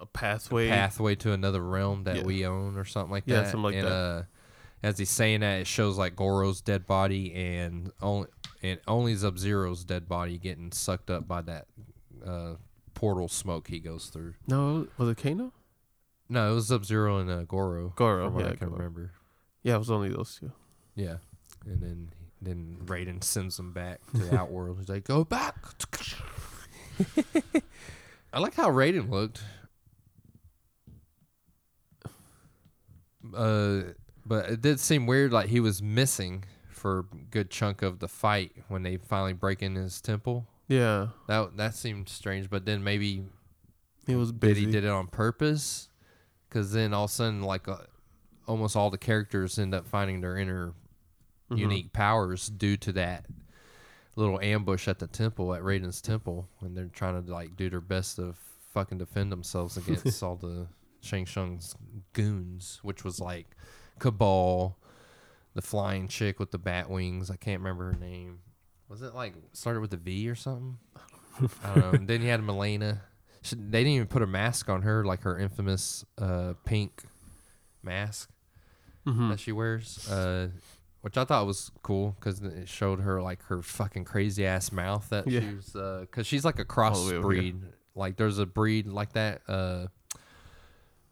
A 0.00 0.06
pathway. 0.06 0.68
pathway 0.68 1.14
to 1.16 1.32
another 1.32 1.62
realm 1.62 2.04
that 2.04 2.16
Yeah. 2.16 2.22
we 2.24 2.44
own 2.46 2.76
or 2.76 2.84
something 2.84 3.10
like 3.12 3.24
Yeah, 3.26 3.42
that. 3.42 3.50
something 3.50 3.62
like 3.62 3.74
and, 3.76 3.86
that. 3.86 3.92
Uh, 3.92 4.22
as 4.82 4.98
he's 4.98 5.10
saying 5.10 5.40
that, 5.40 5.60
it 5.60 5.66
shows 5.66 5.96
like 5.96 6.16
Goro's 6.16 6.60
dead 6.60 6.86
body 6.86 7.32
and 7.34 7.90
only 8.00 8.28
and 8.62 8.80
only 8.86 9.14
Sub 9.16 9.38
Zero's 9.38 9.84
dead 9.84 10.08
body 10.08 10.38
getting 10.38 10.72
sucked 10.72 11.10
up 11.10 11.26
by 11.28 11.42
that 11.42 11.66
uh, 12.26 12.54
portal 12.94 13.28
smoke 13.28 13.68
he 13.68 13.78
goes 13.80 14.06
through. 14.06 14.34
No, 14.46 14.86
was 14.98 15.08
it 15.08 15.18
Kano? 15.18 15.52
No, 16.28 16.50
it 16.50 16.54
was 16.54 16.68
Sub 16.68 16.84
Zero 16.84 17.18
and 17.18 17.30
uh, 17.30 17.42
Goro. 17.42 17.92
Goro, 17.96 18.26
from 18.26 18.34
what 18.34 18.44
yeah, 18.44 18.52
I 18.52 18.56
can 18.56 18.68
Goro. 18.68 18.78
remember. 18.78 19.12
Yeah, 19.62 19.74
it 19.74 19.78
was 19.78 19.90
only 19.90 20.08
those 20.08 20.36
two. 20.40 20.52
Yeah, 20.94 21.16
and 21.66 21.82
then 21.82 22.08
then 22.40 22.78
Raiden 22.84 23.22
sends 23.22 23.58
him 23.58 23.72
back 23.72 24.00
to 24.12 24.18
the 24.18 24.36
Outworld. 24.40 24.78
He's 24.78 24.88
like, 24.88 25.04
"Go 25.04 25.24
back." 25.24 25.56
I 28.32 28.38
like 28.40 28.54
how 28.54 28.70
Raiden 28.70 29.10
looked. 29.10 29.42
Uh, 33.36 33.82
but 34.26 34.48
it 34.50 34.60
did 34.60 34.80
seem 34.80 35.06
weird, 35.06 35.32
like 35.32 35.48
he 35.48 35.60
was 35.60 35.82
missing 35.82 36.44
for 36.70 37.00
a 37.00 37.02
good 37.30 37.50
chunk 37.50 37.82
of 37.82 37.98
the 38.00 38.08
fight 38.08 38.52
when 38.68 38.82
they 38.82 38.96
finally 38.96 39.32
break 39.32 39.62
in 39.62 39.74
his 39.74 40.00
temple. 40.00 40.46
Yeah, 40.68 41.08
That 41.28 41.56
that 41.56 41.74
seemed 41.74 42.08
strange, 42.08 42.48
but 42.48 42.64
then 42.64 42.82
maybe 42.82 43.24
he 44.06 44.14
was 44.16 44.32
busy. 44.32 44.54
did 44.54 44.66
he 44.66 44.72
did 44.72 44.84
it 44.84 44.90
on 44.90 45.06
purpose? 45.08 45.88
Because 46.48 46.72
then 46.72 46.92
all 46.94 47.04
of 47.04 47.10
a 47.10 47.12
sudden, 47.12 47.42
like 47.42 47.68
uh, 47.68 47.78
almost 48.46 48.74
all 48.76 48.90
the 48.90 48.98
characters 48.98 49.58
end 49.58 49.74
up 49.74 49.86
finding 49.86 50.20
their 50.20 50.36
inner 50.36 50.74
Mhm. 51.50 51.58
unique 51.58 51.92
powers 51.92 52.46
due 52.48 52.76
to 52.78 52.92
that 52.92 53.26
little 54.16 54.40
ambush 54.40 54.88
at 54.88 54.98
the 54.98 55.06
temple 55.06 55.52
at 55.54 55.62
Raiden's 55.62 56.00
temple 56.00 56.48
when 56.60 56.74
they're 56.74 56.86
trying 56.86 57.22
to 57.24 57.30
like 57.32 57.56
do 57.56 57.68
their 57.70 57.80
best 57.80 58.16
to 58.16 58.34
fucking 58.72 58.98
defend 58.98 59.30
themselves 59.30 59.76
against 59.76 60.22
all 60.22 60.36
the 60.36 60.68
Shang 61.00 61.26
Tsung's 61.26 61.74
goons, 62.14 62.78
which 62.82 63.04
was 63.04 63.20
like 63.20 63.54
Kabal, 63.98 64.76
the 65.54 65.62
flying 65.62 66.08
chick 66.08 66.38
with 66.38 66.50
the 66.50 66.58
bat 66.58 66.88
wings. 66.90 67.30
I 67.30 67.36
can't 67.36 67.60
remember 67.60 67.92
her 67.92 67.98
name. 67.98 68.40
Was 68.88 69.02
it 69.02 69.14
like 69.14 69.34
started 69.52 69.80
with 69.80 69.92
a 69.94 69.96
V 69.96 70.28
or 70.28 70.34
something? 70.34 70.78
I 71.64 71.74
don't 71.74 71.92
know. 71.92 71.98
Then 72.06 72.22
you 72.22 72.28
had 72.28 72.40
Mileena. 72.40 73.00
She, 73.42 73.56
they 73.56 73.80
didn't 73.80 73.92
even 73.94 74.06
put 74.08 74.22
a 74.22 74.26
mask 74.26 74.68
on 74.68 74.82
her, 74.82 75.04
like 75.04 75.22
her 75.22 75.38
infamous 75.38 76.04
uh, 76.18 76.54
pink 76.64 77.02
mask 77.82 78.30
Mhm. 79.06 79.30
that 79.30 79.40
she 79.40 79.50
wears, 79.50 80.08
uh, 80.08 80.48
which 81.00 81.16
I 81.16 81.24
thought 81.24 81.44
was 81.46 81.72
cool 81.82 82.14
because 82.20 82.40
it 82.40 82.68
showed 82.68 83.00
her 83.00 83.20
like 83.20 83.42
her 83.46 83.60
fucking 83.62 84.04
crazy 84.04 84.46
ass 84.46 84.70
mouth 84.70 85.08
that 85.10 85.26
Yeah. 85.26 85.40
she's 85.40 85.72
because 85.72 86.26
she's 86.26 86.44
like 86.44 86.58
a 86.60 86.64
All 86.80 86.92
the 87.04 87.10
way 87.10 87.16
over 87.16 87.32
here. 87.32 87.42
crossbreed. 87.52 87.62
Like 87.96 88.16
there's 88.16 88.38
a 88.38 88.46
breed 88.46 88.86
like 88.86 89.14
that. 89.14 89.42
Uh, 89.48 89.86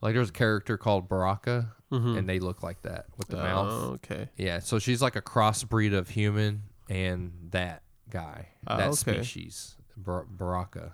like 0.01 0.15
there's 0.15 0.29
a 0.31 0.33
character 0.33 0.77
called 0.79 1.09
Baraka, 1.09 1.73
Mhm. 1.93 2.19
and 2.19 2.29
they 2.29 2.39
look 2.39 2.63
like 2.63 2.83
that 2.83 3.07
with 3.19 3.29
the 3.29 3.37
mouth. 3.37 3.69
Oh, 3.71 3.93
okay. 3.95 4.29
Yeah, 4.37 4.59
so 4.61 4.79
she's 4.79 5.03
like 5.03 5.17
a 5.17 5.23
crossbreed 5.23 5.93
of 5.97 6.09
human 6.11 6.63
and 6.89 7.33
that 7.51 7.83
guy, 8.09 8.49
Ah, 8.67 8.77
that 8.77 8.89
okay. 8.89 8.95
species, 9.23 9.77
Bar- 9.97 10.27
Baraka. 10.31 10.93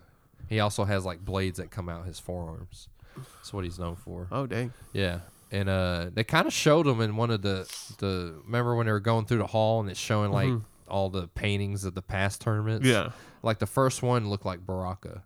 He 0.48 0.60
also 0.60 0.84
has 0.84 1.04
like 1.04 1.24
blades 1.24 1.58
that 1.58 1.70
come 1.70 1.88
out 1.88 2.06
his 2.06 2.18
forearms. 2.18 2.88
That's 3.16 3.52
what 3.52 3.64
he's 3.64 3.78
known 3.78 3.96
for. 3.96 4.28
Oh 4.30 4.46
dang. 4.46 4.72
Yeah, 4.92 5.20
and 5.50 5.68
uh, 5.68 6.10
they 6.12 6.22
kind 6.24 6.46
of 6.46 6.52
showed 6.52 6.86
him 6.86 7.00
in 7.00 7.16
one 7.16 7.30
of 7.30 7.42
the 7.42 7.66
the. 7.98 8.40
Remember 8.44 8.74
when 8.76 8.86
they 8.86 8.92
were 8.92 9.00
going 9.00 9.24
through 9.26 9.38
the 9.38 9.46
hall 9.46 9.80
and 9.80 9.88
it's 9.90 9.98
showing 10.00 10.30
like 10.32 10.48
Mhm. 10.48 10.62
all 10.88 11.08
the 11.10 11.26
paintings 11.28 11.84
of 11.84 11.94
the 11.94 12.02
past 12.02 12.40
tournaments. 12.40 12.86
Yeah. 12.86 13.10
like 13.42 13.58
the 13.58 13.66
first 13.66 14.02
one 14.02 14.28
looked 14.28 14.44
like 14.46 14.66
Baraka, 14.66 15.22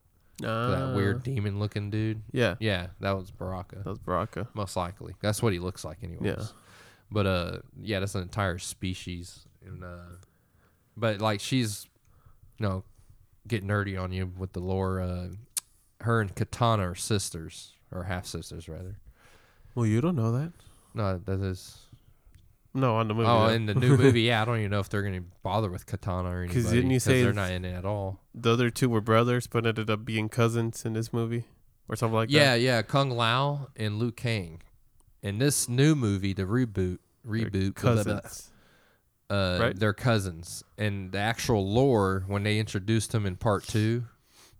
that 0.48 0.92
weird 0.96 1.16
Ah. 1.18 1.20
demon 1.24 1.58
looking 1.58 1.90
dude. 1.90 2.22
Yeah. 2.32 2.56
Yeah, 2.60 2.88
that 3.00 3.12
was 3.12 3.30
Baraka, 3.30 3.76
That 3.76 3.86
was 3.86 3.98
Baraka. 3.98 4.48
most 4.54 4.76
likely. 4.76 5.14
That's 5.20 5.42
what 5.42 5.52
he 5.52 5.58
looks 5.58 5.84
like, 5.84 5.98
anyways. 6.02 6.26
Yeah. 6.38 6.44
But 7.10 7.26
uh, 7.26 7.58
yeah, 7.80 8.00
that's 8.00 8.14
an 8.14 8.22
entire 8.22 8.58
species, 8.58 9.46
and 9.66 9.82
uh, 9.84 10.16
but 10.96 11.20
like 11.20 11.40
she's, 11.40 11.88
you 12.58 12.66
know, 12.68 12.84
get 13.48 13.66
nerdy 13.66 14.00
on 14.00 14.12
you 14.12 14.30
with 14.38 14.52
the 14.52 14.60
lore. 14.60 15.00
Uh, 15.00 15.28
her 16.02 16.20
and 16.20 16.34
Kitana 16.34 16.92
are 16.92 16.94
sisters 16.94 17.72
or 17.92 18.04
half 18.04 18.26
sisters 18.26 18.68
rather. 18.68 18.96
Well, 19.74 19.86
you 19.86 20.00
don't 20.00 20.14
know 20.16 20.32
that. 20.32 20.52
No, 20.94 21.18
that 21.18 21.40
is. 21.40 21.78
No, 22.72 22.96
on 22.96 23.08
the 23.08 23.14
movie. 23.14 23.28
oh, 23.28 23.48
yeah. 23.48 23.54
in 23.54 23.66
the 23.66 23.74
new 23.74 23.96
movie, 23.96 24.22
yeah, 24.30 24.42
I 24.42 24.44
don't 24.44 24.58
even 24.58 24.70
know 24.70 24.78
if 24.80 24.88
they're 24.88 25.02
gonna 25.02 25.24
bother 25.42 25.68
with 25.70 25.86
Kitana 25.86 26.24
or 26.32 26.38
anybody. 26.42 26.62
'Cause 26.62 26.70
didn't 26.70 26.90
you 26.90 27.00
say 27.00 27.22
they're 27.22 27.32
not 27.32 27.50
in 27.50 27.64
it 27.64 27.74
at 27.74 27.84
all? 27.84 28.20
the 28.34 28.52
other 28.52 28.70
two 28.70 28.88
were 28.88 29.00
brothers, 29.00 29.46
but 29.48 29.66
ended 29.66 29.90
up 29.90 30.04
being 30.04 30.28
cousins 30.28 30.84
in 30.84 30.92
this 30.92 31.12
movie, 31.12 31.44
or 31.88 31.96
something 31.96 32.14
like 32.14 32.30
yeah, 32.30 32.52
that. 32.54 32.60
yeah, 32.60 32.76
yeah. 32.76 32.82
Kung 32.82 33.10
Lao 33.10 33.68
and 33.76 33.98
Liu 33.98 34.12
Kang. 34.12 34.62
In 35.22 35.38
this 35.38 35.68
new 35.68 35.94
movie, 35.96 36.32
the 36.32 36.44
reboot, 36.44 36.98
They're 37.24 37.50
reboot, 37.50 37.74
blah, 37.80 37.94
blah, 37.94 38.02
blah, 38.04 38.14
cousins. 38.20 38.50
uh, 39.28 39.58
Right? 39.60 39.76
they're 39.78 39.92
cousins. 39.92 40.62
And 40.78 41.10
the 41.12 41.18
actual 41.18 41.68
lore, 41.68 42.24
when 42.28 42.42
they 42.44 42.58
introduced 42.58 43.12
him 43.14 43.26
in 43.26 43.36
part 43.36 43.64
two, 43.64 44.04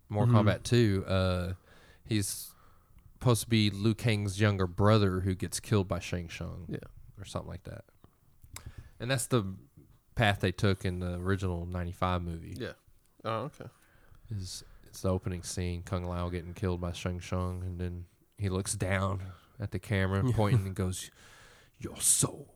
Mortal 0.09 0.35
Mhm. 0.35 0.43
Kombat 0.45 0.63
two, 0.63 1.05
uh, 1.07 1.53
he's 2.05 2.51
supposed 3.13 3.43
to 3.43 3.49
be 3.49 3.69
Liu 3.69 3.95
Kang's 3.95 4.39
younger 4.41 4.67
brother 4.67 5.21
who 5.21 5.33
gets 5.33 5.59
killed 5.61 5.87
by 5.87 5.99
Shang 5.99 6.29
Tsung, 6.29 6.65
Yeah. 6.67 6.77
or 7.17 7.23
something 7.25 7.49
like 7.49 7.63
that. 7.63 7.85
And 9.01 9.11
that's 9.11 9.25
the 9.27 9.43
path 10.15 10.39
they 10.39 10.51
took 10.51 10.85
in 10.85 10.99
the 10.99 11.15
original 11.15 11.65
'95 11.65 12.21
movie. 12.21 12.55
Yeah. 12.57 12.73
Oh, 13.25 13.49
okay. 13.59 13.65
Is 14.29 14.63
it's 14.87 15.01
the 15.01 15.09
opening 15.09 15.43
scene, 15.43 15.81
Kung 15.83 16.03
Lao 16.05 16.29
getting 16.29 16.53
killed 16.53 16.79
by 16.81 16.91
Shang 16.91 17.19
Tsung, 17.21 17.63
and 17.63 17.79
then 17.79 18.05
he 18.37 18.47
looks 18.49 18.73
down 18.75 19.21
at 19.59 19.71
the 19.71 19.79
camera, 19.79 20.23
Yeah. 20.25 20.33
pointing, 20.35 20.65
and 20.67 20.75
goes, 20.75 21.09
"Your 21.79 21.97
soul 21.99 22.55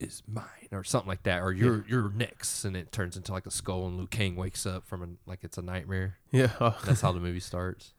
is 0.00 0.22
mine," 0.26 0.68
or 0.72 0.82
something 0.84 1.08
like 1.08 1.22
that, 1.24 1.42
or 1.42 1.52
"You're 1.52 1.84
you're 1.88 2.10
next," 2.10 2.64
and 2.64 2.76
it 2.76 2.90
turns 2.92 3.16
into 3.16 3.32
like 3.32 3.46
a 3.46 3.50
skull, 3.50 3.86
and 3.86 3.96
Liu 3.98 4.06
Kang 4.06 4.34
wakes 4.36 4.64
up 4.66 4.86
from 4.86 5.02
a, 5.02 5.08
like 5.30 5.44
it's 5.44 5.58
a 5.58 5.62
nightmare. 5.62 6.18
Yeah. 6.32 6.52
That's 6.84 7.00
how 7.02 7.12
the 7.12 7.20
movie 7.20 7.40
starts. 7.40 7.92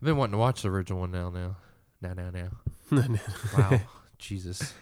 I've 0.00 0.04
been 0.04 0.16
wanting 0.16 0.32
to 0.32 0.38
watch 0.38 0.62
the 0.62 0.68
original 0.70 1.00
one 1.00 1.10
now, 1.10 1.30
now, 1.30 1.56
now, 2.02 2.12
now, 2.12 2.30
now. 2.30 2.50
Wow, 3.56 3.80
Jesus, 4.18 4.74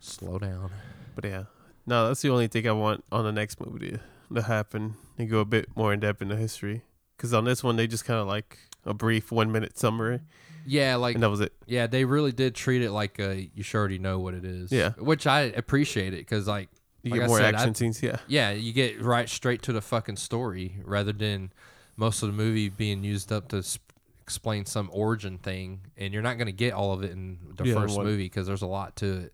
slow 0.00 0.38
down. 0.38 0.70
but 1.14 1.24
yeah. 1.24 1.44
No, 1.86 2.08
that's 2.08 2.20
the 2.22 2.30
only 2.30 2.48
thing 2.48 2.66
I 2.68 2.72
want 2.72 3.04
on 3.12 3.24
the 3.24 3.32
next 3.32 3.60
movie 3.60 3.92
to, 3.92 4.00
to 4.34 4.42
happen 4.42 4.94
and 5.18 5.30
go 5.30 5.38
a 5.40 5.44
bit 5.44 5.68
more 5.76 5.92
in 5.92 6.00
depth 6.00 6.20
into 6.20 6.36
history. 6.36 6.82
Because 7.16 7.32
on 7.32 7.44
this 7.44 7.62
one, 7.62 7.76
they 7.76 7.86
just 7.86 8.04
kind 8.04 8.18
of 8.20 8.26
like 8.26 8.58
a 8.84 8.92
brief 8.92 9.30
one 9.32 9.50
minute 9.52 9.78
summary, 9.78 10.20
Yeah, 10.66 10.96
like 10.96 11.14
and 11.14 11.22
that 11.22 11.30
was 11.30 11.40
it. 11.40 11.52
Yeah, 11.66 11.86
they 11.86 12.04
really 12.04 12.32
did 12.32 12.54
treat 12.54 12.82
it 12.82 12.90
like 12.90 13.18
uh, 13.20 13.34
you 13.54 13.62
sure 13.62 13.80
already 13.80 13.98
know 13.98 14.18
what 14.18 14.34
it 14.34 14.44
is. 14.44 14.70
Yeah. 14.72 14.90
which 14.98 15.26
I 15.26 15.42
appreciate 15.42 16.12
it 16.12 16.18
because 16.18 16.46
like 16.48 16.68
You 17.02 17.12
Like 17.12 17.20
get 17.20 17.24
I 17.24 17.28
more 17.28 17.38
said, 17.38 17.54
action 17.54 17.70
I- 17.70 17.72
scenes. 17.74 18.02
Yeah. 18.02 18.16
yeah, 18.26 18.50
you 18.50 18.72
get 18.72 19.00
right 19.00 19.28
straight 19.28 19.62
to 19.62 19.72
the 19.72 19.80
fucking 19.80 20.16
story 20.16 20.76
rather 20.84 21.12
than 21.12 21.52
most 21.96 22.22
of 22.22 22.28
the 22.28 22.34
movie 22.34 22.68
being 22.68 23.02
used 23.04 23.30
up 23.32 23.48
to 23.48 23.62
sp- 23.62 23.82
explain 24.22 24.66
some 24.66 24.90
origin 24.92 25.38
thing, 25.38 25.80
and 25.96 26.12
you're 26.12 26.22
not 26.22 26.36
gonna 26.36 26.50
get 26.52 26.72
all 26.74 26.92
of 26.92 27.04
it 27.04 27.12
in 27.12 27.38
the 27.56 27.64
Yeah, 27.64 27.74
first 27.74 27.96
one- 27.96 28.04
movie 28.06 28.24
because 28.24 28.46
there's 28.48 28.62
a 28.62 28.66
lot 28.66 28.96
to 28.96 29.06
it, 29.20 29.32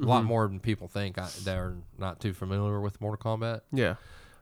a 0.00 0.06
lot 0.06 0.24
more 0.24 0.46
than 0.48 0.60
people 0.60 0.88
think 0.88 1.18
I, 1.18 1.28
that 1.44 1.56
are 1.56 1.76
not 1.98 2.20
too 2.20 2.32
familiar 2.32 2.80
with 2.80 3.00
Mortal 3.00 3.36
Kombat. 3.36 3.60
Yeah. 3.72 3.96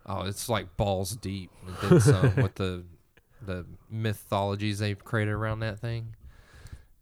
Oh, 0.07 0.23
it's 0.23 0.49
like 0.49 0.77
balls 0.77 1.17
deep. 1.17 1.51
And 1.67 1.77
then 1.91 2.01
some 2.01 2.37
with 2.43 2.55
the 2.55 2.85
the 3.45 3.67
mythologies 3.91 4.79
they've 4.79 5.03
created 5.05 5.33
around 5.33 5.61
that 5.61 5.79
thing, 5.81 6.15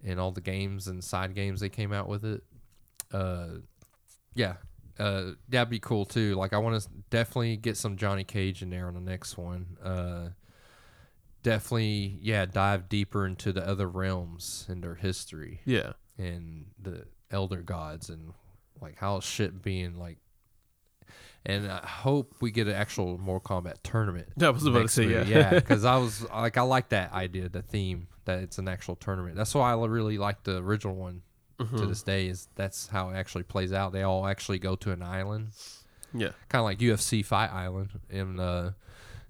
and 0.05 0.19
all 0.21 0.33
the 0.33 0.41
games 0.41 0.87
and 0.89 1.03
side 1.03 1.35
games 1.35 1.61
they 1.61 1.69
came 1.69 1.93
out 1.93 2.09
with 2.09 2.25
it. 2.25 2.43
Uh, 3.13 3.47
yeah, 4.35 4.55
uh, 4.99 5.31
that'd 5.49 5.71
be 5.71 5.79
cool 5.79 6.05
too. 6.05 6.35
Like 6.35 6.53
I 6.53 6.59
want 6.59 6.81
to 6.83 6.89
definitely 7.11 7.57
get 7.57 7.77
some 7.77 7.97
Johnny 7.97 8.25
Cage 8.25 8.63
in 8.63 8.71
there 8.71 8.87
on 8.89 8.95
the 8.95 9.01
next 9.01 9.39
one. 9.39 9.77
Uh, 9.83 10.29
definitely, 11.43 12.19
yeah, 12.21 12.45
dive 12.47 12.89
deeper 12.89 13.27
into 13.27 13.53
the 13.53 13.67
other 13.67 13.89
realms 13.89 14.67
and 14.69 14.83
their 14.83 14.97
history 14.97 15.61
Yeah. 15.65 15.93
and 16.19 16.67
the 16.81 17.05
elder 17.31 17.63
gods 17.63 18.09
and 18.11 18.33
like 18.81 18.97
how 18.97 19.21
shit 19.21 19.63
being 19.63 19.99
like 19.99 20.19
and 21.45 21.71
I 21.71 21.87
hope 21.87 22.35
we 22.41 22.51
get 22.51 22.67
an 22.67 22.75
actual 22.75 23.19
Mortal 23.19 23.61
Kombat 23.63 23.75
tournament. 23.85 24.27
That 24.37 24.53
was 24.53 24.67
about 24.67 24.83
to 24.83 24.89
say, 24.89 25.05
yeah. 25.07 25.23
yeah, 25.23 25.51
because 25.51 25.85
I 25.95 25.97
was 25.97 26.29
like, 26.31 26.57
I 26.59 26.63
like 26.63 26.89
that 26.89 27.13
idea, 27.13 27.49
the 27.49 27.63
theme 27.63 28.09
that 28.25 28.41
it's 28.41 28.59
an 28.59 28.67
actual 28.67 28.97
tournament. 28.97 29.37
That's 29.37 29.55
why 29.55 29.73
I 29.73 29.87
really 29.87 30.19
like 30.19 30.43
the 30.43 30.57
original 30.57 30.97
one 30.97 31.23
to 31.61 31.65
Mhm. 31.65 31.89
this 31.89 32.03
day. 32.03 32.27
Is 32.27 32.49
that's 32.57 32.89
how 32.89 33.11
it 33.11 33.15
actually 33.15 33.45
plays 33.45 33.73
out. 33.73 33.93
They 33.93 34.03
all 34.03 34.27
actually 34.27 34.59
go 34.59 34.75
to 34.77 34.91
an 34.91 35.03
island, 35.03 35.51
Yeah. 36.13 36.31
kind 36.49 36.61
of 36.61 36.65
like 36.65 36.79
UFC 36.81 37.23
Fight 37.25 37.53
Island, 37.53 37.91
and 38.11 38.41
uh, 38.41 38.71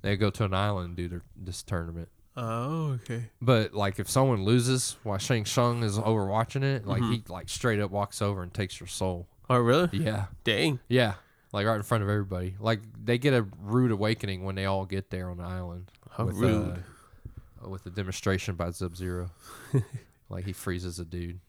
they 0.01 0.17
go 0.17 0.31
to 0.31 0.45
an 0.45 0.55
island 0.55 0.87
and 0.89 0.97
do 0.97 1.09
their, 1.09 1.23
this 1.37 1.63
tournament. 1.63 2.09
Oh, 2.35 2.93
okay. 3.03 3.25
But 3.43 3.75
like 3.75 3.99
if 3.99 4.09
someone 4.09 4.43
loses 4.45 4.97
while 5.03 5.19
Shang 5.19 5.45
Tsung 5.45 5.83
is 5.83 5.99
overwatching 5.99 6.63
it, 6.63 6.87
like 6.87 7.03
Mhm. 7.03 7.13
he 7.13 7.23
like 7.29 7.51
straight 7.51 7.79
up 7.81 7.91
walks 7.91 8.23
over 8.23 8.43
and 8.43 8.53
takes 8.55 8.81
your 8.81 8.87
soul. 8.87 9.29
Oh, 9.49 9.59
really? 9.59 9.89
Yeah. 9.93 10.27
Dang. 10.45 10.81
Yeah. 10.89 11.15
Like 11.53 11.67
right 11.67 11.77
in 11.77 11.83
front 11.83 12.03
of 12.03 12.11
everybody. 12.11 12.57
Like 12.59 12.81
they 13.03 13.19
get 13.19 13.35
a 13.35 13.47
rude 13.61 13.91
awakening 13.91 14.45
when 14.45 14.55
they 14.55 14.65
all 14.67 14.85
get 14.85 15.11
there 15.11 15.31
on 15.31 15.39
the 15.39 15.45
island. 15.45 15.91
How 16.11 16.27
with, 16.27 16.37
rude. 16.37 16.83
Uh, 17.65 17.69
with 17.69 17.85
the 17.85 17.91
demonstration 17.91 18.57
by 18.57 18.71
Sub 18.71 18.97
Zero. 18.97 19.31
like 20.29 20.45
he 20.45 20.53
freezes 20.53 20.99
a 20.99 21.05
dude 21.05 21.41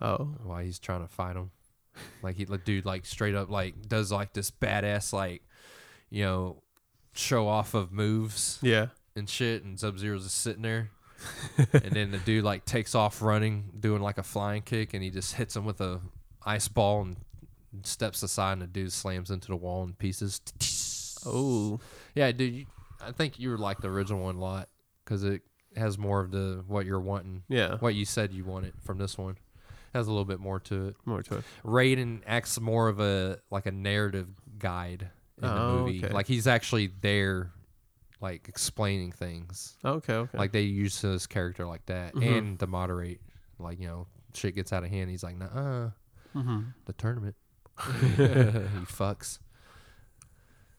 oh. 0.00 0.34
while 0.44 0.62
he's 0.62 0.78
trying 0.78 1.00
to 1.00 1.08
fight 1.08 1.36
him. 1.36 1.50
Like 2.22 2.36
he 2.36 2.44
the 2.44 2.58
dude 2.58 2.84
like 2.84 3.06
straight 3.06 3.34
up 3.34 3.50
like 3.50 3.88
does 3.88 4.12
like 4.12 4.32
this 4.32 4.50
badass 4.50 5.12
like 5.12 5.42
you 6.08 6.24
know 6.24 6.62
show 7.12 7.48
off 7.48 7.74
of 7.74 7.90
moves 7.90 8.58
Yeah. 8.62 8.86
and 9.16 9.28
shit 9.28 9.64
and 9.64 9.78
Sub 9.78 9.98
Zero's 9.98 10.22
just 10.22 10.38
sitting 10.38 10.62
there 10.62 10.90
and 11.72 11.92
then 11.92 12.10
the 12.10 12.18
dude 12.18 12.44
like 12.44 12.64
takes 12.64 12.94
off 12.94 13.22
running, 13.22 13.70
doing 13.78 14.02
like 14.02 14.18
a 14.18 14.22
flying 14.22 14.62
kick, 14.62 14.94
and 14.94 15.02
he 15.02 15.10
just 15.10 15.34
hits 15.34 15.56
him 15.56 15.64
with 15.64 15.80
a 15.80 16.00
ice 16.44 16.68
ball 16.68 17.02
and 17.02 17.16
steps 17.84 18.22
aside, 18.22 18.54
and 18.54 18.62
the 18.62 18.66
dude 18.66 18.92
slams 18.92 19.30
into 19.30 19.48
the 19.48 19.56
wall 19.56 19.82
in 19.84 19.94
pieces. 19.94 20.40
Oh, 21.26 21.80
Yeah, 22.14 22.32
dude. 22.32 22.54
You, 22.54 22.66
I 23.00 23.12
think 23.12 23.38
you 23.38 23.50
would 23.50 23.60
like 23.60 23.80
the 23.80 23.88
original 23.88 24.20
one 24.22 24.36
a 24.36 24.40
lot 24.40 24.68
because 25.04 25.24
it 25.24 25.42
has 25.76 25.96
more 25.98 26.20
of 26.20 26.30
the 26.30 26.64
what 26.66 26.84
you're 26.86 27.00
wanting, 27.00 27.42
yeah. 27.48 27.76
what 27.80 27.94
you 27.94 28.04
said 28.04 28.32
you 28.32 28.44
wanted 28.44 28.72
from 28.84 28.98
this 28.98 29.16
one. 29.16 29.36
Has 29.94 30.06
a 30.06 30.10
little 30.10 30.24
bit 30.24 30.38
more 30.40 30.60
to 30.60 30.88
it. 30.88 30.96
More 31.04 31.22
to 31.24 31.38
it. 31.38 31.44
Raiden 31.64 32.20
acts 32.26 32.60
more 32.60 32.88
of 32.88 33.00
a 33.00 33.38
like 33.50 33.66
a 33.66 33.72
narrative 33.72 34.28
guide 34.58 35.10
in 35.38 35.48
the 35.48 35.52
Oh, 35.60 35.78
movie. 35.86 36.04
okay. 36.04 36.12
Like 36.14 36.26
he's 36.26 36.46
actually 36.46 36.92
there, 37.00 37.50
like 38.20 38.48
explaining 38.48 39.10
things. 39.12 39.76
Okay, 39.84 40.14
okay. 40.14 40.38
Like 40.38 40.52
they 40.52 40.62
use 40.62 41.00
his 41.00 41.26
character 41.26 41.66
like 41.66 41.84
that, 41.86 42.14
Mhm. 42.14 42.38
and 42.38 42.60
to 42.60 42.66
moderate, 42.66 43.20
like 43.58 43.80
you 43.80 43.88
know, 43.88 44.06
shit 44.34 44.54
gets 44.54 44.72
out 44.72 44.84
of 44.84 44.90
hand. 44.90 45.10
He's 45.10 45.24
like, 45.24 45.36
nah, 45.36 45.90
mm-hmm. 46.36 46.60
the 46.84 46.92
tournament. 46.92 47.34
He 47.82 48.86
fucks. 48.86 49.38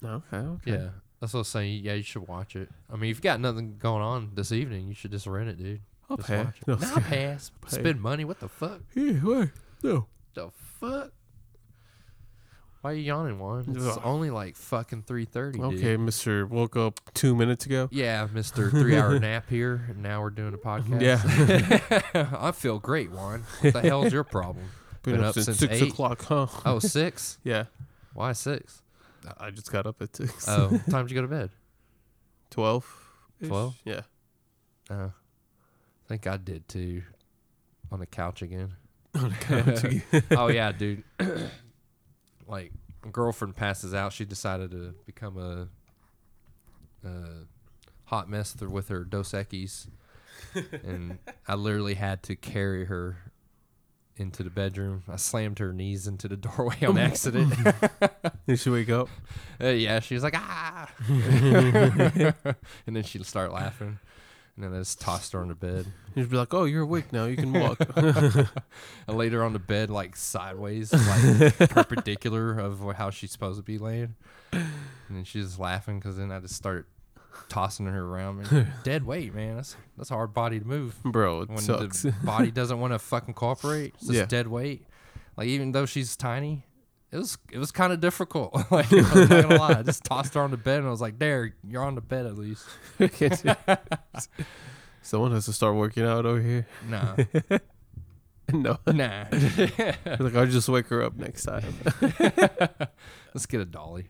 Okay, 0.04 0.38
okay. 0.38 0.72
Yeah, 0.72 0.90
that's 1.20 1.34
what 1.34 1.40
I 1.40 1.42
was 1.42 1.48
saying. 1.48 1.84
Yeah, 1.84 1.94
you 1.94 2.04
should 2.04 2.28
watch 2.28 2.56
it. 2.56 2.70
I 2.92 2.96
mean, 2.96 3.12
if 3.12 3.18
you've 3.18 3.22
got 3.22 3.40
nothing 3.40 3.78
going 3.78 4.02
on 4.02 4.32
this 4.34 4.52
evening, 4.52 4.88
you 4.88 4.96
should 4.96 5.12
just 5.12 5.28
rent 5.28 5.50
it, 5.50 5.58
dude. 5.58 5.82
I'll 6.10 6.18
just 6.18 6.30
watch 6.30 6.58
it. 6.62 6.68
No, 6.68 6.76
Nah, 6.76 7.00
pass. 7.00 7.52
Pay. 7.62 7.70
Spend 7.80 8.02
money. 8.02 8.26
What 8.26 8.40
the 8.40 8.50
fuck? 8.50 8.82
Yeah, 8.96 9.14
what? 9.14 9.50
No. 9.84 10.08
The 10.34 10.50
fuck? 10.80 11.12
Why 12.82 12.92
are 12.92 12.94
you 12.96 13.04
yawning, 13.04 13.38
Juan? 13.38 13.66
It's 13.76 13.86
Ugh. 13.86 14.02
only 14.04 14.32
like 14.32 14.56
fucking 14.56 15.04
three 15.04 15.26
thirty. 15.26 15.62
Okay, 15.62 15.98
Mister 15.98 16.48
woke 16.48 16.76
up 16.76 17.00
two 17.14 17.36
minutes 17.36 17.68
ago. 17.68 17.88
Yeah, 17.92 18.28
Mister 18.34 18.72
Three 18.72 18.98
Hour 18.98 19.20
Nap 19.20 19.48
here, 19.48 19.86
and 19.88 20.02
now 20.02 20.22
we're 20.24 20.32
doing 20.32 20.56
a 20.56 20.58
podcast. 20.68 21.00
Yeah. 21.00 22.28
I 22.42 22.52
feel 22.54 22.80
great, 22.80 23.12
Juan. 23.12 23.44
What 23.62 23.74
the 23.74 23.82
hell's 23.82 24.12
your 24.12 24.24
problem? 24.24 24.66
Been, 25.04 25.16
Been 25.16 25.24
up, 25.24 25.30
up 25.30 25.34
since, 25.36 25.46
since 25.46 25.60
six 25.60 25.74
eight? 25.74 25.92
o'clock, 25.92 26.22
huh? 26.24 26.48
Oh, 26.66 26.80
six. 26.80 27.40
Yeah. 27.44 27.66
Why 28.14 28.34
six? 28.34 28.82
I 29.40 29.50
just 29.52 29.72
got 29.72 29.86
up 29.86 30.02
at 30.02 30.16
six. 30.16 30.48
Oh, 30.48 30.68
what 30.70 30.86
time 30.90 31.06
did 31.06 31.12
you 31.12 31.16
go 31.16 31.22
to 31.22 31.28
bed? 31.28 31.50
Twelve. 32.50 32.86
12? 33.44 33.76
Yeah. 33.86 34.02
Uh, 34.90 35.10
I 35.10 36.08
think 36.08 36.28
I 36.28 36.38
did 36.38 36.68
too. 36.68 37.02
On 37.92 38.00
the 38.00 38.06
couch 38.06 38.42
again. 38.44 38.74
On 39.16 39.30
the 39.30 39.36
couch. 40.14 40.24
oh 40.38 40.48
yeah, 40.48 40.72
dude. 40.72 41.04
like, 42.48 42.72
girlfriend 43.12 43.56
passes 43.56 43.94
out. 43.96 44.14
She 44.14 44.26
decided 44.26 44.72
to 44.72 44.94
become 45.06 45.38
a, 45.38 45.68
a 47.08 47.12
hot 48.06 48.30
mess 48.30 48.54
th- 48.54 48.70
with 48.70 48.90
her 48.90 49.04
Dos 49.04 49.32
Equis, 49.32 49.88
and 50.84 51.18
I 51.48 51.56
literally 51.56 51.96
had 51.96 52.22
to 52.24 52.36
carry 52.36 52.86
her 52.86 53.31
into 54.18 54.44
the 54.44 54.50
bedroom. 54.50 55.04
I 55.08 55.16
slammed 55.16 55.60
her 55.60 55.74
knees 55.74 56.08
into 56.08 56.28
the 56.28 56.38
doorway 56.38 56.84
on 56.86 56.98
accident. 56.98 57.54
Did 58.48 58.60
she 58.60 58.70
wake 58.70 58.90
up? 58.90 59.10
Uh, 59.62 59.68
yeah, 59.68 60.00
she 60.00 60.14
was 60.14 60.24
like 60.24 60.36
ah, 60.36 60.90
and 61.08 62.36
then 62.88 63.04
she'd 63.04 63.26
start 63.26 63.52
laughing, 63.52 64.00
and 64.56 64.66
then 64.66 64.74
I 64.74 64.80
just 64.80 65.00
tossed 65.00 65.34
her 65.34 65.40
on 65.40 65.50
the 65.50 65.56
bed. 65.56 65.86
You'd 66.16 66.30
be 66.30 66.38
like, 66.38 66.54
"Oh, 66.54 66.66
you're 66.66 66.84
awake 66.84 67.14
now. 67.14 67.26
You 67.26 67.38
can 67.38 67.54
walk." 67.54 67.80
I 67.96 69.12
laid 69.12 69.34
her 69.34 69.44
on 69.44 69.54
the 69.54 69.60
bed 69.60 69.90
like 69.90 70.16
sideways, 70.16 70.92
like 70.94 71.58
perpendicular 71.70 72.60
of 72.60 72.82
how 72.96 73.10
she's 73.10 73.32
supposed 73.32 73.60
to 73.60 73.64
be 73.64 73.78
laying. 73.78 74.16
And 74.52 75.18
then 75.18 75.24
she's 75.24 75.46
just 75.46 75.60
laughing 75.60 76.00
because 76.00 76.18
then 76.18 76.32
I 76.32 76.40
just 76.40 76.56
started 76.56 76.86
tossing 77.50 77.86
her 77.88 78.04
around. 78.04 78.52
Man, 78.52 78.74
dead 78.84 79.06
weight, 79.06 79.34
man. 79.34 79.56
That's 79.58 79.76
that's 79.98 80.12
a 80.12 80.16
hard 80.16 80.34
body 80.34 80.60
to 80.60 80.66
move 80.66 80.96
Bro, 81.04 81.42
it 81.42 81.50
when 81.50 81.58
sucks. 81.60 82.04
the 82.04 82.12
body 82.24 82.52
doesn't 82.52 82.80
want 82.80 82.94
to 82.94 83.00
fucking 83.00 83.34
cooperate. 83.34 83.94
It's 83.96 84.08
just 84.08 84.14
Yeah. 84.20 84.26
dead 84.26 84.48
weight. 84.48 84.86
Like 85.38 85.48
even 85.48 85.72
though 85.72 85.86
she's 85.86 86.16
tiny, 86.18 86.64
it 87.12 87.18
was 87.18 87.38
it 87.52 87.58
was 87.58 87.72
kind 87.72 87.92
of 87.94 88.00
difficult. 88.00 88.54
like 88.72 88.92
I'm 88.92 89.02
not 89.02 89.30
gonna 89.30 89.56
lie, 89.58 89.80
I 89.80 89.84
just 89.84 90.04
tossed 90.04 90.34
her 90.36 90.42
on 90.42 90.52
the 90.52 90.58
bed 90.58 90.80
and 90.80 90.88
I 90.88 90.92
was 90.92 91.02
like, 91.02 91.20
"There, 91.20 91.54
you're 91.68 91.84
on 91.84 91.96
the 91.96 92.02
bed 92.02 92.26
at 92.26 92.38
least." 92.38 92.66
Someone 95.02 95.32
has 95.32 95.46
to 95.46 95.54
start 95.54 95.76
working 95.76 96.04
out 96.04 96.26
over 96.26 96.40
here. 96.42 96.68
Nah, 96.88 97.16
no. 98.54 98.78
nah. 98.86 99.26
like 99.32 100.36
I'll 100.36 100.46
just 100.46 100.70
wake 100.70 100.88
her 100.88 101.02
up 101.02 101.16
next 101.18 101.44
time. 101.44 101.74
Let's 103.34 103.46
get 103.48 103.62
a 103.62 103.66
dolly. 103.66 104.10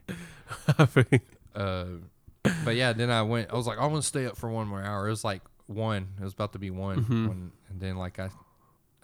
Uh, 1.56 1.86
but 2.44 2.76
yeah, 2.76 2.94
then 2.94 3.10
I 3.12 3.22
went. 3.24 3.52
I 3.52 3.56
was 3.56 3.68
like, 3.68 3.78
I'm 3.80 3.90
gonna 3.90 4.02
stay 4.02 4.26
up 4.26 4.38
for 4.38 4.50
one 4.50 4.68
more 4.68 4.82
hour. 4.84 5.08
It 5.08 5.12
was 5.12 5.24
like 5.24 5.42
one. 5.68 6.10
It 6.20 6.24
was 6.24 6.34
about 6.34 6.54
to 6.54 6.60
be 6.60 6.70
one, 6.72 7.04
Mhm. 7.06 7.28
when, 7.28 7.52
and 7.70 7.80
then 7.80 7.96
like 7.98 8.20
I, 8.20 8.26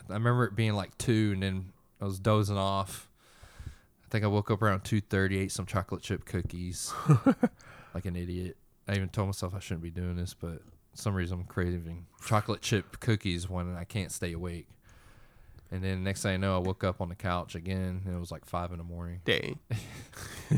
I 0.10 0.14
remember 0.14 0.46
it 0.46 0.56
being 0.56 0.74
like 0.74 0.98
two, 0.98 1.32
and 1.34 1.44
then 1.44 1.72
I 2.02 2.06
was 2.06 2.20
dozing 2.20 2.58
off. 2.58 3.10
I 3.68 4.10
think 4.10 4.24
I 4.24 4.28
woke 4.28 4.50
up 4.52 4.62
around 4.62 4.82
two 4.86 5.02
thirty, 5.02 5.38
ate 5.38 5.52
some 5.52 5.66
chocolate 5.66 6.02
chip 6.02 6.26
cookies, 6.26 6.94
like 7.94 8.06
an 8.06 8.16
idiot. 8.16 8.58
I 8.88 8.96
even 8.96 9.10
told 9.10 9.28
myself 9.28 9.54
I 9.54 9.60
shouldn't 9.60 9.84
be 9.84 9.90
doing 9.92 10.16
this, 10.16 10.34
but 10.34 10.62
for 10.92 10.98
some 10.98 11.14
reason 11.14 11.40
I'm 11.42 11.46
craving 11.46 12.06
chocolate 12.26 12.62
chip 12.62 13.00
cookies 13.02 13.50
when 13.50 13.76
I 13.76 13.84
can't 13.84 14.12
stay 14.12 14.32
awake. 14.34 14.68
And 15.70 15.84
then 15.84 16.06
next 16.06 16.22
thing 16.22 16.36
I 16.36 16.38
know, 16.38 16.56
I 16.56 16.60
woke 16.60 16.86
up 16.86 17.02
on 17.02 17.10
the 17.10 17.16
couch 17.16 17.54
again, 17.54 18.02
and 18.06 18.16
it 18.16 18.20
was 18.20 18.32
like 18.32 18.46
five 18.46 18.72
in 18.72 18.78
the 18.78 18.86
morning. 18.86 19.20
Dang. 19.26 19.60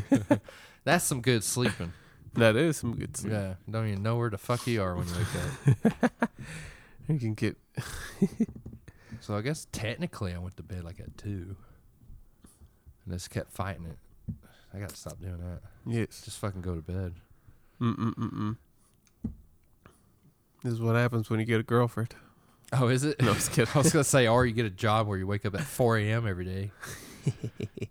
That's 0.84 1.03
some 1.03 1.21
good 1.21 1.43
sleeping. 1.43 1.93
That 2.36 2.55
is 2.55 2.77
some 2.77 2.95
good 2.95 3.15
sleep. 3.17 3.34
Yeah, 3.34 3.55
don't 3.69 3.88
even 3.88 4.03
know 4.03 4.17
where 4.17 4.30
the 4.30 4.38
fuck 4.38 4.65
you 4.67 4.82
are 4.82 4.95
when 4.95 5.07
you 5.07 5.13
wake 5.15 6.01
up. 6.03 6.21
You 7.09 7.17
can 7.17 7.34
get 7.34 7.57
so 9.19 9.36
I 9.36 9.41
guess 9.41 9.65
technically 9.71 10.32
I 10.32 10.38
went 10.38 10.55
to 10.57 10.63
bed 10.63 10.84
like 10.84 10.99
at 10.99 11.17
two, 11.17 11.55
and 13.03 13.13
just 13.13 13.32
kept 13.32 13.51
fighting 13.51 13.86
it. 13.88 13.97
I 14.71 14.77
got 14.77 14.89
to 14.89 14.95
stop 14.95 15.19
doing 15.19 15.39
that. 15.39 15.61
yes. 15.88 16.21
Just 16.23 16.38
fucking 16.38 16.61
go 16.61 16.75
to 16.75 16.82
bed. 16.84 17.15
Mm 17.82 17.95
mm 17.95 18.13
mm 18.13 18.32
mm. 18.32 18.57
This 20.63 20.73
is 20.73 20.80
what 20.82 20.95
happens 20.95 21.32
when 21.32 21.39
you 21.39 21.47
get 21.47 21.59
a 21.59 21.63
girlfriend. 21.63 22.13
Oh, 22.73 22.89
is 22.89 23.03
it? 23.03 23.19
No, 23.23 23.32
I 23.32 23.34
was 23.34 23.49
kidding. 23.49 23.71
I 23.73 23.80
was 23.80 23.91
gonna 23.91 24.03
say, 24.03 24.27
or 24.27 24.45
you 24.45 24.53
get 24.53 24.67
a 24.67 24.69
job 24.69 25.07
where 25.07 25.17
you 25.17 25.25
wake 25.25 25.47
up 25.47 25.55
at 25.55 25.61
four 25.61 25.97
a.m. 25.97 26.27
every 26.27 26.45
day, 26.45 26.71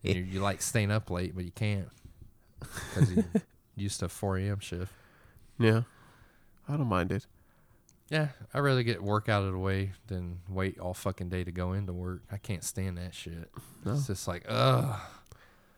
and 0.05 0.15
you, 0.17 0.23
you 0.23 0.41
like 0.41 0.63
staying 0.63 0.93
up 0.93 1.11
late, 1.11 1.35
but 1.35 1.45
you 1.45 1.51
can't 1.51 1.89
because 2.61 3.13
you 3.13 3.25
used 3.81 4.01
to 4.01 4.07
a 4.07 4.09
four 4.09 4.37
a.m. 4.39 4.61
shift. 4.61 4.93
Yeah. 5.59 5.83
I 6.69 6.77
don't 6.77 6.87
mind 6.89 7.13
it. 7.13 7.27
Yeah, 8.11 8.29
I'd 8.55 8.61
rather 8.61 8.83
get 8.83 9.03
work 9.03 9.29
out 9.29 9.43
of 9.45 9.53
the 9.53 9.59
way 9.59 9.93
than 10.07 10.41
wait 10.49 10.79
all 10.79 10.95
fucking 10.95 11.29
day 11.29 11.45
to 11.45 11.53
go 11.53 11.75
into 11.75 11.93
work. 11.93 12.23
I 12.33 12.39
can't 12.39 12.65
stand 12.65 12.97
that 12.97 13.15
shit. 13.15 13.51
No. 13.85 13.93
It's 13.93 14.07
just 14.07 14.27
like, 14.27 14.45
ugh. 14.49 14.99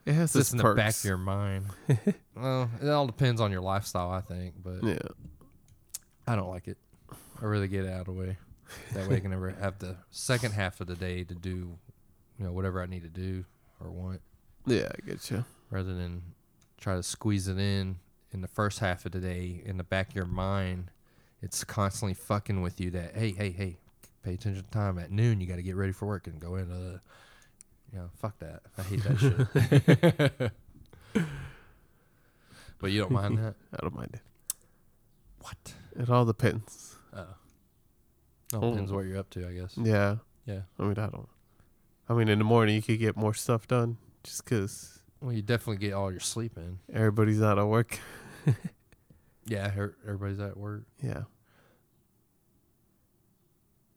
It 0.06 0.12
has 0.14 0.34
It's 0.36 0.52
in 0.52 0.58
the 0.58 0.74
back 0.74 0.94
of 0.96 1.04
your 1.04 1.16
mind. 1.18 1.66
well, 2.36 2.70
it 2.80 2.88
all 2.88 3.06
depends 3.06 3.40
on 3.40 3.50
your 3.50 3.60
lifestyle, 3.60 4.10
I 4.10 4.20
think, 4.20 4.54
but 4.62 4.82
Yeah. 4.84 4.98
I 6.26 6.36
don't 6.36 6.48
like 6.48 6.68
it. 6.68 6.78
I 7.42 7.44
really 7.46 7.68
get 7.68 7.84
it 7.84 7.90
out 7.90 8.00
of 8.00 8.06
the 8.06 8.12
way. 8.12 8.36
That 8.94 9.08
way 9.08 9.16
I 9.16 9.20
can 9.20 9.30
never 9.32 9.50
have 9.60 9.78
the 9.80 9.96
second 10.10 10.52
half 10.52 10.80
of 10.80 10.86
the 10.86 10.94
day 10.94 11.24
to 11.24 11.34
do, 11.34 11.76
you 12.38 12.44
know, 12.44 12.52
whatever 12.52 12.80
I 12.80 12.86
need 12.86 13.02
to 13.02 13.08
do 13.08 13.44
or 13.80 13.90
want, 13.90 14.20
Yeah, 14.66 14.88
I 14.92 15.04
get 15.04 15.28
you. 15.30 15.44
rather 15.70 15.94
than 15.94 16.22
try 16.80 16.96
to 16.96 17.02
squeeze 17.02 17.46
it 17.48 17.58
in 17.58 17.96
in 18.32 18.40
the 18.40 18.48
first 18.48 18.78
half 18.78 19.04
of 19.06 19.12
the 19.12 19.20
day 19.20 19.62
in 19.64 19.76
the 19.76 19.84
back 19.84 20.10
of 20.10 20.16
your 20.16 20.26
mind. 20.26 20.90
It's 21.42 21.64
constantly 21.64 22.14
fucking 22.14 22.60
with 22.62 22.80
you 22.80 22.90
that 22.92 23.16
hey, 23.16 23.32
hey, 23.32 23.50
hey, 23.50 23.76
pay 24.22 24.34
attention 24.34 24.64
to 24.64 24.70
time. 24.70 24.98
At 24.98 25.10
noon, 25.10 25.40
you 25.40 25.46
got 25.46 25.56
to 25.56 25.62
get 25.62 25.76
ready 25.76 25.92
for 25.92 26.06
work 26.06 26.26
and 26.26 26.40
go 26.40 26.56
into 26.56 26.74
the, 26.74 26.94
uh, 26.94 26.98
you 27.92 27.98
know, 27.98 28.10
fuck 28.20 28.38
that. 28.40 28.62
I 28.78 28.82
hate 28.82 29.02
that 29.04 29.18
shit. 29.18 30.52
but 32.78 32.90
you 32.90 33.00
don't 33.00 33.12
mind 33.12 33.38
that? 33.38 33.54
I 33.72 33.78
don't 33.80 33.94
mind 33.94 34.10
it. 34.14 34.20
What? 35.40 35.74
It 35.98 36.10
all 36.10 36.24
depends. 36.24 36.96
Oh. 37.12 37.26
No, 38.52 38.60
mm. 38.60 38.70
depends 38.72 38.92
what 38.92 39.06
you're 39.06 39.18
up 39.18 39.30
to, 39.30 39.48
I 39.48 39.52
guess. 39.52 39.74
Yeah. 39.76 40.16
Yeah. 40.44 40.60
I 40.78 40.82
mean, 40.82 40.92
I 40.92 41.06
don't. 41.06 41.28
I 42.08 42.14
mean, 42.14 42.28
in 42.28 42.38
the 42.38 42.44
morning 42.44 42.74
you 42.74 42.82
could 42.82 42.98
get 42.98 43.16
more 43.16 43.34
stuff 43.34 43.68
done 43.68 43.96
just 44.24 44.44
'cause 44.44 44.99
Well, 45.20 45.32
you 45.32 45.42
definitely 45.42 45.76
get 45.86 45.92
all 45.92 46.10
your 46.10 46.20
sleep 46.20 46.56
in. 46.56 46.78
everybody's 46.92 47.42
out 47.42 47.58
of 47.58 47.68
work. 47.68 47.98
Yeah, 49.46 49.68
her- 49.68 49.96
everybody's 50.06 50.38
at 50.38 50.56
work. 50.56 50.84
Yeah. 51.02 51.22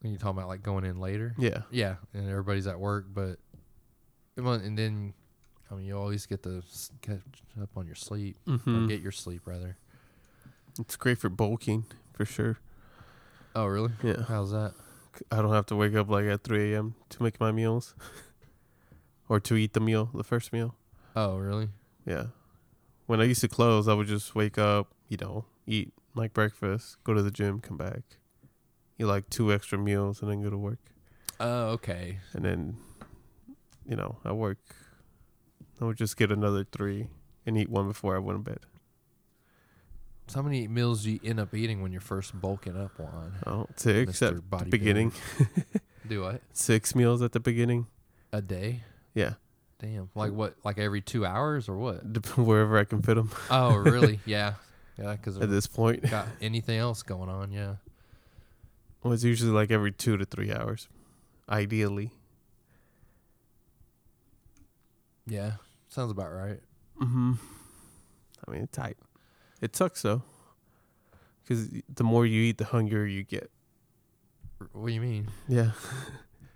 And 0.01 0.11
you're 0.11 0.17
talking 0.19 0.37
about 0.37 0.47
like 0.47 0.63
going 0.63 0.83
in 0.83 0.99
later? 0.99 1.35
Yeah. 1.37 1.61
Yeah, 1.69 1.95
and 2.13 2.27
everybody's 2.29 2.65
at 2.67 2.79
work, 2.79 3.05
but 3.13 3.37
and 4.35 4.77
then 4.77 5.13
I 5.71 5.75
mean 5.75 5.85
you 5.85 5.95
always 5.97 6.25
get 6.25 6.41
to 6.43 6.63
catch 7.01 7.21
up 7.61 7.69
on 7.77 7.85
your 7.85 7.95
sleep 7.95 8.37
or 8.47 8.57
hmm 8.57 8.87
get 8.87 9.01
your 9.01 9.11
sleep 9.11 9.41
rather. 9.45 9.77
It's 10.79 10.95
great 10.95 11.19
for 11.19 11.29
bulking 11.29 11.85
for 12.13 12.25
sure. 12.25 12.57
Oh, 13.55 13.65
really? 13.67 13.91
Yeah. 14.01 14.23
How's 14.27 14.51
that? 14.51 14.73
I 15.31 15.37
don't 15.43 15.53
have 15.53 15.67
to 15.67 15.75
wake 15.75 15.93
up 15.93 16.09
like 16.09 16.25
at 16.25 16.43
3 16.43 16.73
a.m. 16.73 16.95
to 17.09 17.21
make 17.21 17.39
my 17.39 17.51
meals 17.51 17.93
or 19.29 19.39
to 19.41 19.55
eat 19.55 19.73
the 19.73 19.79
meal, 19.79 20.09
the 20.15 20.23
first 20.23 20.51
meal. 20.51 20.73
Oh, 21.15 21.37
really? 21.37 21.69
Yeah. 22.05 22.27
When 23.05 23.21
I 23.21 23.25
used 23.25 23.41
to 23.41 23.47
close, 23.47 23.87
I 23.87 23.93
would 23.93 24.07
just 24.07 24.35
wake 24.35 24.57
up, 24.57 24.93
you 25.09 25.17
know, 25.17 25.45
eat 25.67 25.93
like 26.15 26.33
breakfast, 26.33 26.97
go 27.03 27.13
to 27.13 27.21
the 27.21 27.31
gym, 27.31 27.59
come 27.59 27.77
back, 27.77 28.01
eat 28.99 29.05
like 29.05 29.29
two 29.29 29.51
extra 29.51 29.77
meals 29.77 30.21
and 30.21 30.31
then 30.31 30.41
go 30.41 30.49
to 30.49 30.57
work. 30.57 30.79
Oh, 31.39 31.69
okay. 31.71 32.19
And 32.33 32.45
then, 32.45 32.77
you 33.87 33.95
know, 33.95 34.17
I 34.23 34.31
work. 34.31 34.59
I 35.81 35.85
would 35.85 35.97
just 35.97 36.17
get 36.17 36.31
another 36.31 36.63
three 36.63 37.07
and 37.45 37.57
eat 37.57 37.69
one 37.69 37.87
before 37.87 38.15
I 38.15 38.19
went 38.19 38.45
to 38.45 38.51
bed. 38.51 38.59
So 40.27 40.39
how 40.39 40.43
many 40.43 40.67
meals 40.67 41.03
do 41.03 41.11
you 41.11 41.19
end 41.23 41.39
up 41.39 41.53
eating 41.53 41.81
when 41.81 41.91
you're 41.91 41.99
first 41.99 42.39
bulking 42.39 42.77
up 42.77 42.97
on? 42.99 43.33
Oh, 43.45 43.67
six 43.75 44.19
Mr. 44.19 44.37
at 44.37 44.59
the 44.59 44.65
beginning. 44.65 45.11
Do 46.07 46.21
what? 46.21 46.41
Six 46.53 46.95
meals 46.95 47.21
at 47.21 47.33
the 47.33 47.39
beginning. 47.39 47.87
A 48.31 48.41
day? 48.41 48.83
Yeah, 49.13 49.33
Damn. 49.83 50.09
Like 50.15 50.31
what? 50.31 50.55
Like 50.63 50.77
every 50.79 51.01
two 51.01 51.25
hours 51.25 51.67
or 51.67 51.77
what? 51.77 52.03
Wherever 52.37 52.77
I 52.79 52.85
can 52.85 53.01
fit 53.01 53.15
them 53.15 53.29
Oh, 53.51 53.75
really? 53.75 54.21
yeah. 54.25 54.53
Yeah, 54.97 55.11
because 55.11 55.37
at 55.37 55.49
this 55.49 55.67
point. 55.67 56.09
got 56.09 56.27
anything 56.39 56.77
else 56.77 57.03
going 57.03 57.27
on? 57.29 57.51
Yeah. 57.51 57.75
Well, 59.03 59.11
it's 59.11 59.25
usually 59.25 59.51
like 59.51 59.71
every 59.71 59.91
two 59.91 60.15
to 60.15 60.23
three 60.23 60.53
hours, 60.53 60.87
ideally. 61.49 62.11
Yeah. 65.27 65.53
Sounds 65.89 66.11
about 66.11 66.31
right. 66.31 66.59
Mm-hmm. 67.01 67.33
I 68.47 68.51
mean, 68.51 68.61
it's 68.63 68.71
tight. 68.75 68.95
It 69.61 69.75
sucks 69.75 70.01
though, 70.01 70.21
because 71.41 71.69
the 71.93 72.03
more 72.03 72.25
you 72.25 72.41
eat, 72.43 72.57
the 72.57 72.65
hungrier 72.65 73.05
you 73.05 73.23
get. 73.23 73.49
What 74.71 74.87
do 74.87 74.93
you 74.93 75.01
mean? 75.01 75.27
Yeah, 75.49 75.71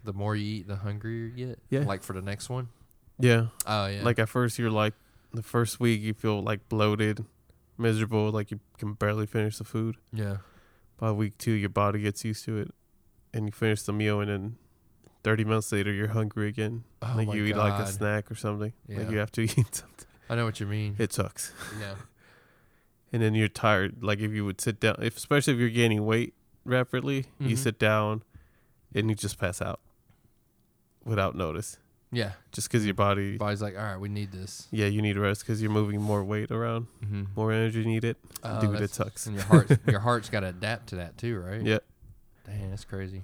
The 0.06 0.14
more 0.14 0.36
you 0.36 0.60
eat, 0.60 0.68
the 0.68 0.78
hungrier 0.78 1.26
you 1.36 1.48
get. 1.48 1.60
Yeah. 1.70 1.82
Like 1.82 2.04
for 2.04 2.14
the 2.14 2.22
next 2.22 2.50
one. 2.50 2.70
Yeah. 3.20 3.48
Oh 3.66 3.88
yeah. 3.88 4.04
Like 4.04 4.20
at 4.20 4.30
first, 4.30 4.58
you're 4.60 4.72
like 4.72 4.94
the 5.34 5.44
first 5.44 5.80
week 5.80 6.02
you 6.02 6.14
feel 6.14 6.42
like 6.42 6.68
bloated, 6.70 7.26
miserable, 7.78 8.30
like 8.32 8.52
you 8.52 8.60
can 8.78 8.94
barely 8.94 9.26
finish 9.26 9.58
the 9.58 9.64
food. 9.64 9.98
yeah. 10.14 10.38
By 10.98 11.12
week 11.12 11.38
two, 11.38 11.52
your 11.52 11.70
body 11.70 12.00
gets 12.02 12.26
used 12.26 12.44
to 12.46 12.58
it, 12.58 12.72
and 13.34 13.46
you 13.46 13.52
finish 13.52 13.84
the 13.84 13.94
meal, 13.94 14.20
and 14.20 14.30
then 14.32 14.58
thirty 15.24 15.44
minutes 15.44 15.72
later, 15.72 15.92
you're 15.94 16.08
hungry 16.08 16.48
again. 16.48 16.84
Oh 17.04 17.14
like 17.16 17.32
you 17.34 17.46
eat 17.46 17.56
like 17.56 17.80
a 17.80 17.86
snack 17.88 18.32
or 18.32 18.36
something. 18.36 18.74
Like 18.88 18.98
Yeah. 19.00 19.10
you 19.12 19.18
have 19.20 19.32
to 19.34 19.42
eat 19.44 19.76
something. 19.76 20.08
I 20.30 20.36
know 20.36 20.46
what 20.46 20.60
you 20.60 20.66
mean. 20.66 20.96
It 20.98 21.14
sucks. 21.14 21.54
yeah. 21.80 21.94
and 23.14 23.22
then 23.22 23.36
you're 23.36 23.48
tired. 23.48 24.04
Like 24.04 24.20
if 24.20 24.32
you 24.32 24.44
would 24.46 24.60
sit 24.60 24.80
down, 24.80 24.96
if 25.02 25.18
especially 25.18 25.54
if 25.54 25.60
you're 25.60 25.70
gaining 25.70 26.04
weight 26.06 26.34
rapidly, 26.66 27.26
you 27.40 27.56
Mhm. 27.56 27.60
sit 27.60 27.78
down 27.80 28.24
and 28.96 29.10
you 29.10 29.16
just 29.16 29.38
pass 29.38 29.62
out 29.62 29.80
without 31.06 31.36
notice, 31.36 31.78
Yeah. 32.12 32.32
just 32.54 32.70
because 32.70 32.86
your 32.86 32.94
body, 32.94 33.38
Body's 33.38 33.62
like, 33.62 33.76
all 33.78 33.84
right, 33.84 34.00
we 34.00 34.08
need 34.10 34.32
this. 34.32 34.68
yeah, 34.72 34.86
you 34.88 35.02
need 35.02 35.18
rest 35.18 35.42
because 35.42 35.62
you're 35.62 35.72
moving 35.72 36.02
more 36.02 36.24
weight 36.24 36.52
around, 36.52 36.88
Mm-hmm. 37.04 37.24
more 37.36 37.52
energy 37.52 37.84
needed. 37.86 38.16
Oh, 38.44 38.62
Dude, 38.62 38.70
it 38.70 38.74
that's- 38.74 38.94
sucks. 38.94 39.26
And 39.26 39.36
your 39.36 39.44
heart, 39.46 39.72
your 39.88 40.00
heart's 40.00 40.30
got 40.30 40.40
to 40.42 40.48
adapt 40.48 40.88
to 40.90 40.96
that 40.98 41.18
too, 41.18 41.40
right? 41.40 41.62
Yeah, 41.62 41.80
Dang, 42.46 42.70
that's 42.70 42.86
crazy. 42.86 43.24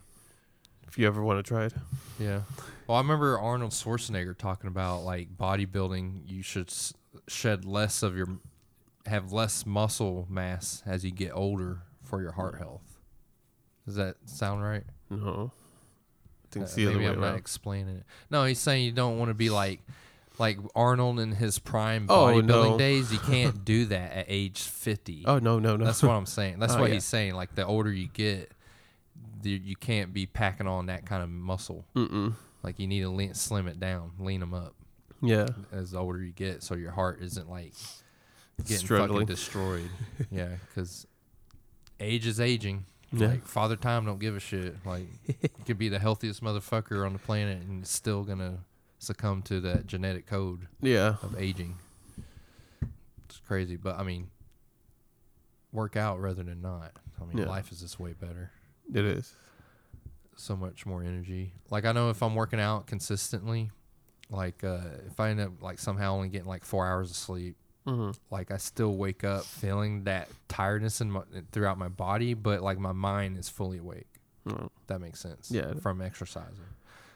if 0.88 0.98
you 0.98 1.08
ever 1.08 1.24
want 1.24 1.40
to 1.40 1.48
try 1.48 1.66
it, 1.66 1.74
Yeah. 2.20 2.42
Well, 2.88 2.98
I 2.98 3.02
remember 3.02 3.40
Arnold 3.40 3.72
Schwarzenegger 3.72 4.38
talking 4.38 4.68
about 4.68 5.04
like 5.04 5.30
bodybuilding. 5.38 6.30
You 6.30 6.44
should 6.44 6.68
s- 6.70 6.94
shed 7.30 7.64
less 7.64 8.04
of 8.04 8.18
your, 8.18 8.28
have 9.06 9.32
less 9.32 9.66
muscle 9.66 10.28
mass 10.30 10.84
as 10.86 11.06
you 11.06 11.12
get 11.12 11.32
older 11.34 11.84
for 12.02 12.22
your 12.22 12.34
heart 12.34 12.58
health. 12.58 13.00
Does 13.86 13.96
that 13.96 14.18
sound 14.26 14.62
right? 14.64 14.84
no, 15.10 15.52
think 16.54 16.64
it's 16.66 16.74
Uh, 16.74 16.76
the 16.78 16.86
other 16.88 16.96
maybe 16.96 17.06
way 17.06 17.12
I'm 17.14 17.20
not 17.22 17.28
around. 17.28 17.38
explaining 17.40 17.96
it. 17.98 18.04
No, 18.30 18.46
he's 18.46 18.60
saying 18.60 18.86
you 18.86 18.92
don't 18.92 19.18
want 19.20 19.30
to 19.30 19.34
be 19.34 19.50
like, 19.50 19.82
like 20.40 20.58
Arnold 20.76 21.20
in 21.20 21.32
his 21.34 21.60
prime 21.60 22.06
Oh, 22.10 22.28
bodybuilding 22.28 22.46
no. 22.46 22.78
days. 22.78 23.12
You 23.12 23.20
can't 23.20 23.64
do 23.66 23.86
that 23.86 24.12
at 24.14 24.26
age 24.30 24.62
50. 24.62 25.24
Oh 25.28 25.40
no, 25.40 25.60
no, 25.60 25.76
no. 25.76 25.86
That's 25.86 26.02
what 26.02 26.14
I'm 26.14 26.26
saying. 26.26 26.60
That's 26.60 26.74
Oh, 26.74 26.80
what 26.82 26.88
yeah. 26.90 26.96
he's 26.96 27.06
saying. 27.06 27.36
Like 27.36 27.54
the 27.56 27.66
older 27.66 27.92
you 27.92 28.08
get, 28.08 28.52
the, 29.42 29.50
you 29.52 29.76
can't 29.76 30.14
be 30.14 30.26
packing 30.26 30.68
on 30.68 30.86
that 30.88 31.06
kind 31.06 31.22
of 31.22 31.30
muscle. 31.30 31.86
Mm-mm. 31.96 32.34
Like 32.64 32.80
you 32.80 32.88
need 32.88 33.02
to 33.02 33.10
lean, 33.10 33.34
slim 33.34 33.68
it 33.68 33.80
down, 33.80 34.12
lean 34.20 34.40
them 34.40 34.54
up 34.54 34.74
Yeah, 35.22 35.48
as 35.72 35.92
the 35.92 36.00
older 36.00 36.24
you 36.24 36.32
get, 36.32 36.64
so 36.64 36.76
your 36.76 36.92
heart 36.92 37.20
isn't 37.22 37.50
like 37.50 37.74
getting 38.66 38.78
Struggling. 38.78 39.22
fucking 39.22 39.26
destroyed. 39.36 39.90
yeah, 40.32 40.48
because 40.70 41.06
age 42.00 42.26
is 42.26 42.40
aging. 42.40 42.86
Yeah. 43.14 43.28
Like 43.28 43.46
Father 43.46 43.76
Time 43.76 44.06
don't 44.06 44.20
give 44.20 44.36
a 44.36 44.40
shit. 44.40 44.76
Like 44.86 45.06
you 45.28 45.36
could 45.66 45.78
be 45.78 45.88
the 45.90 46.00
healthiest 46.00 46.44
motherfucker 46.44 47.06
on 47.06 47.14
the 47.14 47.20
planet 47.20 47.62
and 47.62 47.84
it's 47.84 47.92
still 47.92 48.24
gonna 48.24 48.60
succumb 49.00 49.42
to 49.44 49.60
that 49.62 49.86
genetic 49.86 50.26
code 50.26 50.68
yeah, 50.82 51.16
of 51.22 51.36
aging. 51.40 51.76
It's 53.26 53.40
crazy, 53.48 53.76
but 53.78 54.00
I 54.00 54.04
mean, 54.04 54.30
work 55.72 55.96
out 55.96 56.20
rather 56.22 56.44
than 56.44 56.62
not. 56.62 56.92
I 57.22 57.26
mean, 57.26 57.38
Yeah. 57.38 57.46
life 57.50 57.72
is 57.72 57.82
just 57.82 58.00
way 58.00 58.14
better. 58.14 58.52
it 58.94 59.06
is. 59.06 59.34
So 60.36 60.56
much 60.56 60.86
more 60.86 61.04
energy. 61.04 61.54
Like 61.70 61.86
I 61.86 61.92
know 61.92 62.10
if 62.10 62.24
I'm 62.24 62.34
working 62.36 62.60
out 62.60 62.88
consistently, 62.88 63.70
like 64.32 64.64
uh, 64.64 64.80
if 65.08 65.20
I 65.20 65.30
end 65.30 65.40
up 65.40 65.62
like 65.62 65.78
somehow 65.78 66.16
only 66.16 66.30
getting 66.30 66.48
like 66.48 66.66
four 66.66 66.88
hours 66.88 67.12
of 67.12 67.16
sleep, 67.16 67.56
Mm-hmm. 67.86 68.12
like 68.34 68.50
I 68.50 68.58
still 68.58 68.96
wake 68.96 69.24
up 69.26 69.44
feeling 69.44 70.06
that 70.06 70.30
tiredness 70.48 71.02
in 71.02 71.12
my, 71.12 71.22
throughout 71.52 71.78
my 71.78 71.90
body, 71.90 72.34
but 72.34 72.62
like 72.62 72.80
my 72.80 72.94
mind 72.94 73.38
is 73.38 73.50
fully 73.50 73.78
awake. 73.80 74.08
Mm. 74.48 74.70
That 74.88 75.00
makes 75.02 75.20
sense. 75.20 75.52
Yeah. 75.52 75.74
From 75.82 76.02
exercising, 76.02 76.54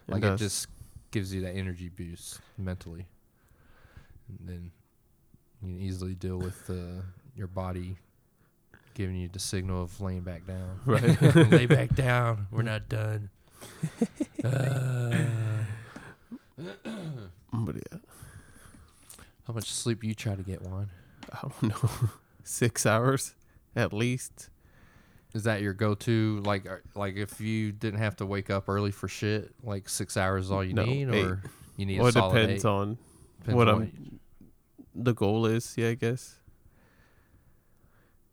It 0.08 0.12
like 0.12 0.24
it, 0.24 0.38
just 0.38 0.68
gives 1.12 1.34
you 1.34 1.42
that 1.42 1.56
energy 1.56 1.88
boost 1.90 2.42
mentally, 2.58 3.06
and 4.28 4.48
then 4.48 4.72
you 5.62 5.74
can 5.76 5.82
easily 5.82 6.16
deal 6.16 6.38
with 6.38 6.70
uh, 6.70 7.02
your 7.36 7.48
body 7.48 7.96
giving 8.94 9.16
you 9.16 9.30
the 9.30 9.40
signal 9.40 9.84
of 9.84 10.02
laying 10.02 10.22
back 10.22 10.46
down. 10.48 10.80
Right. 10.86 11.22
Lay 11.52 11.66
back 11.66 11.96
down. 11.96 12.48
We're 12.52 12.64
not 12.64 12.90
done. 12.90 13.30
Uh, 14.44 15.14
But 17.54 17.76
yeah, 17.76 17.98
how 19.48 19.54
much 19.54 19.72
sleep 19.72 20.04
you 20.04 20.14
try 20.14 20.36
to 20.36 20.44
get, 20.44 20.62
Juan? 20.62 20.90
I 21.32 21.40
don't 21.42 21.64
know, 21.64 21.90
six 22.44 22.86
hours 22.86 23.34
at 23.76 23.94
least. 23.94 24.50
Is 25.34 25.44
that 25.44 25.62
your 25.62 25.74
go-to? 25.74 26.42
Like, 26.46 26.66
like 26.96 27.16
if 27.16 27.40
you 27.42 27.72
didn't 27.72 28.00
have 28.00 28.16
to 28.18 28.26
wake 28.26 28.50
up 28.50 28.68
early 28.70 28.92
for 28.92 29.08
shit, 29.08 29.54
like 29.64 29.88
six 29.90 30.18
hours 30.18 30.46
is 30.46 30.52
all 30.52 30.64
you 30.64 30.74
No, 30.74 30.86
need, 30.86 31.10
eight. 31.10 31.24
or 31.26 31.42
you 31.76 31.86
need 31.86 32.00
Well, 32.00 32.08
a 32.08 32.12
solid 32.12 32.36
depends 32.36 32.66
eight? 32.66 32.68
on 32.68 32.98
Depends 33.40 33.56
what 33.58 33.68
on 33.68 33.82
I'm. 33.84 34.20
The 34.96 35.14
goal 35.14 35.46
is, 35.46 35.76
yeah, 35.78 35.90
I 35.90 35.94
guess, 35.94 36.40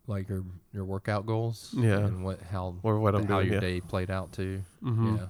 like 0.07 0.27
your 0.29 0.43
your 0.73 0.85
workout 0.85 1.25
goals, 1.25 1.73
Yeah. 1.77 1.97
and 1.97 2.23
what 2.23 2.41
how 2.41 2.75
or 2.83 2.99
what 2.99 3.13
I'm 3.15 3.25
how 3.27 3.35
doing. 3.37 3.47
your 3.47 3.55
Yeah. 3.55 3.59
day 3.59 3.81
played 3.81 4.09
out 4.09 4.31
too. 4.31 4.63
hmm 4.81 5.15
Yeah, 5.17 5.27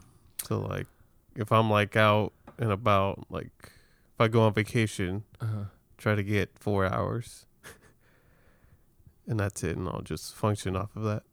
So 0.48 0.62
like, 0.62 0.88
if 1.36 1.52
I'm 1.52 1.70
like 1.70 1.96
out 1.98 2.32
and 2.58 2.72
about, 2.72 3.26
like 3.30 3.52
if 3.64 4.20
I 4.22 4.28
go 4.30 4.44
on 4.44 4.54
vacation, 4.54 5.24
uh-huh. 5.42 5.66
Try 5.98 6.16
to 6.16 6.24
get 6.24 6.58
four 6.60 6.86
hours, 6.86 7.46
and 9.28 9.40
that's 9.40 9.64
it, 9.64 9.78
and 9.78 9.88
I'll 9.88 10.02
just 10.02 10.36
function 10.36 10.76
off 10.76 10.96
of 10.96 11.04
that. 11.04 11.24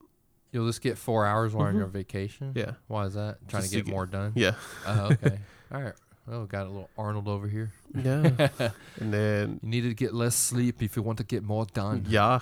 you'll 0.52 0.66
just 0.66 0.82
get 0.82 0.98
four 0.98 1.24
hours 1.24 1.54
while 1.54 1.66
Mhm. 1.68 1.74
you're 1.76 1.84
on 1.84 1.90
vacation. 1.92 2.52
Yeah, 2.54 2.72
Why 2.86 3.06
is 3.06 3.14
that? 3.14 3.38
Trying 3.48 3.62
Just 3.62 3.72
to 3.72 3.78
to 3.78 3.82
get 3.82 3.86
get- 3.86 3.92
more 3.94 4.04
done. 4.06 4.32
yeah, 4.34 4.54
Oh, 4.86 5.06
okay. 5.12 5.38
All 5.72 5.82
right. 5.82 5.94
Oh, 6.28 6.44
got 6.44 6.66
a 6.66 6.68
little 6.68 6.90
Arnold 6.98 7.26
over 7.26 7.48
here. 7.48 7.72
yeah. 7.94 8.48
and 9.00 9.12
then 9.14 9.58
You 9.62 9.68
need 9.70 9.80
to 9.82 9.94
get 9.94 10.12
less 10.14 10.36
sleep 10.36 10.82
if 10.82 10.94
you 10.94 11.02
want 11.02 11.18
to 11.18 11.24
get 11.24 11.42
more 11.42 11.64
done. 11.66 12.04
yeah, 12.06 12.40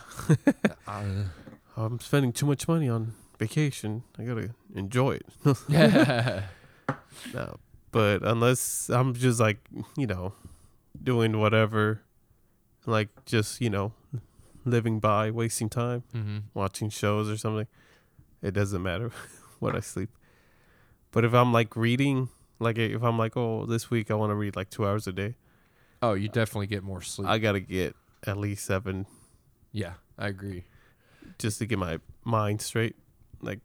Uh, 0.89 1.25
I'm 1.77 1.99
spending 2.01 2.33
too 2.33 2.47
much 2.47 2.67
money 2.69 2.89
on 2.89 3.15
vacation. 3.39 4.03
I 4.19 4.25
gotta 4.25 4.51
enjoy 4.75 5.13
it. 5.21 5.27
yeah. 5.69 6.47
No, 7.33 7.59
but 7.93 8.23
unless 8.23 8.91
I'm 8.91 9.15
just 9.15 9.39
like 9.41 9.59
you 9.97 10.07
know, 10.09 10.33
doing 11.01 11.39
whatever, 11.39 12.03
like 12.87 13.09
just 13.25 13.61
you 13.61 13.71
know, 13.71 13.93
living 14.65 15.01
by, 15.01 15.31
wasting 15.31 15.69
time, 15.69 16.05
mm-hmm. 16.15 16.39
watching 16.55 16.91
shows 16.91 17.29
or 17.29 17.37
something, 17.37 17.67
it 18.43 18.53
doesn't 18.53 18.83
matter 18.83 19.11
what 19.59 19.75
I 19.75 19.81
sleep. 19.81 20.11
But 21.13 21.25
if 21.25 21.35
I'm 21.35 21.53
like 21.53 21.77
reading, 21.77 22.29
like 22.59 22.79
if 22.79 23.03
I'm 23.03 23.19
like, 23.19 23.37
oh, 23.37 23.67
this 23.67 23.91
week 23.91 24.11
I 24.11 24.15
want 24.15 24.31
to 24.31 24.37
read 24.37 24.57
like 24.57 24.71
two 24.71 24.87
hours 24.87 25.07
a 25.07 25.13
day, 25.13 25.35
Oh, 26.03 26.15
you 26.15 26.29
definitely 26.29 26.67
get 26.67 26.83
more 26.83 27.03
sleep. 27.03 27.29
I 27.29 27.39
gotta 27.39 27.61
get 27.61 27.95
at 28.27 28.39
least 28.39 28.65
seven 28.65 29.07
yeah, 29.73 29.95
I 30.19 30.29
agree. 30.29 30.65
just 31.39 31.59
to 31.59 31.67
get 31.67 31.79
my 31.79 32.01
mind 32.25 32.61
straight, 32.63 32.97
like 33.41 33.61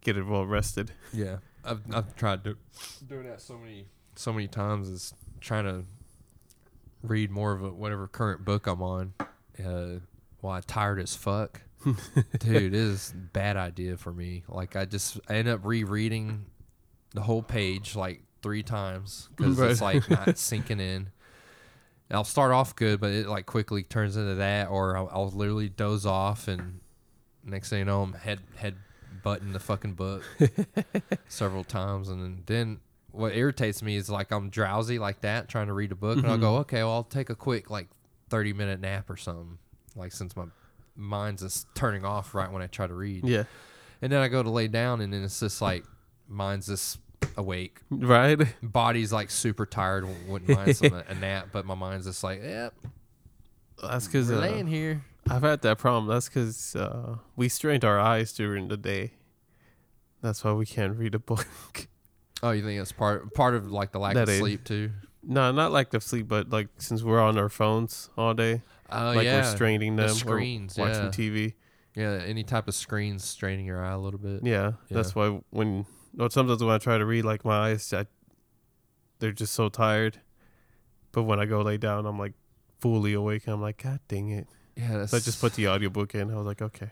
get 0.00 0.16
it 0.16 0.26
well 0.26 0.46
rested. 0.46 0.92
Yeah, 1.12 1.38
I've 1.64 1.82
I've 1.92 2.16
tried 2.16 2.44
to 2.44 2.56
doing 3.06 3.26
that 3.26 3.40
so 3.40 3.58
many 3.58 3.86
so 4.16 4.32
many 4.32 4.48
times 4.48 4.88
is 4.88 5.14
trying 5.40 5.64
to 5.64 5.84
read 7.08 7.30
more 7.30 7.52
of 7.52 7.62
a 7.62 7.70
whatever 7.70 8.08
current 8.08 8.44
book 8.44 8.66
I'm 8.66 8.82
on. 8.82 9.14
Uh, 9.58 10.00
while 10.40 10.56
I'm 10.56 10.62
tired 10.62 11.00
as 11.00 11.14
fuck, 11.16 11.62
dude, 12.38 12.62
it 12.62 12.74
is 12.74 13.12
a 13.12 13.16
bad 13.16 13.56
idea 13.56 13.96
for 13.96 14.12
me. 14.12 14.44
Like 14.48 14.76
I 14.76 14.84
just 14.84 15.18
I 15.28 15.36
end 15.36 15.48
up 15.48 15.64
rereading 15.64 16.46
the 17.14 17.22
whole 17.22 17.42
page 17.42 17.96
like 17.96 18.22
three 18.42 18.62
times 18.62 19.28
because 19.36 19.58
it's 19.58 19.80
like 19.80 20.08
not 20.10 20.38
sinking 20.38 20.80
in. 20.80 21.10
I'll 22.10 22.24
start 22.24 22.52
off 22.52 22.76
good, 22.76 23.00
but 23.00 23.10
it 23.10 23.26
like 23.26 23.46
quickly 23.46 23.82
turns 23.82 24.16
into 24.16 24.36
that, 24.36 24.68
or 24.68 24.96
I'll, 24.96 25.08
I'll 25.10 25.30
literally 25.30 25.68
doze 25.68 26.06
off, 26.06 26.46
and 26.46 26.80
next 27.44 27.70
thing 27.70 27.80
you 27.80 27.84
know, 27.84 28.02
I'm 28.02 28.12
head 28.12 28.40
head 28.54 28.76
button 29.24 29.52
the 29.52 29.58
fucking 29.58 29.94
book 29.94 30.22
several 31.28 31.64
times, 31.64 32.08
and 32.08 32.22
then, 32.22 32.42
then 32.46 32.80
what 33.16 33.34
irritates 33.34 33.82
me 33.82 33.96
is 33.96 34.08
like 34.10 34.30
I'm 34.30 34.50
drowsy 34.50 34.98
like 34.98 35.20
that 35.22 35.48
trying 35.48 35.66
to 35.68 35.72
read 35.72 35.92
a 35.92 35.96
book, 35.96 36.18
and 36.18 36.26
I'll 36.26 36.36
Mhm. 36.38 36.40
go, 36.40 36.56
okay, 36.58 36.82
well 36.82 36.92
I'll 36.92 37.04
take 37.04 37.30
a 37.30 37.34
quick 37.34 37.70
like 37.70 37.88
thirty 38.28 38.52
minute 38.52 38.80
nap 38.80 39.08
or 39.10 39.16
something, 39.16 39.58
like 39.94 40.12
since 40.12 40.36
my 40.36 40.44
mind's 40.96 41.42
just 41.42 41.66
turning 41.74 42.04
off 42.04 42.34
right 42.34 42.50
when 42.50 42.62
I 42.62 42.66
try 42.66 42.86
to 42.86 42.94
read, 42.94 43.24
Yeah. 43.24 43.44
and 44.02 44.10
then 44.12 44.20
I 44.22 44.28
go 44.28 44.42
to 44.42 44.50
lay 44.50 44.68
down, 44.68 45.00
and 45.00 45.12
then 45.12 45.22
it's 45.22 45.40
just 45.40 45.60
like 45.62 45.84
mind's 46.28 46.66
just 46.66 46.98
awake, 47.36 47.80
Right. 47.90 48.38
body's 48.62 49.12
like 49.12 49.30
super 49.30 49.66
tired, 49.66 50.06
wouldn't 50.26 50.50
mind 50.56 50.76
some, 50.76 50.92
a 51.08 51.14
nap, 51.14 51.48
but 51.52 51.66
my 51.66 51.74
mind's 51.74 52.06
just 52.06 52.22
like, 52.24 52.42
yep, 52.42 52.74
That's 53.82 54.06
because 54.06 54.30
uh, 54.30 54.36
laying 54.38 54.66
here. 54.66 55.04
I've 55.28 55.42
had 55.42 55.60
that 55.62 55.78
problem. 55.78 56.06
That's 56.06 56.28
because 56.28 56.76
uh, 56.76 57.16
we 57.34 57.48
strained 57.48 57.84
our 57.84 57.98
eyes 57.98 58.32
during 58.32 58.68
the 58.68 58.76
day. 58.76 59.12
That's 60.22 60.42
why 60.44 60.52
we 60.52 60.64
can't 60.66 60.96
read 60.96 61.14
a 61.14 61.18
book. 61.18 61.46
Oh, 62.42 62.50
you 62.50 62.62
think 62.62 62.80
it's 62.80 62.92
part 62.92 63.32
part 63.34 63.54
of 63.54 63.70
like 63.70 63.92
the 63.92 63.98
lack 63.98 64.14
That 64.14 64.28
of 64.28 64.34
sleep 64.36 64.64
too? 64.64 64.90
no, 65.22 65.50
not 65.52 65.72
like 65.72 65.90
the 65.90 66.00
sleep, 66.00 66.28
but 66.28 66.50
like 66.50 66.68
since 66.78 67.02
we're 67.02 67.20
on 67.20 67.38
our 67.38 67.48
phones 67.48 68.10
all 68.16 68.34
day, 68.34 68.62
Oh 68.90 69.12
like 69.12 69.24
yeah, 69.24 69.36
we're 69.40 69.50
straining 69.54 69.96
the 69.96 70.06
them, 70.06 70.14
screens, 70.14 70.78
or 70.78 70.82
watching 70.82 71.04
yeah. 71.04 71.10
TV. 71.10 71.54
yeah. 71.94 72.22
Any 72.24 72.44
type 72.44 72.68
of 72.68 72.74
screens 72.74 73.24
straining 73.24 73.66
your 73.66 73.82
eye 73.84 73.92
a 73.92 73.98
little 73.98 74.20
bit. 74.20 74.44
Yeah, 74.44 74.72
that's 74.90 75.14
why 75.14 75.40
when 75.50 75.86
no, 76.14 76.28
sometimes 76.28 76.62
when 76.62 76.74
I 76.74 76.78
try 76.78 76.96
to 76.98 77.04
read, 77.06 77.24
like 77.24 77.44
my 77.44 77.70
eyes, 77.70 77.92
I, 77.92 78.06
they're 79.18 79.32
just 79.32 79.52
so 79.54 79.68
tired. 79.68 80.20
But 81.12 81.24
when 81.24 81.40
I 81.40 81.46
go 81.46 81.62
lay 81.62 81.78
down, 81.78 82.06
I'm 82.06 82.18
like 82.18 82.34
fully 82.80 83.12
awake. 83.14 83.46
And 83.46 83.54
I'm 83.54 83.60
like, 83.62 83.82
God 83.82 84.00
dang 84.08 84.28
it! 84.30 84.46
Yeah, 84.76 84.98
that's, 84.98 85.10
So 85.10 85.16
I 85.16 85.20
just 85.20 85.40
put 85.40 85.54
the 85.54 85.68
audiobook 85.68 86.14
in. 86.14 86.30
I 86.30 86.36
was 86.36 86.46
like, 86.46 86.60
okay, 86.62 86.90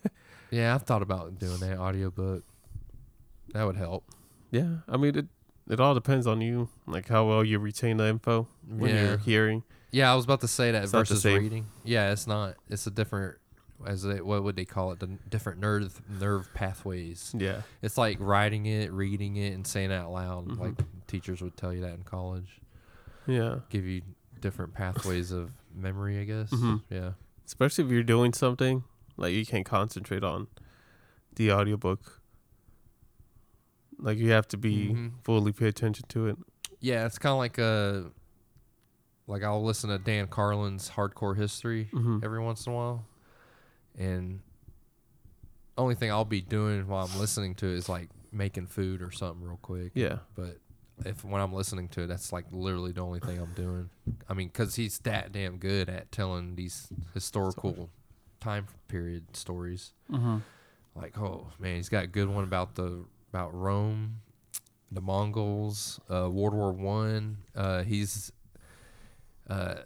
Yeah, 0.50 0.74
I've 0.74 0.82
thought 0.82 1.02
about 1.02 1.38
doing 1.38 1.58
that 1.60 1.78
audiobook. 1.78 2.42
That 3.54 3.64
would 3.64 3.76
help. 3.76 4.04
Yeah. 4.50 4.78
I 4.88 4.96
mean, 4.96 5.16
it 5.16 5.26
it 5.68 5.80
all 5.80 5.94
depends 5.94 6.26
on 6.26 6.40
you, 6.40 6.68
like 6.86 7.08
how 7.08 7.26
well 7.28 7.44
you 7.44 7.58
retain 7.58 7.96
the 7.98 8.06
info 8.08 8.48
when 8.68 8.90
yeah, 8.94 9.02
you're 9.02 9.18
hearing. 9.18 9.62
yeah. 9.92 10.10
I 10.12 10.14
was 10.16 10.24
about 10.24 10.40
to 10.42 10.48
say 10.48 10.72
that 10.72 10.82
It's 10.84 10.92
not 10.92 11.00
the 11.06 11.14
versus 11.14 11.22
same. 11.22 11.38
reading. 11.42 11.66
Yeah, 11.84 12.12
it's 12.12 12.26
not. 12.26 12.54
It's 12.68 12.86
a 12.86 12.90
different. 12.90 13.36
As 13.86 14.02
they, 14.02 14.20
what 14.20 14.42
would 14.44 14.56
they 14.56 14.66
call 14.66 14.92
it? 14.92 15.00
The 15.00 15.06
different 15.30 15.58
nerve 15.58 16.02
nerve 16.20 16.52
pathways. 16.52 17.34
Yeah, 17.38 17.62
It's 17.80 17.96
like 17.96 18.18
writing 18.20 18.66
it, 18.66 18.92
reading 18.92 19.36
it, 19.36 19.54
and 19.54 19.66
saying 19.66 19.90
it 19.90 19.94
out 19.94 20.10
loud. 20.12 20.48
Mhm. 20.48 20.58
Like 20.60 20.74
teachers 21.06 21.40
would 21.40 21.56
tell 21.56 21.72
you 21.72 21.80
that 21.80 21.94
in 21.94 22.02
college. 22.02 22.60
yeah. 23.26 23.60
Give 23.70 23.86
you 23.86 24.02
different 24.40 24.74
pathways 24.74 25.30
of 25.32 25.52
memory. 25.74 26.18
I 26.20 26.24
guess. 26.24 26.50
Mhm. 26.50 26.82
Yeah. 26.90 27.12
Especially 27.46 27.84
if 27.84 27.90
you're 27.90 28.02
doing 28.02 28.34
something 28.34 28.84
like 29.16 29.32
you 29.32 29.46
can't 29.46 29.64
concentrate 29.64 30.22
on 30.24 30.48
the 31.36 31.50
audiobook. 31.50 32.19
Like 34.00 34.18
you 34.18 34.30
have 34.30 34.48
to 34.48 34.56
be 34.56 34.88
Mhm. 34.88 35.12
fully 35.24 35.52
pay 35.52 35.66
attention 35.68 36.06
to 36.08 36.26
it. 36.28 36.38
Yeah, 36.80 37.06
it's 37.06 37.18
kind 37.18 37.32
of 37.32 37.38
like 37.38 37.58
a 37.58 38.10
like 39.26 39.42
I'll 39.44 39.62
listen 39.62 39.90
to 39.90 39.98
Dan 39.98 40.26
Carlin's 40.26 40.90
Hardcore 40.90 41.36
History 41.36 41.88
Mm-hmm. 41.92 42.18
every 42.24 42.40
once 42.40 42.66
in 42.66 42.72
a 42.72 42.76
while, 42.76 43.04
and 43.98 44.40
only 45.78 45.94
thing 45.94 46.10
I'll 46.10 46.24
be 46.24 46.40
doing 46.40 46.86
while 46.88 47.06
I'm 47.06 47.18
listening 47.20 47.54
to 47.56 47.66
it 47.66 47.74
is 47.74 47.88
like 47.88 48.08
making 48.32 48.66
food 48.66 49.02
or 49.02 49.10
something 49.10 49.46
real 49.46 49.58
quick. 49.62 49.92
Yeah. 49.94 50.18
But 50.34 50.58
if 51.06 51.24
when 51.24 51.40
I'm 51.40 51.52
listening 51.52 51.88
to 51.90 52.02
it, 52.02 52.06
that's 52.08 52.32
like 52.32 52.46
literally 52.50 52.92
the 52.92 53.00
only 53.00 53.20
thing 53.20 53.38
I'm 53.38 53.54
doing. 53.54 53.88
I 54.28 54.34
mean, 54.34 54.48
because 54.48 54.74
he's 54.74 54.98
that 55.00 55.32
damn 55.32 55.58
good 55.58 55.88
at 55.88 56.10
telling 56.12 56.56
these 56.56 56.88
historical 57.14 57.88
time 58.40 58.66
period 58.88 59.36
stories. 59.36 59.92
Mm-hmm. 60.10 60.38
Like, 60.94 61.16
oh 61.18 61.48
man, 61.58 61.76
he's 61.76 61.88
got 61.88 62.04
a 62.04 62.08
good 62.08 62.28
one 62.28 62.44
about 62.44 62.74
the 62.74 63.04
about 63.30 63.54
Rome, 63.54 64.20
the 64.90 65.00
Mongols, 65.00 66.00
uh, 66.10 66.28
World 66.30 66.54
War 66.54 66.72
One. 66.72 67.38
Uh, 67.54 67.82
he's 67.82 68.32
uh, 69.48 69.76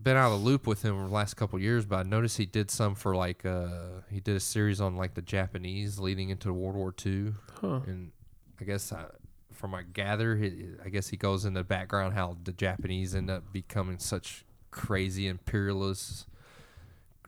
been 0.00 0.16
out 0.16 0.32
of 0.32 0.40
the 0.40 0.44
loop 0.46 0.66
with 0.66 0.82
him 0.82 0.96
the 0.96 1.12
last 1.12 1.34
couple 1.34 1.58
years, 1.58 1.84
but 1.84 1.96
I 1.96 2.02
noticed 2.08 2.36
he 2.38 2.46
did 2.46 2.70
some 2.70 2.94
for 2.94 3.14
like 3.14 3.44
uh, 3.44 3.68
he 4.10 4.20
did 4.20 4.36
a 4.36 4.40
series 4.40 4.80
on 4.80 4.96
like 4.96 5.14
the 5.14 5.22
Japanese 5.22 5.98
leading 5.98 6.30
into 6.30 6.52
World 6.52 6.76
War 6.76 6.92
Two, 6.92 7.34
Huh. 7.60 7.80
and 7.86 8.12
I 8.60 8.64
guess 8.64 8.92
I, 8.92 9.04
from 9.52 9.74
I 9.74 9.82
gather, 9.82 10.36
he, 10.36 10.68
I 10.84 10.88
guess 10.88 11.08
he 11.08 11.16
goes 11.16 11.44
in 11.44 11.54
the 11.54 11.64
background 11.64 12.14
how 12.14 12.36
the 12.44 12.52
Japanese 12.52 13.14
end 13.14 13.30
up 13.30 13.52
becoming 13.52 13.98
such 13.98 14.44
crazy 14.70 15.26
imperialist 15.26 16.26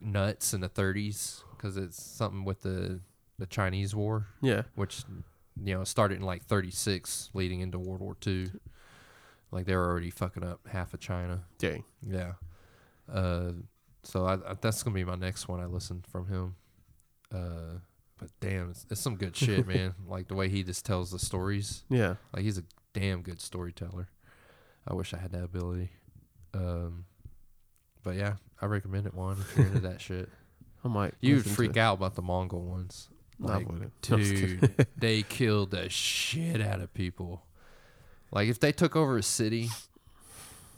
nuts 0.00 0.54
in 0.54 0.60
the 0.60 0.68
30s 0.68 1.42
because 1.50 1.76
it's 1.76 2.00
something 2.02 2.44
with 2.44 2.62
the 2.62 3.00
the 3.38 3.46
Chinese 3.46 3.94
War, 3.94 4.26
Yeah. 4.42 4.62
which 4.74 5.02
you 5.62 5.74
know 5.74 5.82
it 5.82 5.86
started 5.86 6.18
in 6.18 6.22
like 6.22 6.44
36, 6.44 7.30
leading 7.34 7.60
into 7.60 7.78
World 7.78 8.00
War 8.00 8.16
II. 8.26 8.50
Like 9.52 9.66
they 9.66 9.74
were 9.74 9.86
already 9.86 10.10
fucking 10.10 10.44
up 10.44 10.60
half 10.70 10.94
of 10.94 11.00
China. 11.00 11.44
Dang. 11.58 11.84
Yeah. 12.02 12.32
Uh, 13.12 13.52
so 14.02 14.24
I, 14.26 14.34
I, 14.34 14.54
that's 14.60 14.82
gonna 14.82 14.94
be 14.94 15.04
my 15.04 15.16
next 15.16 15.48
one. 15.48 15.60
I 15.60 15.66
listened 15.66 16.06
from 16.06 16.28
him. 16.28 16.56
Uh, 17.34 17.78
but 18.18 18.30
damn, 18.40 18.70
it's, 18.70 18.86
it's 18.90 19.00
some 19.00 19.16
good 19.16 19.36
shit, 19.36 19.66
man. 19.68 19.94
Like 20.06 20.28
the 20.28 20.34
way 20.34 20.48
he 20.48 20.62
just 20.62 20.84
tells 20.84 21.10
the 21.10 21.18
stories. 21.18 21.84
Yeah. 21.88 22.16
Like 22.34 22.44
he's 22.44 22.58
a 22.58 22.64
damn 22.92 23.22
good 23.22 23.40
storyteller. 23.40 24.08
I 24.86 24.94
wish 24.94 25.12
I 25.14 25.18
had 25.18 25.32
that 25.32 25.44
ability. 25.44 25.90
Um, 26.54 27.04
but 28.02 28.16
yeah, 28.16 28.34
I 28.60 28.66
recommend 28.66 29.06
it. 29.06 29.14
One 29.14 29.36
if 29.38 29.56
you're 29.56 29.66
into 29.66 29.80
that 29.88 30.00
shit, 30.00 30.28
I 30.84 30.88
might. 30.88 31.14
you 31.20 31.36
would 31.36 31.46
freak 31.46 31.76
out 31.76 31.94
about 31.94 32.14
the 32.14 32.22
Mongol 32.22 32.62
ones. 32.62 33.08
Like, 33.40 33.66
I'm 33.70 33.90
just 34.02 34.34
kidding. 34.34 34.58
dude, 34.60 34.86
they 34.96 35.22
killed 35.22 35.70
the 35.72 35.88
shit 35.88 36.60
out 36.60 36.80
of 36.80 36.92
people. 36.94 37.42
Like 38.30 38.48
if 38.48 38.60
they 38.60 38.70
took 38.72 38.94
over 38.96 39.16
a 39.18 39.22
city, 39.22 39.68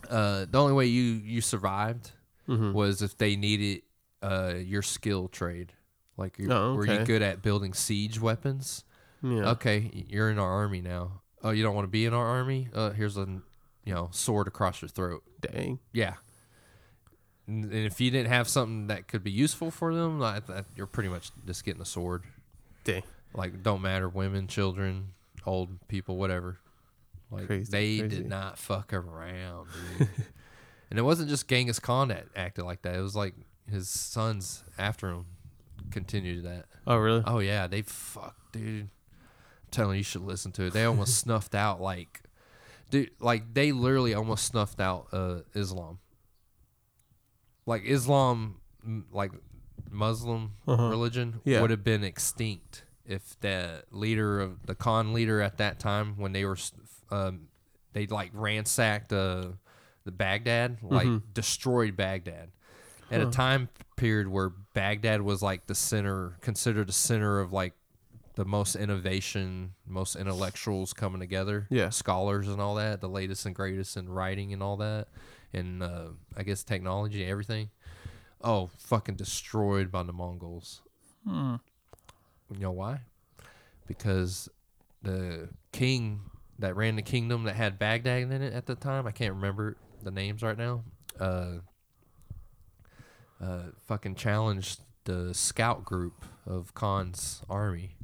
uh, 0.08 0.46
the 0.50 0.58
only 0.60 0.72
way 0.72 0.86
you 0.86 1.02
you 1.24 1.40
survived 1.40 2.12
Mhm. 2.48 2.72
was 2.72 3.02
if 3.02 3.16
they 3.18 3.36
needed 3.36 3.82
uh 4.22 4.54
your 4.56 4.82
skill 4.82 5.28
trade. 5.28 5.72
Like, 6.16 6.36
Oh, 6.48 6.74
were 6.74 6.86
you 6.86 7.04
good 7.04 7.22
at 7.22 7.42
building 7.42 7.72
siege 7.74 8.20
weapons? 8.20 8.84
Yeah. 9.22 9.50
Okay, 9.52 9.90
you're 10.08 10.30
in 10.30 10.38
our 10.38 10.50
army 10.50 10.80
now. 10.80 11.22
Oh, 11.42 11.50
you 11.50 11.62
don't 11.62 11.74
want 11.74 11.84
to 11.84 11.90
be 11.90 12.04
in 12.06 12.12
our 12.14 12.26
army? 12.26 12.68
Uh, 12.72 12.90
here's 12.90 13.16
a 13.16 13.26
you 13.84 13.92
know 13.94 14.08
sword 14.12 14.46
across 14.48 14.80
your 14.82 14.88
throat. 14.88 15.22
Dang. 15.40 15.78
Yeah. 15.92 16.14
And 17.46 17.72
if 17.72 18.00
you 18.00 18.10
didn't 18.10 18.28
have 18.28 18.48
something 18.48 18.86
that 18.86 19.08
could 19.08 19.24
be 19.24 19.30
useful 19.30 19.70
for 19.72 19.94
them, 19.94 20.22
you're 20.76 20.86
pretty 20.86 21.08
much 21.08 21.32
just 21.44 21.64
getting 21.64 21.82
a 21.82 21.86
sword. 21.86 22.22
Dang. 22.85 23.03
Like, 23.35 23.62
don't 23.62 23.83
matter, 23.83 24.09
women, 24.09 24.47
children, 24.47 25.09
old 25.47 25.70
people, 25.89 26.16
whatever. 26.16 26.59
Like, 27.30 27.47
Crazy, 27.47 27.70
they 27.70 27.99
crazy. 28.01 28.16
did 28.16 28.28
not 28.28 28.59
fuck 28.59 28.93
around, 28.93 29.68
and 30.91 30.99
it 30.99 31.03
wasn't 31.03 31.30
just 31.30 31.49
Genghis 31.49 31.78
Khan 31.78 32.09
that 32.09 32.26
acted 32.37 32.64
like 32.66 32.83
that. 32.83 32.95
It 32.95 33.01
was 33.01 33.16
like 33.16 33.35
his 33.70 33.89
sons 33.89 34.62
after 34.78 35.09
him 35.09 35.24
continued 35.91 36.45
that. 36.45 36.66
Oh 36.87 36.97
really? 36.99 37.22
Oh 37.26 37.39
yeah, 37.39 37.66
they 37.68 37.80
fuck, 37.83 38.37
dude. 38.53 38.83
I'm 38.83 38.89
telling 39.70 39.95
you, 39.95 39.99
you 39.99 40.05
should 40.05 40.22
listen 40.22 40.53
to 40.53 40.64
it. 40.64 40.74
They 40.74 40.85
almost 40.85 41.16
snuffed 41.20 41.55
out 41.55 41.80
like, 41.80 42.20
dude, 42.91 43.12
like 43.18 43.55
they 43.55 43.72
literally 43.72 44.12
almost 44.12 44.45
snuffed 44.45 44.80
out 44.80 45.07
uh, 45.12 45.39
Islam. 45.55 46.01
Like 47.64 47.85
Islam, 47.87 48.57
like 49.11 49.33
Muslim 49.93 50.53
Uh-huh. 50.66 50.88
religion, 50.88 51.40
Yeah. 51.45 51.61
would 51.61 51.70
have 51.70 51.84
been 51.84 52.03
extinct 52.05 52.84
if 53.07 53.38
the 53.40 53.84
leader 53.90 54.40
of 54.40 54.66
the 54.66 54.74
Khan 54.74 55.12
leader 55.12 55.40
at 55.40 55.59
that 55.59 55.78
time, 55.78 56.16
when 56.16 56.32
they 56.32 56.45
were, 56.45 56.57
um, 57.11 57.49
they 57.93 58.07
like 58.07 58.30
ransacked 58.32 59.12
uh, 59.12 59.49
the 60.05 60.12
Baghdad, 60.12 60.78
like 60.82 61.07
Mhm. 61.09 61.22
destroyed 61.34 61.97
Baghdad 61.97 62.51
at 63.11 63.20
Huh. 63.20 63.28
a 63.28 63.30
time 63.30 63.68
period 63.97 64.28
where 64.28 64.49
Baghdad 64.49 65.22
was 65.22 65.43
like 65.43 65.66
the 65.66 65.74
center, 65.74 66.36
considered 66.40 66.88
the 66.88 66.93
center 66.93 67.38
of 67.40 67.53
like 67.53 67.74
the 68.34 68.45
most 68.47 68.74
innovation, 68.76 69.74
most 69.86 70.16
intellectuals 70.16 70.95
coming 70.95 71.20
together, 71.20 71.66
Yeah. 71.70 71.90
scholars 71.90 72.49
and 72.49 72.61
all 72.62 72.76
that, 72.76 73.01
the 73.03 73.09
latest 73.09 73.45
and 73.45 73.55
greatest 73.55 73.97
in 73.97 74.09
writing 74.09 74.53
and 74.55 74.62
all 74.62 74.78
that, 74.78 75.09
and 75.53 75.82
uh, 75.82 76.09
I 76.36 76.43
guess 76.45 76.62
technology 76.64 77.24
everything. 77.26 77.68
Oh, 78.45 78.70
fucking 78.78 79.14
destroyed 79.16 79.90
by 79.93 80.03
the 80.03 80.12
Mongols. 80.12 80.82
Hmm. 81.26 81.57
You 82.53 82.59
know 82.59 82.72
why? 82.72 83.01
Because 83.86 84.49
the 85.03 85.49
king 85.72 86.20
that 86.59 86.76
ran 86.76 86.97
the 86.97 87.03
kingdom 87.03 87.45
that 87.45 87.55
had 87.57 87.78
Baghdad 87.78 88.22
in 88.22 88.43
it 88.43 88.53
at 88.53 88.66
the 88.66 88.74
time, 88.74 89.07
I 89.07 89.11
can't 89.12 89.34
remember 89.34 89.76
the 90.03 90.11
names 90.11 90.43
right 90.43 90.59
now. 90.59 90.82
Uh, 91.18 91.59
uh, 93.40 93.62
fucking 93.86 94.14
challenged 94.14 94.80
the 95.05 95.34
scout 95.34 95.84
group 95.84 96.24
of 96.47 96.74
Khan's 96.74 97.43
army 97.51 97.97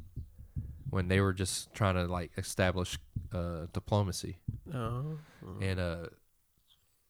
when 0.91 1.09
they 1.09 1.21
were 1.21 1.33
just 1.33 1.73
trying 1.75 1.95
to 1.95 2.05
like 2.07 2.33
establish 2.37 2.99
uh, 3.33 3.67
diplomacy 3.73 4.39
Oh. 4.75 5.19
and 5.61 5.79
uh 5.79 6.07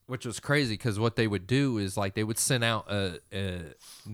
which 0.09 0.25
was 0.25 0.39
crazy 0.39 0.73
because 0.73 0.99
what 0.99 1.15
they 1.15 1.27
would 1.27 1.45
do 1.47 1.77
is 1.77 1.95
like 1.95 2.15
they 2.15 2.23
would 2.23 2.37
send 2.39 2.63
out 2.63 2.91
a, 2.91 3.19
a 3.31 3.61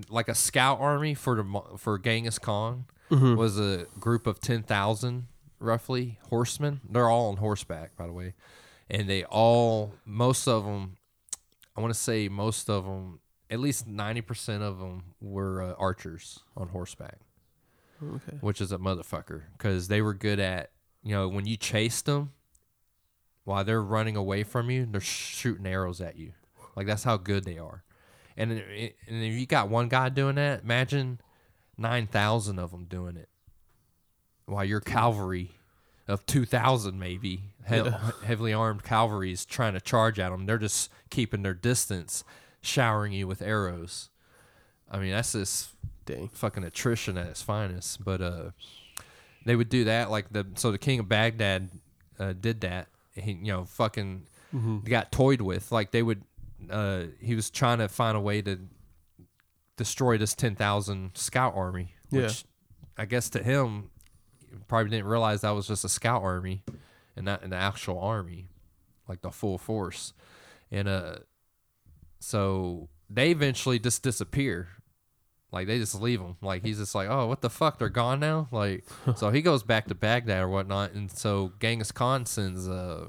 like 0.10 0.28
a 0.28 0.36
scout 0.36 0.80
army 0.80 1.14
for 1.14 1.36
the 1.36 1.62
for 1.78 1.98
Genghis 1.98 2.38
Khan 2.40 2.86
was 3.10 3.58
a 3.60 3.86
group 4.00 4.28
of 4.28 4.40
ten 4.40 4.62
thousand 4.64 5.28
roughly 5.60 6.20
horsemen. 6.30 6.82
They're 6.90 7.10
all 7.10 7.30
on 7.30 7.38
horseback, 7.38 7.96
by 7.96 8.08
the 8.08 8.14
way, 8.14 8.34
and 8.90 9.08
they 9.10 9.24
all 9.24 9.94
most 10.06 10.48
of 10.48 10.66
them, 10.66 10.98
I 11.78 11.82
want 11.82 11.94
to 11.94 12.00
say 12.00 12.28
most 12.30 12.70
of 12.70 12.84
them, 12.86 13.20
at 13.50 13.60
least 13.60 13.88
ninety 13.88 14.22
percent 14.22 14.64
of 14.64 14.80
them 14.80 15.04
were 15.22 15.62
uh, 15.62 15.74
archers 15.80 16.40
on 16.58 16.68
horseback 16.70 17.20
Okay. 18.04 18.38
which 18.42 18.60
is 18.60 18.74
a 18.74 18.78
motherfucker 18.78 19.44
because 19.58 19.88
they 19.88 20.02
were 20.02 20.14
good 20.14 20.40
at 20.40 20.72
you 21.04 21.16
know 21.16 21.30
when 21.30 21.46
you 21.46 21.56
chased 21.56 22.06
them 22.06 22.34
while 23.46 23.64
they're 23.64 23.82
running 23.82 24.16
away 24.16 24.44
from 24.44 24.70
you 24.70 24.86
they're 24.86 25.00
shooting 25.02 25.66
arrows 25.66 26.02
at 26.02 26.18
you 26.18 26.34
like 26.76 26.86
that's 26.88 27.04
how 27.04 27.16
good 27.18 27.44
they 27.46 27.58
are 27.58 27.84
and, 28.38 28.52
it- 28.52 28.96
and 29.08 29.24
if 29.24 29.34
you 29.34 29.46
got 29.46 29.70
one 29.70 29.88
guy 29.88 30.10
doing 30.10 30.36
that 30.36 30.62
imagine 30.64 31.20
9000 31.78 32.60
of 32.60 32.72
them 32.72 32.86
doing 32.86 33.16
it 33.16 33.30
while 34.46 34.66
your 34.66 34.82
cavalry 34.82 35.52
of 36.08 36.26
2000 36.26 37.00
maybe 37.00 37.54
he- 37.68 37.82
heavily 38.26 38.54
armed 38.54 38.84
cavalry 38.84 39.32
is 39.32 39.46
trying 39.46 39.74
to 39.74 39.82
charge 39.82 40.20
at 40.20 40.30
them 40.30 40.46
they're 40.46 40.58
just 40.58 40.92
keeping 41.10 41.42
their 41.42 41.54
distance 41.54 42.24
showering 42.62 43.14
you 43.14 43.28
with 43.28 43.42
arrows 43.42 44.10
i 44.92 44.98
mean 45.00 45.12
that's 45.12 45.32
just 45.34 45.70
Dang. 46.06 46.28
fucking 46.28 46.64
attrition 46.64 47.18
at 47.18 47.26
its 47.26 47.42
finest. 47.42 48.06
But 48.06 48.22
uh, 48.22 48.52
they 49.44 49.56
would 49.56 49.70
do 49.70 49.86
that 49.86 50.12
like 50.12 50.32
the 50.32 50.46
so 50.54 50.72
the 50.72 50.78
king 50.78 51.00
of 51.00 51.10
Baghdad 51.10 51.70
uh, 52.20 52.34
did 52.40 52.62
that. 52.62 52.90
He 53.16 53.32
you 53.32 53.52
know 53.54 53.66
fucking 53.66 54.28
got 54.86 55.12
toyed 55.12 55.42
with. 55.42 55.72
Like 55.72 55.92
they 55.92 56.04
would. 56.04 56.24
Uh, 56.70 57.04
he 57.20 57.36
was 57.36 57.50
trying 57.50 57.80
to 57.80 57.88
find 57.88 58.16
a 58.16 58.20
way 58.20 58.42
to 58.42 58.60
destroy 59.78 60.18
this 60.18 60.36
ten 60.36 60.56
thousand 60.56 61.12
scout 61.16 61.54
army. 61.56 61.94
Which 62.10 62.46
Yeah. 62.98 63.04
I 63.04 63.06
guess 63.06 63.30
to 63.32 63.44
him, 63.44 63.90
probably 64.68 64.90
didn't 64.90 65.08
realize 65.08 65.42
that 65.42 65.52
was 65.52 65.68
just 65.68 65.84
a 65.84 65.90
scout 65.90 66.22
army, 66.24 66.64
and 67.16 67.26
not 67.26 67.44
an 67.44 67.54
actual 67.54 68.00
army, 68.00 68.48
like 69.08 69.22
the 69.22 69.32
full 69.32 69.58
force. 69.58 70.14
And 70.72 70.88
uh, 70.88 71.18
so 72.20 72.90
they 73.10 73.32
eventually 73.32 73.80
just 73.80 74.02
disappear. 74.04 74.70
Like 75.56 75.68
they 75.68 75.80
just 75.80 76.00
leave 76.00 76.20
him. 76.20 76.36
Like 76.42 76.64
he's 76.64 76.78
just 76.78 76.94
like, 76.94 77.08
oh, 77.10 77.26
what 77.28 77.42
the 77.42 77.50
fuck? 77.50 77.80
They're 77.80 77.90
gone 77.90 78.20
now. 78.20 78.48
Like 78.52 78.84
so 79.16 79.30
he 79.32 79.42
goes 79.42 79.64
back 79.64 79.88
to 79.88 79.96
Baghdad 79.96 80.44
or 80.44 80.50
whatnot, 80.50 80.92
and 80.92 81.10
so 81.10 81.54
Genghis 81.60 81.92
Khan 81.94 82.26
sends 82.26 82.68
uh, 82.68 83.08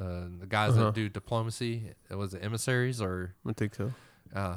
uh 0.00 0.04
the 0.40 0.46
guys 0.48 0.70
Uh-huh. 0.72 0.86
that 0.86 0.94
do 0.94 1.08
diplomacy. 1.08 1.92
It 2.10 2.14
was 2.16 2.34
it 2.34 2.42
emissaries 2.42 3.00
or 3.02 3.34
I 3.46 3.52
think 3.52 3.74
so. 3.74 3.92
uh 4.34 4.56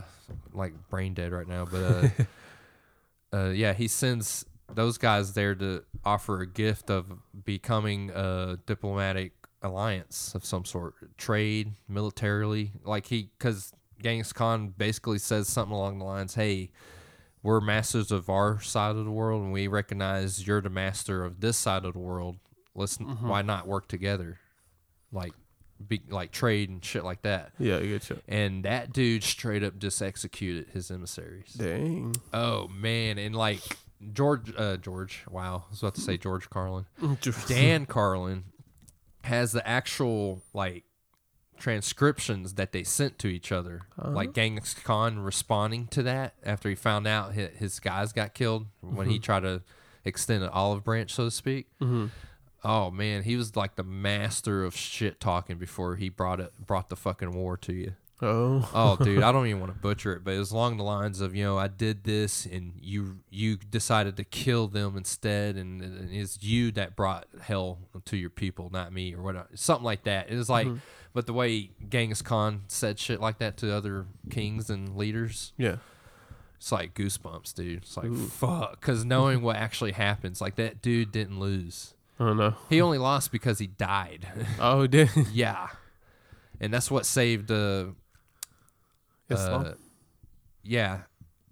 like 0.53 0.73
brain 0.89 1.13
dead 1.13 1.31
right 1.33 1.47
now? 1.47 1.65
But 1.65 1.83
uh, 1.83 2.09
uh 3.37 3.49
yeah, 3.49 3.73
he 3.73 3.87
sends 3.87 4.45
those 4.73 4.97
guys 4.97 5.33
there 5.33 5.53
to 5.55 5.83
offer 6.05 6.39
a 6.41 6.47
gift 6.47 6.89
of 6.89 7.05
becoming 7.43 8.09
a 8.11 8.57
diplomatic 8.65 9.33
alliance 9.61 10.33
of 10.33 10.45
some 10.45 10.63
sort, 10.65 10.95
trade, 11.17 11.73
militarily. 11.89 12.71
Like 12.85 13.05
he, 13.07 13.29
because 13.37 13.73
Genghis 14.03 14.33
Khan 14.33 14.73
basically 14.77 15.19
says 15.19 15.47
something 15.47 15.75
along 15.75 15.99
the 15.99 16.05
lines, 16.05 16.35
"Hey, 16.35 16.71
we're 17.43 17.61
masters 17.61 18.11
of 18.11 18.29
our 18.29 18.59
side 18.61 18.95
of 18.95 19.05
the 19.05 19.11
world, 19.11 19.43
and 19.43 19.51
we 19.51 19.67
recognize 19.67 20.45
you're 20.45 20.61
the 20.61 20.69
master 20.69 21.23
of 21.23 21.41
this 21.41 21.57
side 21.57 21.85
of 21.85 21.93
the 21.93 21.99
world. 21.99 22.37
Let's 22.75 22.97
why 22.97 23.41
not 23.41 23.67
work 23.67 23.87
together, 23.87 24.39
like 25.11 25.33
be 25.85 26.01
like 26.09 26.31
trade 26.31 26.69
and 26.69 26.83
shit 26.83 27.03
like 27.03 27.21
that." 27.23 27.51
Yeah, 27.59 27.77
I 27.77 27.85
get 27.85 28.09
you. 28.09 28.19
And 28.27 28.63
that 28.65 28.93
dude 28.93 29.23
straight 29.23 29.63
up 29.63 29.77
just 29.77 30.01
executed 30.01 30.69
his 30.73 30.89
emissaries. 30.91 31.53
Dang. 31.53 32.15
Oh 32.33 32.67
man, 32.69 33.17
and 33.17 33.35
like 33.35 33.61
George, 34.13 34.53
uh, 34.57 34.77
George, 34.77 35.23
wow, 35.29 35.65
I 35.67 35.69
was 35.69 35.79
about 35.81 35.95
to 35.95 36.01
say 36.01 36.17
George 36.17 36.49
Carlin. 36.49 36.85
Dan 37.47 37.85
Carlin 37.85 38.45
has 39.23 39.51
the 39.51 39.67
actual 39.67 40.41
like 40.53 40.83
transcriptions 41.61 42.55
that 42.55 42.71
they 42.71 42.83
sent 42.83 43.19
to 43.19 43.27
each 43.27 43.51
other, 43.51 43.83
uh-huh. 43.97 44.11
like 44.11 44.33
Genghis 44.33 44.73
Khan 44.73 45.19
responding 45.19 45.87
to 45.87 46.03
that 46.03 46.33
after 46.43 46.67
he 46.67 46.75
found 46.75 47.07
out 47.07 47.33
his, 47.33 47.49
his 47.57 47.79
guys 47.79 48.11
got 48.11 48.33
killed 48.33 48.65
when 48.81 49.07
he 49.07 49.15
mm-hmm. 49.15 49.23
tried 49.23 49.41
to 49.41 49.61
extend 50.03 50.43
an 50.43 50.49
olive 50.49 50.83
branch, 50.83 51.13
so 51.13 51.25
to 51.25 51.31
speak. 51.31 51.67
Mm-hmm. 51.79 52.07
Oh 52.63 52.91
man, 52.91 53.23
he 53.23 53.35
was 53.35 53.55
like 53.55 53.75
the 53.75 53.83
master 53.83 54.63
of 54.63 54.75
shit 54.75 55.19
talking 55.19 55.57
before 55.57 55.95
he 55.95 56.09
brought 56.09 56.39
it 56.39 56.51
brought 56.59 56.89
the 56.89 56.95
fucking 56.95 57.31
war 57.31 57.57
to 57.57 57.73
you. 57.73 57.93
Oh. 58.21 58.69
Oh, 58.73 58.95
dude, 59.03 59.23
I 59.23 59.31
don't 59.31 59.47
even 59.47 59.59
want 59.59 59.73
to 59.73 59.79
butcher 59.79 60.13
it, 60.13 60.23
but 60.23 60.33
it 60.35 60.39
was 60.39 60.51
along 60.51 60.77
the 60.77 60.83
lines 60.83 61.21
of, 61.21 61.35
you 61.35 61.43
know, 61.43 61.57
I 61.57 61.67
did 61.67 62.03
this, 62.03 62.45
and 62.45 62.73
you 62.79 63.19
you 63.29 63.57
decided 63.57 64.17
to 64.17 64.23
kill 64.23 64.67
them 64.67 64.95
instead, 64.95 65.55
and, 65.55 65.81
and 65.81 66.11
it's 66.11 66.41
you 66.41 66.71
that 66.73 66.95
brought 66.95 67.27
hell 67.41 67.79
to 68.05 68.17
your 68.17 68.29
people, 68.29 68.69
not 68.71 68.93
me, 68.93 69.15
or 69.15 69.21
whatever, 69.21 69.47
something 69.55 69.85
like 69.85 70.03
that. 70.03 70.29
It 70.29 70.35
was 70.35 70.49
like, 70.49 70.67
mm-hmm. 70.67 70.77
But 71.13 71.25
the 71.27 71.33
way 71.33 71.71
Genghis 71.89 72.21
Khan 72.21 72.61
said 72.67 72.99
shit 72.99 73.19
like 73.19 73.37
that 73.39 73.57
to 73.57 73.73
other 73.73 74.05
kings 74.29 74.69
and 74.69 74.95
leaders, 74.95 75.53
Yeah. 75.57 75.77
it's 76.57 76.71
like 76.71 76.93
goosebumps, 76.93 77.53
dude. 77.53 77.83
It's 77.83 77.97
like 77.97 78.13
fuck, 78.13 78.79
because 78.79 79.03
knowing 79.05 79.41
what 79.41 79.55
actually 79.57 79.91
happens, 79.93 80.41
like 80.41 80.55
that 80.55 80.81
dude 80.81 81.11
didn't 81.11 81.39
lose. 81.39 81.93
I 82.19 82.25
don't 82.25 82.37
know. 82.37 82.55
He 82.69 82.79
only 82.81 82.97
lost 82.99 83.31
because 83.31 83.57
he 83.59 83.67
died. 83.67 84.27
Oh, 84.59 84.85
did 84.87 85.09
yeah, 85.33 85.67
and 86.59 86.73
that's 86.73 86.91
what 86.91 87.05
saved. 87.05 87.49
Uh, 87.51 87.85
Islam? 89.29 89.65
uh, 89.65 89.71
yeah. 90.63 90.99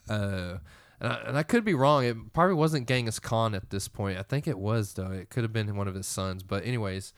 Uh, 0.10 0.57
and 0.99 1.14
I, 1.14 1.16
and 1.28 1.38
I 1.38 1.43
could 1.43 1.64
be 1.64 1.74
wrong. 1.74 2.03
It 2.03 2.34
probably 2.34 2.55
wasn't 2.55 2.88
Genghis 2.88 3.20
Khan 3.20 3.55
at 3.55 3.70
this 3.70 3.88
point. 3.88 4.18
I 4.20 4.24
think 4.24 4.47
it 4.47 4.60
was 4.60 4.93
though. 4.93 5.12
It 5.12 5.30
could 5.30 5.43
have 5.43 5.53
been 5.53 5.76
one 5.76 5.88
of 5.88 5.95
his 5.95 6.07
sons. 6.07 6.43
But 6.43 6.66
anyways, 6.66 7.14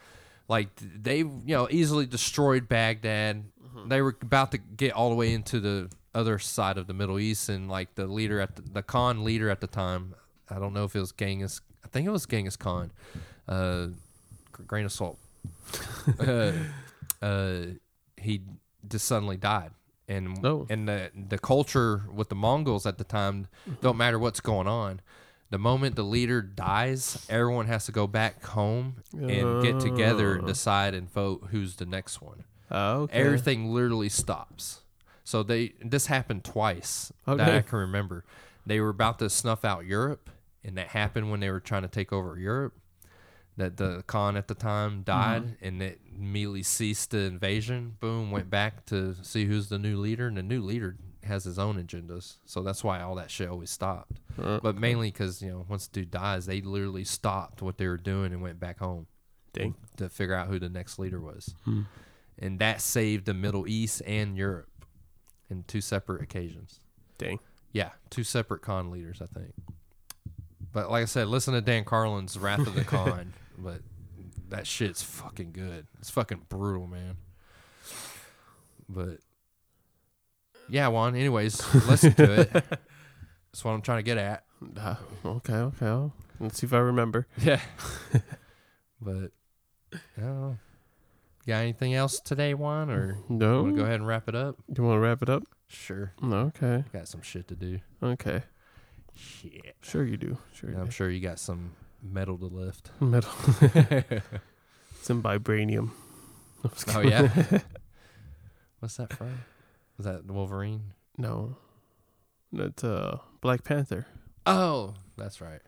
like 0.51 0.69
they 0.75 1.19
you 1.19 1.41
know 1.55 1.67
easily 1.71 2.05
destroyed 2.05 2.67
Baghdad. 2.67 3.43
They 3.87 4.01
were 4.01 4.15
about 4.21 4.51
to 4.51 4.57
get 4.57 4.91
all 4.93 5.09
the 5.09 5.15
way 5.15 5.33
into 5.33 5.59
the 5.59 5.89
other 6.13 6.37
side 6.39 6.77
of 6.77 6.85
the 6.87 6.93
Middle 6.93 7.17
East, 7.19 7.47
and 7.49 7.69
like 7.69 7.95
the 7.95 8.05
leader 8.05 8.39
at 8.41 8.55
the, 8.57 8.61
the 8.61 8.83
Khan 8.83 9.23
leader 9.23 9.49
at 9.49 9.61
the 9.61 9.67
time. 9.67 10.13
I 10.49 10.59
don't 10.59 10.73
know 10.73 10.83
if 10.83 10.95
it 10.95 10.99
was 10.99 11.13
Genghis. 11.13 11.61
I 11.85 11.87
think 11.87 12.05
it 12.05 12.11
was 12.11 12.25
Genghis 12.25 12.57
Khan. 12.57 12.91
Uh, 13.47 13.87
grain 14.67 14.85
of 14.85 14.91
salt. 14.91 15.17
uh, 16.19 16.51
uh, 17.21 17.61
he 18.17 18.41
just 18.87 19.05
suddenly 19.05 19.37
died. 19.37 19.71
And 20.07 20.45
Oh. 20.45 20.67
and 20.69 20.87
the 20.89 21.11
the 21.29 21.37
culture 21.37 22.03
with 22.13 22.27
the 22.29 22.35
Mongols 22.35 22.85
at 22.85 22.97
the 22.97 23.05
time 23.05 23.47
don't 23.81 23.95
matter 23.97 24.19
what's 24.19 24.41
going 24.41 24.67
on. 24.67 24.99
The 25.51 25.59
moment 25.59 25.97
the 25.97 26.03
leader 26.03 26.41
dies, 26.41 27.25
everyone 27.29 27.67
has 27.67 27.85
to 27.85 27.91
go 27.91 28.07
back 28.07 28.43
home 28.43 29.03
and 29.13 29.61
get 29.61 29.81
together 29.81 30.35
and 30.35 30.43
Oh. 30.43 30.47
decide 30.47 30.93
and 30.93 31.11
vote 31.11 31.49
who's 31.51 31.75
the 31.75 31.85
next 31.85 32.21
one. 32.21 32.45
Oh, 32.71 33.01
okay. 33.01 33.19
Everything 33.19 33.73
literally 33.73 34.07
stops. 34.07 34.81
So 35.25 35.43
they 35.43 35.73
this 35.83 36.07
happened 36.07 36.45
twice 36.45 37.11
that 37.27 37.41
I 37.41 37.61
can 37.61 37.79
remember. 37.79 38.23
They 38.65 38.79
were 38.79 38.89
about 38.89 39.19
to 39.19 39.29
snuff 39.29 39.65
out 39.65 39.85
Europe, 39.85 40.29
and 40.63 40.77
that 40.77 40.87
happened 40.87 41.29
when 41.29 41.41
they 41.41 41.51
were 41.51 41.59
trying 41.59 41.81
to 41.83 41.89
take 41.89 42.13
over 42.13 42.39
Europe. 42.39 42.73
That 43.57 43.75
the 43.75 44.03
Khan 44.07 44.37
at 44.37 44.47
the 44.47 44.55
time 44.55 44.91
mm-hmm. 44.91 45.01
died, 45.01 45.57
and 45.61 45.81
it 45.81 45.99
immediately 46.15 46.63
ceased 46.63 47.11
the 47.11 47.19
invasion. 47.19 47.97
Boom, 47.99 48.31
went 48.31 48.49
back 48.49 48.85
to 48.85 49.15
see 49.21 49.45
who's 49.45 49.67
the 49.67 49.77
new 49.77 49.97
leader, 49.97 50.27
and 50.27 50.37
the 50.37 50.43
new 50.43 50.61
leader 50.61 50.95
has 51.31 51.43
his 51.43 51.57
own 51.57 51.81
agendas. 51.83 52.35
So 52.45 52.61
that's 52.61 52.83
why 52.83 53.01
all 53.01 53.15
that 53.15 53.31
shit 53.31 53.49
always 53.49 53.71
stopped. 53.71 54.19
Uh, 54.41 54.59
But 54.61 54.77
mainly 54.77 55.09
because 55.11 55.41
you 55.41 55.49
know 55.49 55.65
once 55.67 55.87
the 55.87 56.01
dude 56.01 56.11
dies, 56.11 56.45
they 56.45 56.61
literally 56.61 57.03
stopped 57.03 57.61
what 57.61 57.77
they 57.77 57.87
were 57.87 57.97
doing 57.97 58.31
and 58.33 58.41
went 58.41 58.59
back 58.59 58.79
home 58.79 59.07
Dang. 59.53 59.75
to 59.97 60.09
figure 60.09 60.35
out 60.35 60.47
who 60.47 60.59
the 60.59 60.69
next 60.69 60.99
leader 60.99 61.19
was. 61.19 61.55
Hmm. 61.65 61.81
And 62.37 62.59
that 62.59 62.81
saved 62.81 63.25
the 63.25 63.33
Middle 63.33 63.67
East 63.67 64.01
and 64.05 64.37
Europe 64.37 64.69
in 65.49 65.63
two 65.63 65.81
separate 65.81 66.21
occasions. 66.21 66.79
Dang. 67.17 67.39
Yeah, 67.71 67.89
two 68.09 68.23
separate 68.23 68.61
Khan 68.61 68.91
leaders, 68.91 69.21
I 69.21 69.27
think. 69.27 69.53
But 70.73 70.89
like 70.91 71.01
I 71.03 71.05
said, 71.05 71.27
listen 71.27 71.53
to 71.53 71.61
Dan 71.61 71.83
Carlin's 71.83 72.37
Wrath 72.37 72.65
of 72.65 72.73
the 72.75 72.83
Khan. 72.93 73.33
but 73.57 73.81
that 74.49 74.65
shit's 74.67 75.03
fucking 75.03 75.51
good. 75.51 75.87
It's 75.99 76.09
fucking 76.09 76.45
brutal, 76.49 76.87
man. 76.87 77.17
But 78.89 79.19
yeah, 80.71 80.87
Juan. 80.87 81.15
Anyways, 81.15 81.61
listen 81.87 82.13
to 82.13 82.41
it. 82.41 82.51
That's 82.53 83.63
what 83.65 83.71
I'm 83.71 83.81
trying 83.81 83.99
to 83.99 84.03
get 84.03 84.17
at. 84.17 84.43
Ah, 84.77 84.99
okay, 85.25 85.53
okay. 85.53 85.85
I'll- 85.85 86.13
Let's 86.39 86.59
see 86.59 86.65
if 86.65 86.73
I 86.73 86.79
remember. 86.79 87.27
Yeah. 87.37 87.59
but 88.99 89.31
I 89.93 89.97
don't 90.21 90.41
know. 90.41 90.57
Got 91.45 91.57
anything 91.57 91.93
else 91.93 92.19
today, 92.19 92.53
Juan? 92.55 92.89
Or 92.89 93.17
No. 93.29 93.61
want 93.63 93.75
to 93.75 93.77
go 93.79 93.83
ahead 93.83 93.95
and 93.99 94.07
wrap 94.07 94.27
it 94.27 94.35
up? 94.35 94.57
You 94.75 94.83
want 94.83 94.95
to 94.95 94.99
wrap 94.99 95.21
it 95.21 95.29
up? 95.29 95.43
Sure. 95.67 96.13
Okay. 96.23 96.83
Got 96.93 97.07
some 97.07 97.21
shit 97.21 97.47
to 97.49 97.55
do. 97.55 97.79
Okay. 98.01 98.41
Shit. 99.15 99.75
Sure 99.81 100.03
you 100.03 100.17
do. 100.17 100.37
Sure. 100.53 100.71
You 100.71 100.77
I'm 100.77 100.85
do. 100.85 100.91
sure 100.91 101.09
you 101.11 101.19
got 101.19 101.37
some 101.39 101.71
metal 102.01 102.37
to 102.39 102.45
lift. 102.45 102.89
Metal. 102.99 103.31
Some 105.03 105.23
vibranium. 105.23 105.91
Oh 106.95 107.01
yeah. 107.01 107.29
What's 108.79 108.97
that 108.97 109.11
from? 109.13 109.39
Is 110.01 110.05
that 110.05 110.25
Wolverine? 110.25 110.93
No, 111.15 111.57
that's 112.51 112.83
uh 112.83 113.19
Black 113.39 113.63
Panther, 113.63 114.07
Oh, 114.47 114.95
that's 115.15 115.39
right. 115.39 115.61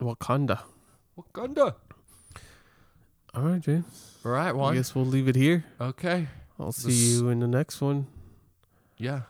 Wakanda. 0.00 0.60
Wakanda. 1.18 1.74
All 3.34 3.42
right, 3.42 3.60
James. 3.60 4.14
All 4.24 4.30
right, 4.30 4.54
I 4.54 4.74
guess 4.74 4.94
we'll 4.94 5.04
leave 5.04 5.26
it 5.26 5.34
here. 5.34 5.64
Okay. 5.80 6.28
I'll 6.60 6.70
see 6.70 6.90
This- 6.90 7.20
you 7.20 7.28
in 7.28 7.40
the 7.40 7.48
next 7.48 7.80
one. 7.80 8.06
Yeah. 8.98 9.22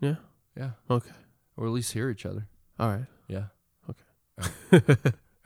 Yeah. 0.00 0.16
Yeah. 0.56 0.70
Okay. 0.90 1.12
Or 1.56 1.66
at 1.66 1.72
least 1.72 1.92
hear 1.92 2.10
each 2.10 2.26
other. 2.26 2.48
All 2.80 2.88
right. 2.88 3.06
Yeah. 3.28 3.44
Okay. 3.88 4.82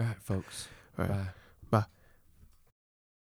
All 0.01 0.07
right, 0.07 0.17
folks. 0.23 0.69
All 0.99 1.05
right. 1.05 1.15
Bye. 1.15 1.27